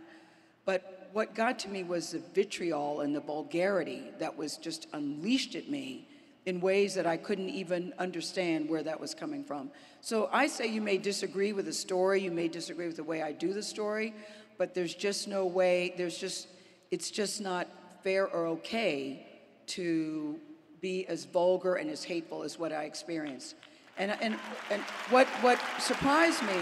But 0.65 1.11
what 1.13 1.35
got 1.35 1.59
to 1.59 1.69
me 1.69 1.83
was 1.83 2.09
the 2.09 2.23
vitriol 2.33 3.01
and 3.01 3.15
the 3.15 3.19
vulgarity 3.19 4.05
that 4.17 4.35
was 4.35 4.57
just 4.57 4.87
unleashed 4.93 5.53
at 5.53 5.69
me 5.69 6.07
in 6.47 6.59
ways 6.59 6.95
that 6.95 7.05
I 7.05 7.17
couldn't 7.17 7.49
even 7.49 7.93
understand 7.99 8.67
where 8.67 8.81
that 8.81 8.99
was 8.99 9.13
coming 9.13 9.43
from. 9.43 9.69
So 10.01 10.27
I 10.33 10.47
say 10.47 10.65
you 10.65 10.81
may 10.81 10.97
disagree 10.97 11.53
with 11.53 11.65
the 11.65 11.73
story, 11.73 12.19
you 12.19 12.31
may 12.31 12.47
disagree 12.47 12.87
with 12.87 12.95
the 12.95 13.03
way 13.03 13.21
I 13.21 13.31
do 13.31 13.53
the 13.53 13.61
story, 13.61 14.15
but 14.57 14.73
there's 14.73 14.95
just 14.95 15.27
no 15.27 15.45
way, 15.45 15.93
there's 15.97 16.17
just, 16.17 16.47
it's 16.89 17.11
just 17.11 17.41
not 17.41 17.67
fair 18.03 18.27
or 18.27 18.47
okay 18.47 19.25
to 19.67 20.39
be 20.81 21.07
as 21.07 21.25
vulgar 21.25 21.75
and 21.75 21.89
as 21.89 22.03
hateful 22.03 22.43
as 22.43 22.59
what 22.59 22.73
I 22.73 22.83
experienced. 22.83 23.55
And, 23.97 24.11
and, 24.21 24.35
and 24.69 24.81
what, 25.09 25.27
what 25.41 25.59
surprised 25.79 26.43
me 26.43 26.59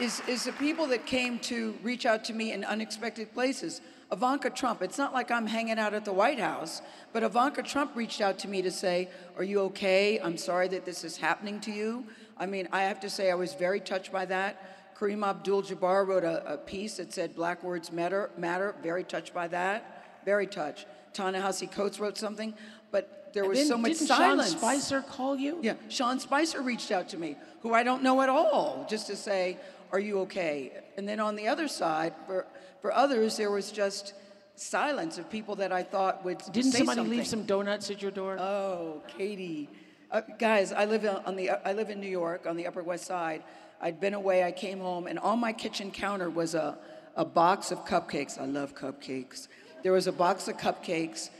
is, 0.00 0.22
is 0.26 0.44
the 0.44 0.52
people 0.52 0.86
that 0.86 1.04
came 1.04 1.38
to 1.40 1.76
reach 1.82 2.06
out 2.06 2.24
to 2.24 2.32
me 2.32 2.52
in 2.52 2.64
unexpected 2.64 3.34
places. 3.34 3.82
Ivanka 4.10 4.50
Trump, 4.50 4.82
it's 4.82 4.98
not 4.98 5.12
like 5.12 5.30
I'm 5.30 5.46
hanging 5.46 5.78
out 5.78 5.94
at 5.94 6.04
the 6.04 6.12
White 6.12 6.40
House, 6.40 6.82
but 7.12 7.22
Ivanka 7.22 7.62
Trump 7.62 7.94
reached 7.94 8.20
out 8.20 8.38
to 8.40 8.48
me 8.48 8.62
to 8.62 8.70
say, 8.70 9.08
Are 9.36 9.44
you 9.44 9.60
okay? 9.62 10.18
I'm 10.20 10.36
sorry 10.36 10.68
that 10.68 10.84
this 10.84 11.04
is 11.04 11.16
happening 11.16 11.60
to 11.60 11.70
you. 11.70 12.06
I 12.36 12.46
mean, 12.46 12.68
I 12.72 12.82
have 12.84 13.00
to 13.00 13.10
say, 13.10 13.30
I 13.30 13.34
was 13.34 13.54
very 13.54 13.78
touched 13.78 14.10
by 14.10 14.24
that. 14.26 14.79
Kareem 15.00 15.26
Abdul 15.26 15.62
Jabbar 15.62 16.06
wrote 16.06 16.24
a, 16.24 16.54
a 16.54 16.58
piece 16.58 16.98
that 16.98 17.12
said, 17.14 17.34
Black 17.34 17.62
words 17.62 17.90
matter, 17.90 18.30
matter. 18.36 18.74
Very 18.82 19.02
touched 19.02 19.32
by 19.32 19.48
that. 19.48 20.20
Very 20.26 20.46
touched. 20.46 20.86
Ta-Nehisi 21.14 21.72
Coates 21.72 21.98
wrote 21.98 22.18
something, 22.18 22.52
but 22.90 23.30
there 23.32 23.44
And 23.44 23.50
was 23.50 23.66
so 23.66 23.78
much 23.78 23.92
didn't 23.92 24.08
silence. 24.08 24.50
Sean 24.50 24.58
Spicer 24.58 25.00
call 25.00 25.36
you? 25.36 25.58
Yeah, 25.62 25.74
Sean 25.88 26.20
Spicer 26.20 26.60
reached 26.60 26.92
out 26.92 27.08
to 27.10 27.16
me, 27.16 27.36
who 27.62 27.72
I 27.72 27.82
don't 27.82 28.02
know 28.02 28.20
at 28.20 28.28
all, 28.28 28.86
just 28.90 29.06
to 29.06 29.16
say, 29.16 29.56
"Are 29.90 29.98
you 29.98 30.20
okay?" 30.20 30.72
And 30.96 31.08
then 31.08 31.18
on 31.18 31.34
the 31.34 31.48
other 31.48 31.66
side, 31.66 32.12
for 32.26 32.46
for 32.82 32.92
others, 32.92 33.36
there 33.36 33.50
was 33.50 33.72
just 33.72 34.14
silence 34.54 35.16
of 35.16 35.30
people 35.30 35.56
that 35.56 35.72
I 35.72 35.82
thought 35.82 36.24
would 36.24 36.38
Didn't 36.52 36.72
somebody 36.72 36.96
something. 36.98 37.18
leave 37.18 37.26
some 37.26 37.44
donuts 37.44 37.90
at 37.90 38.02
your 38.02 38.10
door? 38.10 38.36
Oh, 38.38 39.02
Katie, 39.16 39.68
uh, 40.10 40.20
guys, 40.38 40.72
I 40.72 40.84
live 40.84 41.04
on 41.24 41.36
the 41.36 41.50
I 41.50 41.72
live 41.72 41.88
in 41.90 42.00
New 42.00 42.10
York 42.10 42.46
on 42.46 42.56
the 42.56 42.66
Upper 42.66 42.82
West 42.82 43.06
Side. 43.06 43.42
I'd 43.80 44.00
been 44.00 44.14
away. 44.14 44.44
I 44.44 44.52
came 44.52 44.80
home, 44.80 45.06
and 45.06 45.18
on 45.18 45.38
my 45.38 45.52
kitchen 45.52 45.90
counter 45.90 46.28
was 46.28 46.54
a 46.54 46.78
a 47.16 47.24
box 47.24 47.70
of 47.70 47.84
cupcakes. 47.84 48.38
I 48.40 48.44
love 48.44 48.74
cupcakes. 48.74 49.48
There 49.82 49.92
was 49.92 50.06
a 50.06 50.12
box 50.12 50.48
of 50.48 50.56
cupcakes 50.56 51.30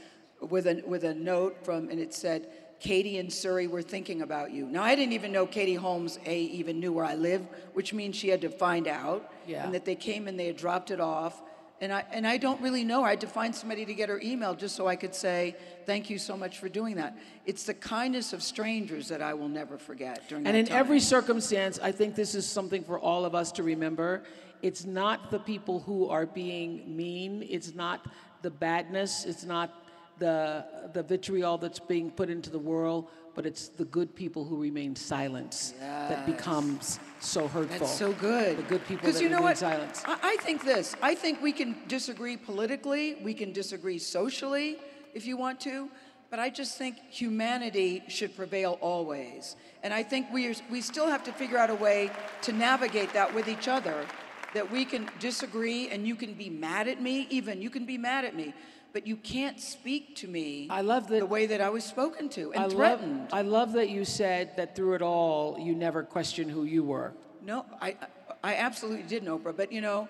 with 0.41 0.67
a 0.67 0.81
with 0.85 1.03
a 1.03 1.13
note 1.13 1.63
from, 1.63 1.89
and 1.89 1.99
it 1.99 2.13
said. 2.13 2.47
Katie 2.81 3.19
and 3.19 3.29
Suri 3.29 3.69
were 3.69 3.83
thinking 3.83 4.23
about 4.23 4.49
you. 4.51 4.65
Now, 4.65 4.81
I 4.81 4.95
didn't 4.95 5.13
even 5.13 5.31
know 5.31 5.45
Katie 5.45 5.75
Holmes 5.75 6.17
A 6.25 6.41
even 6.45 6.79
knew 6.79 6.91
where 6.91 7.05
I 7.05 7.13
live, 7.13 7.45
which 7.73 7.93
means 7.93 8.15
she 8.15 8.29
had 8.29 8.41
to 8.41 8.49
find 8.49 8.87
out. 8.87 9.31
Yeah. 9.45 9.63
And 9.63 9.75
that 9.75 9.85
they 9.85 9.93
came 9.93 10.27
and 10.27 10.39
they 10.39 10.47
had 10.47 10.57
dropped 10.57 10.89
it 10.89 10.99
off. 10.99 11.43
And 11.81 11.91
I, 11.91 12.05
and 12.11 12.27
I 12.27 12.37
don't 12.37 12.61
really 12.61 12.83
know. 12.83 13.03
I 13.03 13.09
had 13.09 13.21
to 13.21 13.27
find 13.27 13.55
somebody 13.55 13.85
to 13.85 13.93
get 13.95 14.07
her 14.07 14.21
email 14.23 14.53
just 14.53 14.75
so 14.75 14.87
I 14.87 14.95
could 14.95 15.15
say, 15.15 15.55
thank 15.87 16.11
you 16.11 16.19
so 16.19 16.37
much 16.37 16.59
for 16.59 16.69
doing 16.69 16.95
that. 16.97 17.17
It's 17.47 17.63
the 17.63 17.73
kindness 17.73 18.33
of 18.33 18.43
strangers 18.43 19.07
that 19.07 19.19
I 19.23 19.33
will 19.33 19.49
never 19.49 19.79
forget 19.79 20.29
during 20.29 20.45
And 20.45 20.55
in 20.55 20.67
time. 20.67 20.77
every 20.77 20.99
circumstance, 20.99 21.79
I 21.81 21.91
think 21.91 22.13
this 22.13 22.35
is 22.35 22.45
something 22.47 22.83
for 22.83 22.99
all 22.99 23.25
of 23.25 23.33
us 23.33 23.51
to 23.53 23.63
remember. 23.63 24.23
It's 24.61 24.85
not 24.85 25.31
the 25.31 25.39
people 25.39 25.79
who 25.79 26.07
are 26.07 26.27
being 26.27 26.95
mean, 26.95 27.47
it's 27.49 27.73
not 27.73 28.05
the 28.43 28.51
badness, 28.51 29.25
it's 29.25 29.43
not 29.43 29.73
the, 30.19 30.65
the 30.93 31.03
vitriol 31.03 31.57
that's 31.57 31.79
being 31.79 32.11
put 32.11 32.29
into 32.29 32.49
the 32.49 32.59
world, 32.59 33.09
but 33.33 33.45
it's 33.45 33.69
the 33.69 33.85
good 33.85 34.13
people 34.15 34.43
who 34.45 34.57
remain 34.61 34.95
silent 34.95 35.73
that 35.79 36.25
becomes 36.25 36.99
so 37.19 37.47
hurtful. 37.47 37.79
That's 37.79 37.97
so 37.97 38.13
good. 38.13 38.57
The 38.57 38.63
good 38.63 38.85
people 38.85 39.01
Because 39.01 39.15
that 39.15 39.23
you 39.23 39.29
know 39.29 39.37
remain 39.37 39.49
what? 39.49 39.57
silent. 39.57 40.01
I, 40.05 40.19
I 40.21 40.37
think 40.41 40.63
this. 40.63 40.95
I 41.01 41.15
think 41.15 41.41
we 41.41 41.51
can 41.51 41.75
disagree 41.87 42.37
politically, 42.37 43.15
we 43.23 43.33
can 43.33 43.51
disagree 43.53 43.99
socially 43.99 44.77
if 45.13 45.25
you 45.25 45.37
want 45.37 45.59
to, 45.61 45.89
but 46.29 46.39
I 46.39 46.49
just 46.49 46.77
think 46.77 46.97
humanity 47.09 48.03
should 48.07 48.35
prevail 48.35 48.77
always. 48.81 49.55
And 49.83 49.93
I 49.93 50.03
think 50.03 50.31
we, 50.31 50.47
are, 50.47 50.53
we 50.69 50.81
still 50.81 51.07
have 51.07 51.23
to 51.25 51.31
figure 51.33 51.57
out 51.57 51.69
a 51.69 51.75
way 51.75 52.09
to 52.43 52.51
navigate 52.51 53.13
that 53.13 53.33
with 53.33 53.47
each 53.47 53.67
other, 53.67 54.05
that 54.53 54.71
we 54.71 54.85
can 54.85 55.09
disagree 55.19 55.89
and 55.89 56.07
you 56.07 56.15
can 56.15 56.33
be 56.33 56.49
mad 56.49 56.87
at 56.87 57.01
me, 57.01 57.27
even 57.29 57.61
you 57.61 57.69
can 57.69 57.85
be 57.85 57.97
mad 57.97 58.25
at 58.25 58.35
me. 58.35 58.53
But 58.93 59.07
you 59.07 59.15
can't 59.15 59.59
speak 59.59 60.15
to 60.17 60.27
me 60.27 60.67
I 60.69 60.81
love 60.81 61.07
that- 61.07 61.19
the 61.19 61.25
way 61.25 61.45
that 61.45 61.61
I 61.61 61.69
was 61.69 61.83
spoken 61.83 62.27
to 62.29 62.51
and 62.53 62.61
I 62.61 62.65
love, 62.65 62.73
threatened. 62.73 63.27
I 63.31 63.41
love 63.41 63.73
that 63.73 63.89
you 63.89 64.03
said 64.05 64.55
that 64.57 64.75
through 64.75 64.95
it 64.95 65.01
all, 65.01 65.57
you 65.57 65.73
never 65.75 66.03
questioned 66.03 66.51
who 66.51 66.63
you 66.65 66.83
were. 66.83 67.13
No, 67.41 67.65
I, 67.81 67.95
I 68.43 68.55
absolutely 68.55 69.03
didn't, 69.03 69.29
Oprah. 69.29 69.55
But 69.55 69.71
you 69.71 69.81
know, 69.81 70.07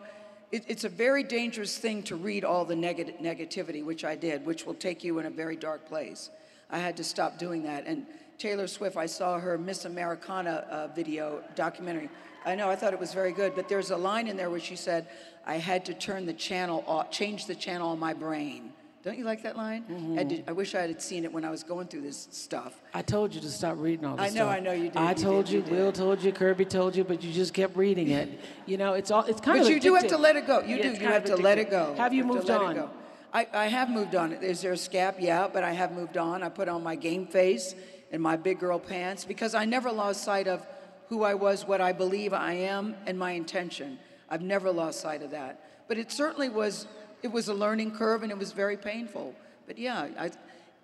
it, 0.51 0.65
it's 0.67 0.83
a 0.83 0.89
very 0.89 1.23
dangerous 1.23 1.77
thing 1.77 2.03
to 2.03 2.15
read 2.15 2.43
all 2.43 2.65
the 2.65 2.75
neg- 2.75 3.19
negativity, 3.21 3.85
which 3.85 4.03
I 4.03 4.15
did, 4.15 4.45
which 4.45 4.65
will 4.65 4.73
take 4.73 5.03
you 5.03 5.19
in 5.19 5.25
a 5.25 5.29
very 5.29 5.55
dark 5.55 5.87
place. 5.87 6.29
I 6.69 6.79
had 6.79 6.97
to 6.97 7.03
stop 7.03 7.37
doing 7.37 7.63
that. 7.63 7.85
And 7.85 8.05
Taylor 8.37 8.67
Swift, 8.67 8.97
I 8.97 9.05
saw 9.05 9.39
her 9.39 9.57
Miss 9.57 9.85
Americana 9.85 10.65
uh, 10.69 10.87
video 10.87 11.43
documentary. 11.55 12.09
I 12.43 12.55
know, 12.55 12.69
I 12.69 12.75
thought 12.75 12.91
it 12.91 12.99
was 12.99 13.13
very 13.13 13.31
good, 13.33 13.53
but 13.55 13.69
there's 13.69 13.91
a 13.91 13.97
line 13.97 14.27
in 14.27 14.35
there 14.35 14.49
where 14.49 14.59
she 14.59 14.75
said, 14.75 15.07
I 15.45 15.55
had 15.55 15.85
to 15.85 15.93
turn 15.93 16.25
the 16.25 16.33
channel 16.33 16.83
off, 16.87 17.11
change 17.11 17.45
the 17.45 17.55
channel 17.55 17.89
on 17.89 17.99
my 17.99 18.13
brain. 18.13 18.73
Don't 19.03 19.17
you 19.17 19.23
like 19.23 19.41
that 19.43 19.57
line? 19.57 19.83
Mm-hmm. 19.89 20.15
Had 20.15 20.29
to- 20.29 20.43
I 20.47 20.51
wish 20.51 20.75
I 20.75 20.81
had 20.81 21.01
seen 21.01 21.23
it 21.23 21.33
when 21.33 21.43
I 21.43 21.49
was 21.49 21.63
going 21.63 21.87
through 21.87 22.01
this 22.01 22.27
stuff. 22.31 22.79
I 22.93 23.01
told 23.01 23.33
you 23.33 23.41
to 23.41 23.49
stop 23.49 23.77
reading 23.79 24.05
all 24.05 24.15
this 24.15 24.31
stuff. 24.31 24.35
I 24.35 24.39
know, 24.39 24.51
stuff. 24.51 24.57
I 24.57 24.59
know 24.59 24.71
you 24.73 24.89
did, 24.89 24.97
I 24.97 25.09
you 25.09 25.15
told 25.15 25.45
did, 25.45 25.53
you, 25.53 25.59
you 25.59 25.65
did. 25.65 25.73
Will 25.73 25.91
told 25.91 26.21
you, 26.21 26.31
Kirby 26.31 26.65
told 26.65 26.95
you, 26.95 27.03
but 27.03 27.23
you 27.23 27.33
just 27.33 27.53
kept 27.53 27.75
reading 27.75 28.09
it. 28.09 28.29
You 28.67 28.77
know, 28.77 28.93
it's 28.93 29.09
all 29.09 29.23
it's 29.23 29.41
kind 29.41 29.57
But 29.57 29.61
of 29.61 29.67
But 29.67 29.73
you 29.73 29.79
do 29.79 29.95
have 29.95 30.07
to 30.07 30.17
let 30.17 30.35
it 30.35 30.45
go. 30.45 30.59
You 30.61 30.77
Yeah, 30.77 30.83
do. 30.83 31.01
You 31.01 31.07
have 31.07 31.25
to 31.25 31.35
let 31.35 31.57
it 31.57 31.71
go. 31.71 31.95
Have 31.97 32.13
you 32.13 32.23
have 32.23 32.31
to 32.31 32.37
moved 32.37 32.49
it 32.49 32.55
on? 32.55 32.89
I, 33.33 33.47
I 33.53 33.67
have 33.67 33.89
moved 33.89 34.13
on. 34.13 34.33
Is 34.33 34.61
there 34.61 34.73
a 34.73 34.77
scab? 34.77 35.15
Yeah, 35.19 35.47
but 35.51 35.63
I 35.63 35.71
have 35.71 35.91
moved 35.93 36.17
on. 36.17 36.43
I 36.43 36.49
put 36.49 36.69
on 36.69 36.83
my 36.83 36.95
game 36.95 37.25
face 37.25 37.75
and 38.11 38.21
my 38.21 38.35
big 38.35 38.59
girl 38.59 38.77
pants 38.77 39.25
because 39.25 39.55
I 39.55 39.65
never 39.65 39.91
lost 39.91 40.23
sight 40.23 40.47
of 40.47 40.65
who 41.09 41.23
I 41.23 41.33
was, 41.33 41.65
what 41.65 41.81
I 41.81 41.91
believe 41.91 42.33
I 42.33 42.53
am, 42.53 42.95
and 43.05 43.17
my 43.17 43.31
intention. 43.31 43.99
I've 44.31 44.41
never 44.41 44.71
lost 44.71 45.01
sight 45.01 45.21
of 45.21 45.31
that. 45.31 45.63
But 45.87 45.97
it 45.97 46.11
certainly 46.11 46.49
was, 46.49 46.87
it 47.21 47.27
was 47.31 47.49
a 47.49 47.53
learning 47.53 47.91
curve 47.91 48.23
and 48.23 48.31
it 48.31 48.37
was 48.37 48.53
very 48.53 48.77
painful. 48.77 49.35
But 49.67 49.77
yeah, 49.77 50.07
I, 50.17 50.31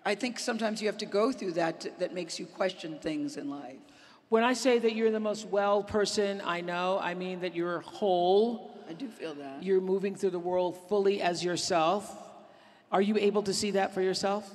I 0.04 0.14
think 0.14 0.38
sometimes 0.38 0.80
you 0.82 0.86
have 0.88 0.98
to 0.98 1.06
go 1.06 1.32
through 1.32 1.52
that 1.52 1.80
to, 1.80 1.90
that 1.98 2.12
makes 2.14 2.38
you 2.38 2.44
question 2.46 2.98
things 3.00 3.36
in 3.38 3.48
life. 3.50 3.78
When 4.28 4.44
I 4.44 4.52
say 4.52 4.78
that 4.78 4.94
you're 4.94 5.10
the 5.10 5.18
most 5.18 5.46
well 5.48 5.82
person 5.82 6.42
I 6.44 6.60
know, 6.60 6.98
I 7.00 7.14
mean 7.14 7.40
that 7.40 7.54
you're 7.54 7.80
whole. 7.80 8.78
I 8.88 8.92
do 8.92 9.08
feel 9.08 9.34
that. 9.34 9.62
You're 9.62 9.80
moving 9.80 10.14
through 10.14 10.30
the 10.30 10.38
world 10.38 10.78
fully 10.88 11.22
as 11.22 11.42
yourself. 11.42 12.14
Are 12.92 13.00
you 13.02 13.16
able 13.16 13.42
to 13.44 13.54
see 13.54 13.70
that 13.72 13.94
for 13.94 14.02
yourself? 14.02 14.50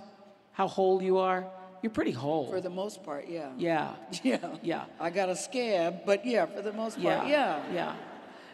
How 0.51 0.67
whole 0.67 1.01
you 1.01 1.17
are? 1.17 1.45
You're 1.81 1.91
pretty 1.91 2.11
whole. 2.11 2.49
For 2.49 2.61
the 2.61 2.69
most 2.69 3.03
part, 3.03 3.27
yeah. 3.27 3.49
yeah. 3.57 3.95
Yeah. 4.23 4.37
Yeah. 4.61 4.85
I 4.99 5.09
got 5.09 5.29
a 5.29 5.35
scab, 5.35 6.05
but 6.05 6.25
yeah, 6.25 6.45
for 6.45 6.61
the 6.61 6.71
most 6.71 6.99
Yeah. 6.99 7.17
part, 7.17 7.27
yeah. 7.27 7.73
Yeah. 7.73 7.95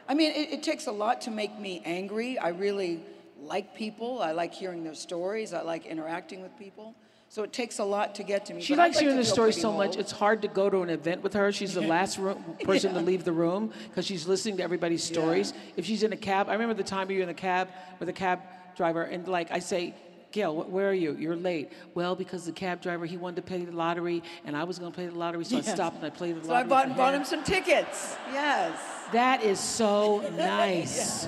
I 0.09 0.15
mean, 0.15 0.31
it, 0.31 0.51
it 0.51 0.63
takes 0.63 0.87
a 0.87 0.91
lot 0.91 1.21
to 1.21 1.31
make 1.31 1.57
me 1.59 1.83
angry. 1.85 2.39
I 2.39 2.49
really 2.49 2.99
like 3.39 3.75
people. 3.75 4.21
I 4.21 4.31
like 4.31 4.53
hearing 4.53 4.83
their 4.83 4.95
stories. 4.95 5.53
I 5.53 5.61
like 5.61 5.85
interacting 5.85 6.41
with 6.41 6.57
people. 6.57 6.95
So 7.31 7.43
it 7.43 7.53
takes 7.53 7.77
a 7.77 7.83
lot 7.83 8.15
to 8.15 8.23
get 8.23 8.47
to 8.47 8.55
me. 8.55 8.61
She 8.61 8.75
likes 8.75 8.95
like 8.95 9.03
hearing 9.03 9.21
the 9.21 9.31
pretty 9.31 9.51
so 9.51 9.71
much, 9.71 9.97
it's 9.97 10.11
hard 10.11 10.41
to 10.41 10.47
go 10.47 10.67
to 10.67 10.81
an 10.81 10.89
event 10.89 11.21
with 11.21 11.33
her. 11.33 11.51
She's 11.51 11.75
the 11.75 11.81
last 11.95 12.17
room, 12.17 12.43
person 12.63 12.95
to 12.95 13.01
leave 13.01 13.23
the 13.23 13.31
room 13.31 13.71
because 13.87 14.07
she's 14.07 14.27
listening 14.27 14.57
to 14.57 14.63
everybody's 14.63 15.03
stories. 15.03 15.53
If 15.77 15.85
she's 15.85 16.01
in 16.01 16.11
a 16.11 16.17
cab, 16.17 16.49
I 16.49 16.53
remember 16.53 16.73
the 16.73 16.83
time 16.83 17.11
you 17.11 17.17
were 17.17 17.21
in 17.21 17.27
the 17.27 17.35
cab 17.35 17.69
with 17.99 18.09
a 18.09 18.13
cab 18.13 18.39
driver, 18.75 19.03
and 19.03 19.27
like 19.27 19.51
I 19.51 19.59
say, 19.59 19.93
Gayle, 20.31 20.61
wh- 20.63 20.71
where 20.71 20.89
are 20.89 20.93
you? 20.93 21.15
You're 21.19 21.35
late. 21.35 21.71
Well, 21.95 22.15
because 22.15 22.45
the 22.45 22.51
cab 22.51 22.81
driver, 22.81 23.05
he 23.05 23.17
wanted 23.17 23.37
to 23.37 23.41
play 23.43 23.63
the 23.65 23.71
lottery, 23.71 24.21
and 24.45 24.55
I 24.55 24.63
was 24.63 24.77
going 24.79 24.91
to 24.91 24.95
play 24.95 25.07
the 25.07 25.15
lottery, 25.15 25.43
so 25.45 25.57
I 25.57 25.59
Yes. 25.61 25.73
stopped 25.73 25.97
and 25.97 26.05
I 26.05 26.09
played 26.09 26.35
the 26.41 26.47
lottery. 26.47 26.47
So 26.47 26.53
I 26.53 26.57
lottery. 26.61 26.69
bought, 26.69 26.87
for 26.89 26.93
bought 26.97 27.13
him. 27.15 27.21
him 27.21 27.25
some 27.25 27.43
tickets. 27.43 28.15
Yes. 28.31 28.77
That 29.11 29.43
is 29.43 29.59
so 29.59 30.19
nice. 30.37 31.27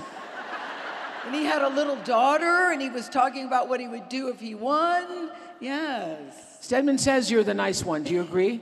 And 1.25 1.35
he 1.35 1.43
had 1.43 1.61
a 1.61 1.69
little 1.69 1.95
daughter, 1.97 2.71
and 2.71 2.81
he 2.81 2.89
was 2.89 3.07
talking 3.09 3.45
about 3.45 3.69
what 3.69 3.79
he 3.79 3.87
would 3.87 4.09
do 4.09 4.29
if 4.29 4.39
he 4.39 4.55
won. 4.55 5.29
Yes. 5.59 6.57
Stedman 6.61 6.97
says 6.97 7.29
you're 7.31 7.43
the 7.43 7.53
nice 7.53 7.83
one. 7.83 8.03
Do 8.03 8.13
you 8.13 8.21
agree? 8.21 8.61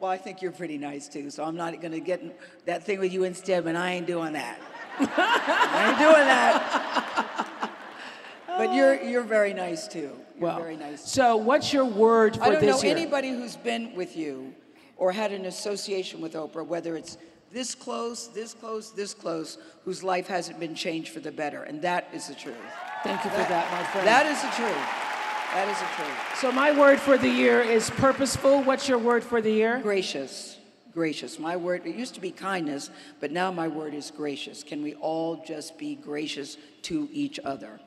Well, 0.00 0.10
I 0.10 0.16
think 0.16 0.40
you're 0.42 0.52
pretty 0.52 0.78
nice 0.78 1.08
too, 1.08 1.28
so 1.30 1.44
I'm 1.44 1.56
not 1.56 1.78
going 1.80 1.92
to 1.92 2.00
get 2.00 2.20
in 2.20 2.32
that 2.66 2.84
thing 2.84 2.98
with 3.00 3.12
you 3.12 3.24
instead, 3.24 3.64
but 3.64 3.74
I 3.74 3.92
ain't 3.92 4.06
doing 4.06 4.32
that. 4.34 4.58
I 5.00 5.88
ain't 5.90 5.98
doing 5.98 6.26
that. 6.26 7.17
But 8.58 8.74
you're 8.74 9.02
you're 9.02 9.22
very 9.22 9.54
nice 9.54 9.88
too. 9.88 10.00
You're 10.00 10.20
Well, 10.38 10.58
very 10.58 10.76
nice. 10.76 11.10
so 11.10 11.36
what's 11.36 11.72
your 11.72 11.84
word 11.84 12.34
for 12.34 12.40
this 12.40 12.48
year? 12.48 12.56
I 12.56 12.60
don't 12.60 12.70
know 12.70 12.82
year? 12.82 12.96
anybody 12.96 13.30
who's 13.30 13.56
been 13.56 13.94
with 13.94 14.16
you 14.16 14.54
or 14.96 15.12
had 15.12 15.32
an 15.32 15.46
association 15.46 16.20
with 16.20 16.34
Oprah, 16.34 16.66
whether 16.66 16.96
it's 16.96 17.16
this 17.52 17.74
close, 17.74 18.28
this 18.28 18.52
close, 18.52 18.92
this 18.92 19.14
close, 19.14 19.56
whose 19.84 20.02
life 20.02 20.26
hasn't 20.26 20.60
been 20.60 20.74
changed 20.74 21.10
for 21.10 21.20
the 21.20 21.32
better, 21.32 21.62
and 21.62 21.80
that 21.82 22.08
is 22.12 22.28
the 22.28 22.34
truth. 22.34 22.56
Thank 23.04 23.24
you 23.24 23.30
for 23.30 23.38
that, 23.38 23.70
my 23.72 23.82
friend. 23.84 24.06
That 24.06 24.26
is 24.26 24.42
the 24.42 24.50
truth. 24.50 24.84
That 25.54 25.68
is 25.70 25.78
the 25.78 25.86
truth. 25.96 26.38
so 26.40 26.52
my 26.52 26.78
word 26.78 27.00
for 27.00 27.16
the 27.16 27.28
year 27.28 27.62
is 27.62 27.88
purposeful. 27.90 28.62
What's 28.62 28.86
your 28.86 28.98
word 28.98 29.24
for 29.24 29.40
the 29.40 29.50
year? 29.50 29.80
Gracious. 29.82 30.58
Gracious. 30.92 31.38
My 31.38 31.56
word, 31.56 31.86
it 31.86 31.94
used 31.94 32.14
to 32.16 32.20
be 32.20 32.30
kindness, 32.30 32.90
but 33.20 33.30
now 33.30 33.50
my 33.50 33.66
word 33.68 33.94
is 33.94 34.10
gracious. 34.10 34.62
Can 34.62 34.82
we 34.82 34.94
all 34.96 35.42
just 35.46 35.78
be 35.78 35.94
gracious 35.94 36.58
to 36.82 37.08
each 37.12 37.40
other? 37.44 37.80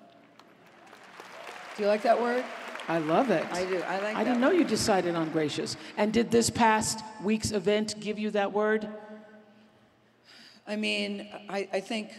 Do 1.76 1.84
you 1.84 1.88
like 1.88 2.03
that 2.03 2.22
word? 2.22 2.43
I 2.88 2.97
love 2.97 3.30
it. 3.30 3.45
I 3.51 3.65
do. 3.65 3.82
I 3.82 3.99
like 3.99 4.15
I 4.15 4.24
didn't 4.24 4.41
know 4.41 4.49
word. 4.49 4.57
you 4.57 4.63
decided 4.65 5.15
on 5.15 5.30
gracious. 5.30 5.78
And 5.97 6.11
did 6.11 6.32
this 6.32 6.49
past 6.49 7.03
week's 7.24 7.51
event 7.51 7.95
give 7.99 8.19
you 8.19 8.32
that 8.32 8.51
word? 8.51 8.88
I 10.67 10.76
mean, 10.76 11.28
I, 11.49 11.67
I 11.72 11.80
think, 11.80 12.09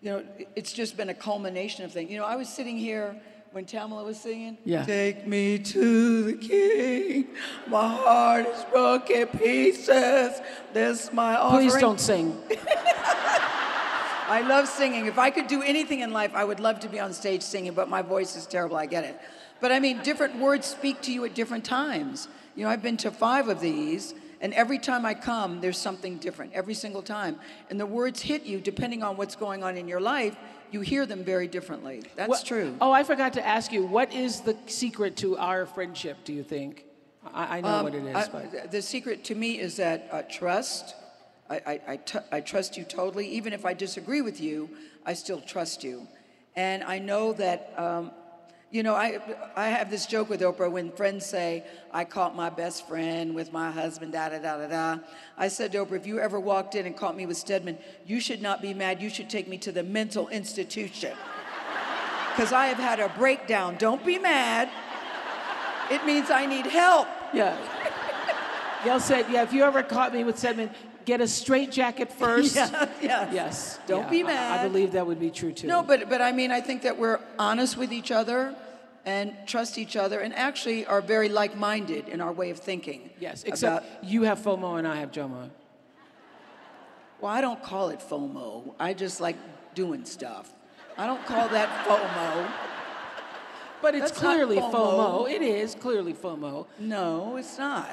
you 0.00 0.10
know, 0.10 0.24
it's 0.56 0.72
just 0.72 0.96
been 0.96 1.08
a 1.08 1.14
culmination 1.14 1.84
of 1.84 1.92
things. 1.92 2.10
You 2.10 2.18
know, 2.18 2.24
I 2.24 2.36
was 2.36 2.48
sitting 2.48 2.76
here 2.76 3.16
when 3.52 3.64
Tamela 3.64 4.04
was 4.04 4.20
singing. 4.20 4.58
Yeah. 4.64 4.84
Take 4.84 5.26
me 5.26 5.58
to 5.58 6.22
the 6.24 6.34
king. 6.34 7.28
My 7.66 7.88
heart 7.88 8.46
is 8.46 8.64
broken 8.64 9.26
pieces. 9.26 10.40
This 10.72 11.12
my 11.12 11.36
offering. 11.36 11.68
Please 11.68 11.80
don't 11.80 12.00
sing. 12.00 12.38
I 14.30 14.42
love 14.42 14.68
singing. 14.68 15.06
If 15.06 15.18
I 15.18 15.30
could 15.30 15.48
do 15.48 15.60
anything 15.60 16.00
in 16.00 16.12
life, 16.12 16.30
I 16.34 16.44
would 16.44 16.60
love 16.60 16.78
to 16.80 16.88
be 16.88 17.00
on 17.00 17.12
stage 17.12 17.42
singing, 17.42 17.74
but 17.74 17.88
my 17.88 18.00
voice 18.00 18.36
is 18.36 18.46
terrible. 18.46 18.76
I 18.76 18.86
get 18.86 19.02
it. 19.04 19.18
But 19.60 19.72
I 19.72 19.80
mean, 19.80 20.00
different 20.02 20.36
words 20.38 20.66
speak 20.66 21.00
to 21.02 21.12
you 21.12 21.24
at 21.24 21.34
different 21.34 21.64
times. 21.64 22.28
You 22.54 22.64
know, 22.64 22.70
I've 22.70 22.82
been 22.82 22.96
to 22.98 23.10
five 23.10 23.48
of 23.48 23.60
these, 23.60 24.14
and 24.40 24.54
every 24.54 24.78
time 24.78 25.04
I 25.04 25.14
come, 25.14 25.60
there's 25.60 25.78
something 25.78 26.16
different, 26.18 26.52
every 26.52 26.74
single 26.74 27.02
time. 27.02 27.40
And 27.70 27.80
the 27.80 27.86
words 27.86 28.22
hit 28.22 28.44
you 28.44 28.60
depending 28.60 29.02
on 29.02 29.16
what's 29.16 29.34
going 29.34 29.64
on 29.64 29.76
in 29.76 29.88
your 29.88 30.00
life. 30.00 30.36
You 30.70 30.80
hear 30.80 31.06
them 31.06 31.24
very 31.24 31.48
differently. 31.48 32.04
That's 32.14 32.28
What- 32.28 32.44
true. 32.44 32.76
Oh, 32.80 32.92
I 32.92 33.02
forgot 33.02 33.32
to 33.32 33.44
ask 33.44 33.72
you. 33.72 33.84
What 33.84 34.14
is 34.14 34.42
the 34.42 34.56
secret 34.66 35.16
to 35.16 35.36
our 35.38 35.66
friendship? 35.66 36.18
Do 36.24 36.32
you 36.32 36.44
think? 36.44 36.84
I, 37.34 37.58
I 37.58 37.60
know 37.60 37.82
what 37.82 37.94
it 37.96 38.04
is, 38.04 38.14
Um, 38.14 38.22
I- 38.36 38.46
but 38.46 38.70
the 38.70 38.80
secret 38.80 39.24
to 39.24 39.34
me 39.34 39.58
is 39.58 39.76
that 39.76 40.08
uh, 40.12 40.22
trust. 40.22 40.94
I, 41.50 42.00
I, 42.30 42.40
trust 42.40 42.76
you 42.76 42.84
totally. 42.84 43.26
Even 43.28 43.52
if 43.52 43.66
I 43.66 43.74
disagree 43.74 44.22
with 44.22 44.40
you, 44.40 44.70
I 45.04 45.14
still 45.14 45.40
trust 45.40 45.82
you. 45.82 46.06
And 46.54 46.84
I 46.84 47.00
know 47.00 47.32
that, 47.32 47.74
um, 47.76 48.12
you 48.70 48.84
know, 48.84 48.94
I, 48.94 49.18
I 49.56 49.68
have 49.68 49.90
this 49.90 50.06
joke 50.06 50.28
with 50.28 50.42
Oprah 50.42 50.70
when 50.70 50.92
friends 50.92 51.26
say, 51.26 51.64
I 51.92 52.04
caught 52.04 52.36
my 52.36 52.50
best 52.50 52.86
friend 52.86 53.34
with 53.34 53.52
my 53.52 53.72
husband, 53.72 54.12
da 54.12 54.28
da 54.28 54.38
da 54.38 54.58
da 54.58 54.66
da. 54.68 55.02
I 55.36 55.48
said 55.48 55.72
to 55.72 55.84
Oprah, 55.84 55.96
if 55.96 56.06
you 56.06 56.20
ever 56.20 56.38
walked 56.38 56.76
in 56.76 56.86
and 56.86 56.96
caught 56.96 57.16
me 57.16 57.26
with 57.26 57.36
Stedman, 57.36 57.78
you 58.06 58.20
should 58.20 58.42
not 58.42 58.62
be 58.62 58.72
mad. 58.72 59.02
You 59.02 59.10
should 59.10 59.28
take 59.28 59.48
me 59.48 59.58
to 59.58 59.72
the 59.72 59.82
mental 59.82 60.28
institution. 60.28 61.16
Because 62.36 62.52
I 62.52 62.66
have 62.66 62.78
had 62.78 63.00
a 63.00 63.08
breakdown. 63.18 63.76
Don't 63.76 64.06
be 64.06 64.16
mad. 64.16 64.70
It 65.90 66.06
means 66.06 66.30
I 66.30 66.46
need 66.46 66.64
help. 66.64 67.08
yeah. 67.34 67.58
Gayle 68.84 69.00
said, 69.00 69.26
"Yeah, 69.30 69.42
if 69.42 69.52
you 69.52 69.64
ever 69.64 69.82
caught 69.82 70.14
me 70.14 70.24
with 70.24 70.38
Stedman, 70.38 70.70
get 71.12 71.20
a 71.20 71.28
straight 71.42 71.70
jacket 71.80 72.08
first." 72.22 72.54
Yeah, 72.56 72.70
yes. 73.10 73.28
Yes. 73.40 73.56
Don't 73.90 74.04
yeah. 74.04 74.10
be 74.16 74.20
I- 74.24 74.64
I, 74.64 74.68
believe 74.68 74.90
that 74.96 75.06
would 75.10 75.20
be 75.28 75.30
true 75.40 75.52
too. 75.58 75.66
No, 75.74 75.78
but 75.90 75.98
but 76.12 76.20
I 76.28 76.32
mean, 76.40 76.50
I 76.58 76.60
think 76.68 76.78
that 76.86 76.96
we're 77.02 77.20
honest 77.38 77.72
with 77.82 77.90
each 78.00 78.10
other 78.20 78.54
and 79.16 79.26
trust 79.52 79.72
each 79.78 79.96
other, 80.04 80.18
and 80.24 80.30
actually 80.34 80.80
are 80.92 81.02
very 81.14 81.28
like-minded 81.40 82.02
in 82.14 82.18
our 82.20 82.32
way 82.40 82.50
of 82.54 82.58
thinking. 82.70 83.00
yes, 83.26 83.36
except 83.50 83.84
about- 83.86 84.04
you 84.12 84.20
have 84.28 84.38
FOMO 84.46 84.70
and 84.78 84.86
I 84.94 84.96
have 85.02 85.10
JOMO. 85.18 85.42
well, 87.20 87.32
I 87.38 87.40
don't 87.46 87.62
call 87.70 87.86
it 87.94 88.00
FOMO. 88.10 88.74
I 88.78 88.92
just 89.04 89.20
like 89.26 89.36
doing 89.74 90.04
stuff. 90.04 90.46
I 90.98 91.06
don't 91.10 91.24
call 91.32 91.48
that 91.48 91.68
FOMO. 91.88 92.32
But 93.82 93.94
it's 93.94 94.10
That's 94.10 94.20
clearly 94.20 94.56
FOMO. 94.58 94.72
FOMO. 94.72 95.30
It 95.36 95.42
is 95.42 95.74
clearly 95.74 96.12
FOMO. 96.12 96.66
No, 96.78 97.36
it's 97.40 97.56
not. 97.58 97.88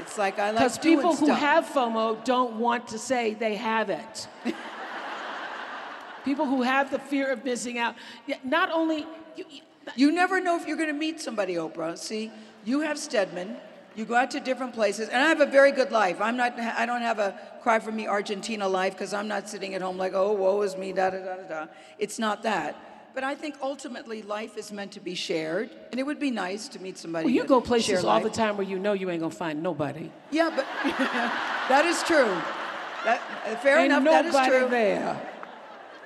It's 0.00 0.16
like 0.18 0.38
I 0.38 0.50
like 0.50 0.58
Because 0.58 0.78
people 0.78 1.14
who 1.14 1.26
stuff. 1.26 1.38
have 1.38 1.64
FOMO 1.66 2.24
don't 2.24 2.54
want 2.56 2.88
to 2.88 2.98
say 2.98 3.34
they 3.34 3.54
have 3.56 3.90
it. 3.90 4.28
people 6.24 6.46
who 6.46 6.62
have 6.62 6.90
the 6.90 6.98
fear 6.98 7.30
of 7.30 7.44
missing 7.44 7.78
out. 7.78 7.94
Not 8.44 8.70
only 8.70 9.06
you, 9.36 9.44
you- 9.50 9.60
You 9.96 10.12
never 10.12 10.40
know 10.40 10.56
if 10.56 10.66
you're 10.66 10.76
going 10.76 10.88
to 10.88 11.00
meet 11.06 11.20
somebody, 11.20 11.54
Oprah. 11.54 11.96
See, 11.98 12.30
you 12.64 12.80
have 12.80 12.98
Stedman. 12.98 13.56
You 13.96 14.04
go 14.04 14.14
out 14.14 14.30
to 14.32 14.40
different 14.40 14.72
places, 14.72 15.08
and 15.08 15.20
I 15.20 15.28
have 15.28 15.40
a 15.40 15.46
very 15.46 15.72
good 15.72 15.90
life. 15.90 16.20
I'm 16.20 16.36
not. 16.36 16.58
I 16.60 16.86
don't 16.86 17.02
have 17.02 17.18
a 17.18 17.36
cry 17.62 17.80
for 17.80 17.90
me 17.90 18.06
Argentina 18.06 18.68
life 18.68 18.92
because 18.92 19.12
I'm 19.12 19.26
not 19.26 19.48
sitting 19.48 19.74
at 19.74 19.82
home 19.82 19.96
like, 19.98 20.12
oh, 20.14 20.32
woe 20.32 20.62
is 20.62 20.76
me, 20.76 20.92
da 20.92 21.10
da 21.10 21.18
da 21.18 21.36
da 21.36 21.48
da. 21.48 21.66
It's 21.98 22.18
not 22.18 22.42
that. 22.44 22.76
But 23.14 23.24
I 23.24 23.34
think 23.34 23.56
ultimately 23.62 24.22
life 24.22 24.56
is 24.56 24.70
meant 24.72 24.92
to 24.92 25.00
be 25.00 25.14
shared, 25.14 25.70
and 25.90 25.98
it 26.00 26.04
would 26.04 26.20
be 26.20 26.30
nice 26.30 26.68
to 26.68 26.80
meet 26.80 26.96
somebody. 26.98 27.24
well, 27.26 27.34
you 27.34 27.44
go 27.44 27.60
places 27.60 28.04
all 28.04 28.20
the 28.20 28.30
time 28.30 28.56
where 28.56 28.66
you 28.66 28.78
know 28.78 28.92
you 28.92 29.10
ain't 29.10 29.20
gonna 29.20 29.34
find 29.34 29.62
nobody. 29.62 30.10
Yeah, 30.30 30.50
but 30.54 30.64
that 31.68 31.84
is 31.86 32.02
true. 32.04 32.32
That, 33.04 33.20
uh, 33.46 33.56
fair 33.56 33.78
ain't 33.78 33.86
enough. 33.92 34.04
That 34.04 34.26
is 34.26 34.32
nobody 34.34 34.58
true. 34.58 34.68
there. 34.68 35.20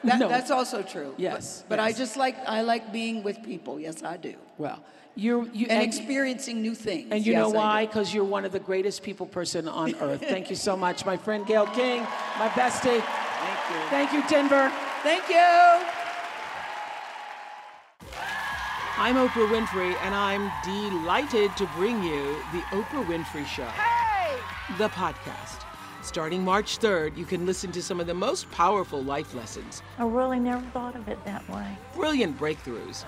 That- 0.04 0.18
No. 0.18 0.28
That's 0.28 0.50
also 0.50 0.82
true. 0.82 1.14
Yes, 1.16 1.62
But, 1.68 1.76
but 1.76 1.80
I 1.80 1.92
just 1.92 2.16
like 2.16 2.36
I 2.46 2.60
like 2.62 2.92
being 2.92 3.22
with 3.22 3.42
people. 3.42 3.80
Yes, 3.80 4.02
I 4.02 4.16
do. 4.18 4.34
Well, 4.58 4.78
you're 5.16 5.46
you 5.52 5.66
And, 5.70 5.82
experiencing 5.82 6.60
new 6.60 6.74
things. 6.74 7.08
And 7.10 7.24
you 7.24 7.32
Yes, 7.32 7.40
know 7.42 7.50
why? 7.50 7.86
Because 7.86 8.12
you're 8.12 8.24
one 8.24 8.44
of 8.44 8.52
the 8.52 8.60
greatest 8.60 9.02
people 9.02 9.26
person 9.26 9.66
on 9.68 9.94
earth. 10.00 10.20
Thank 10.20 10.50
you 10.50 10.56
so 10.56 10.76
much, 10.76 11.06
my 11.06 11.16
friend 11.16 11.46
Gayle 11.46 11.66
King, 11.68 12.02
my 12.38 12.48
bestie. 12.50 13.00
Thank 13.02 13.60
you. 13.70 13.80
Thank 13.90 14.12
you, 14.12 14.22
Denver. 14.28 14.70
Thank 15.02 15.28
you. 15.28 16.03
I'm 18.96 19.16
Oprah 19.16 19.48
Winfrey, 19.50 19.96
and 20.02 20.14
I'm 20.14 20.52
delighted 20.62 21.56
to 21.56 21.66
bring 21.74 22.00
you 22.04 22.36
the 22.52 22.60
Oprah 22.70 23.04
Winfrey 23.04 23.44
Show, 23.44 23.68
the 24.78 24.88
podcast. 24.90 25.64
Starting 26.02 26.44
March 26.44 26.78
3rd, 26.78 27.16
you 27.16 27.24
can 27.24 27.44
listen 27.44 27.72
to 27.72 27.82
some 27.82 27.98
of 27.98 28.06
the 28.06 28.14
most 28.14 28.48
powerful 28.52 29.02
life 29.02 29.34
lessons. 29.34 29.82
I 29.98 30.04
really 30.04 30.38
never 30.38 30.64
thought 30.66 30.94
of 30.94 31.08
it 31.08 31.18
that 31.24 31.46
way. 31.48 31.76
Brilliant 31.96 32.38
breakthroughs. 32.38 33.04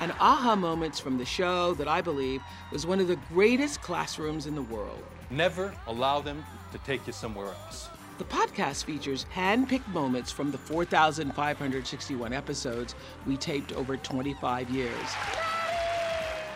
And 0.00 0.12
aha 0.20 0.54
moments 0.54 1.00
from 1.00 1.16
the 1.16 1.24
show 1.24 1.72
that 1.74 1.88
I 1.88 2.02
believe 2.02 2.42
was 2.70 2.86
one 2.86 3.00
of 3.00 3.08
the 3.08 3.16
greatest 3.30 3.80
classrooms 3.80 4.44
in 4.44 4.54
the 4.54 4.62
world. 4.62 5.02
Never 5.30 5.74
allow 5.86 6.20
them 6.20 6.44
to 6.72 6.78
take 6.78 7.06
you 7.06 7.14
somewhere 7.14 7.54
else. 7.64 7.88
The 8.18 8.24
podcast 8.24 8.84
features 8.84 9.24
hand 9.24 9.68
picked 9.68 9.88
moments 9.88 10.32
from 10.32 10.50
the 10.50 10.56
4,561 10.56 12.32
episodes 12.32 12.94
we 13.26 13.36
taped 13.36 13.74
over 13.74 13.98
25 13.98 14.70
years. 14.70 14.94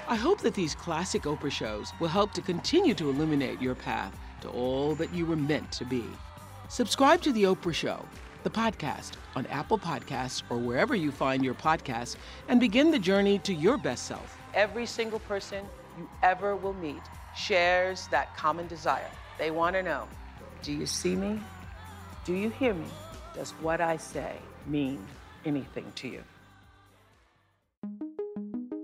I 0.08 0.16
hope 0.16 0.40
that 0.40 0.54
these 0.54 0.74
classic 0.74 1.24
Oprah 1.24 1.52
shows 1.52 1.92
will 2.00 2.08
help 2.08 2.32
to 2.32 2.40
continue 2.40 2.94
to 2.94 3.10
illuminate 3.10 3.60
your 3.60 3.74
path 3.74 4.18
to 4.40 4.48
all 4.48 4.94
that 4.94 5.12
you 5.12 5.26
were 5.26 5.36
meant 5.36 5.70
to 5.72 5.84
be. 5.84 6.02
Subscribe 6.70 7.20
to 7.20 7.32
The 7.32 7.42
Oprah 7.42 7.74
Show, 7.74 8.06
the 8.42 8.48
podcast, 8.48 9.12
on 9.36 9.44
Apple 9.46 9.78
Podcasts 9.78 10.42
or 10.48 10.56
wherever 10.56 10.94
you 10.94 11.12
find 11.12 11.44
your 11.44 11.52
podcasts, 11.52 12.16
and 12.48 12.58
begin 12.58 12.90
the 12.90 12.98
journey 12.98 13.38
to 13.40 13.52
your 13.52 13.76
best 13.76 14.06
self. 14.06 14.38
Every 14.54 14.86
single 14.86 15.18
person 15.20 15.66
you 15.98 16.08
ever 16.22 16.56
will 16.56 16.72
meet 16.72 17.02
shares 17.36 18.08
that 18.10 18.34
common 18.34 18.66
desire. 18.66 19.10
They 19.36 19.50
want 19.50 19.76
to 19.76 19.82
know 19.82 20.08
Do 20.62 20.72
you 20.72 20.84
see 20.84 21.16
me? 21.16 21.40
Do 22.24 22.34
you 22.34 22.50
hear 22.50 22.74
me? 22.74 22.86
Does 23.34 23.52
what 23.62 23.80
I 23.80 23.96
say 23.96 24.36
mean 24.66 25.02
anything 25.46 25.90
to 25.96 26.08
you? 26.08 26.22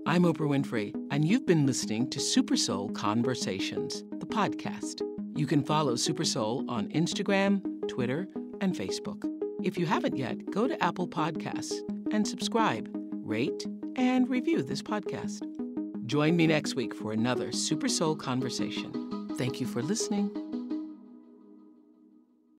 I'm 0.07 0.23
Oprah 0.23 0.49
Winfrey, 0.49 0.95
and 1.11 1.23
you've 1.23 1.45
been 1.45 1.67
listening 1.67 2.09
to 2.09 2.19
Super 2.19 2.57
Soul 2.57 2.89
Conversations, 2.89 4.03
the 4.13 4.25
podcast. 4.25 5.01
You 5.35 5.45
can 5.45 5.61
follow 5.61 5.95
Super 5.95 6.23
Soul 6.23 6.65
on 6.67 6.87
Instagram, 6.89 7.61
Twitter, 7.87 8.27
and 8.59 8.73
Facebook. 8.73 9.23
If 9.63 9.77
you 9.77 9.85
haven't 9.85 10.17
yet, 10.17 10.49
go 10.49 10.67
to 10.67 10.83
Apple 10.83 11.07
Podcasts 11.07 11.75
and 12.11 12.27
subscribe, 12.27 12.89
rate, 13.11 13.67
and 13.95 14.27
review 14.27 14.63
this 14.63 14.81
podcast. 14.81 15.45
Join 16.07 16.35
me 16.37 16.47
next 16.47 16.73
week 16.75 16.95
for 16.95 17.11
another 17.11 17.51
Super 17.51 17.89
Soul 17.89 18.15
conversation. 18.15 19.27
Thank 19.37 19.59
you 19.59 19.67
for 19.67 19.83
listening. 19.83 20.46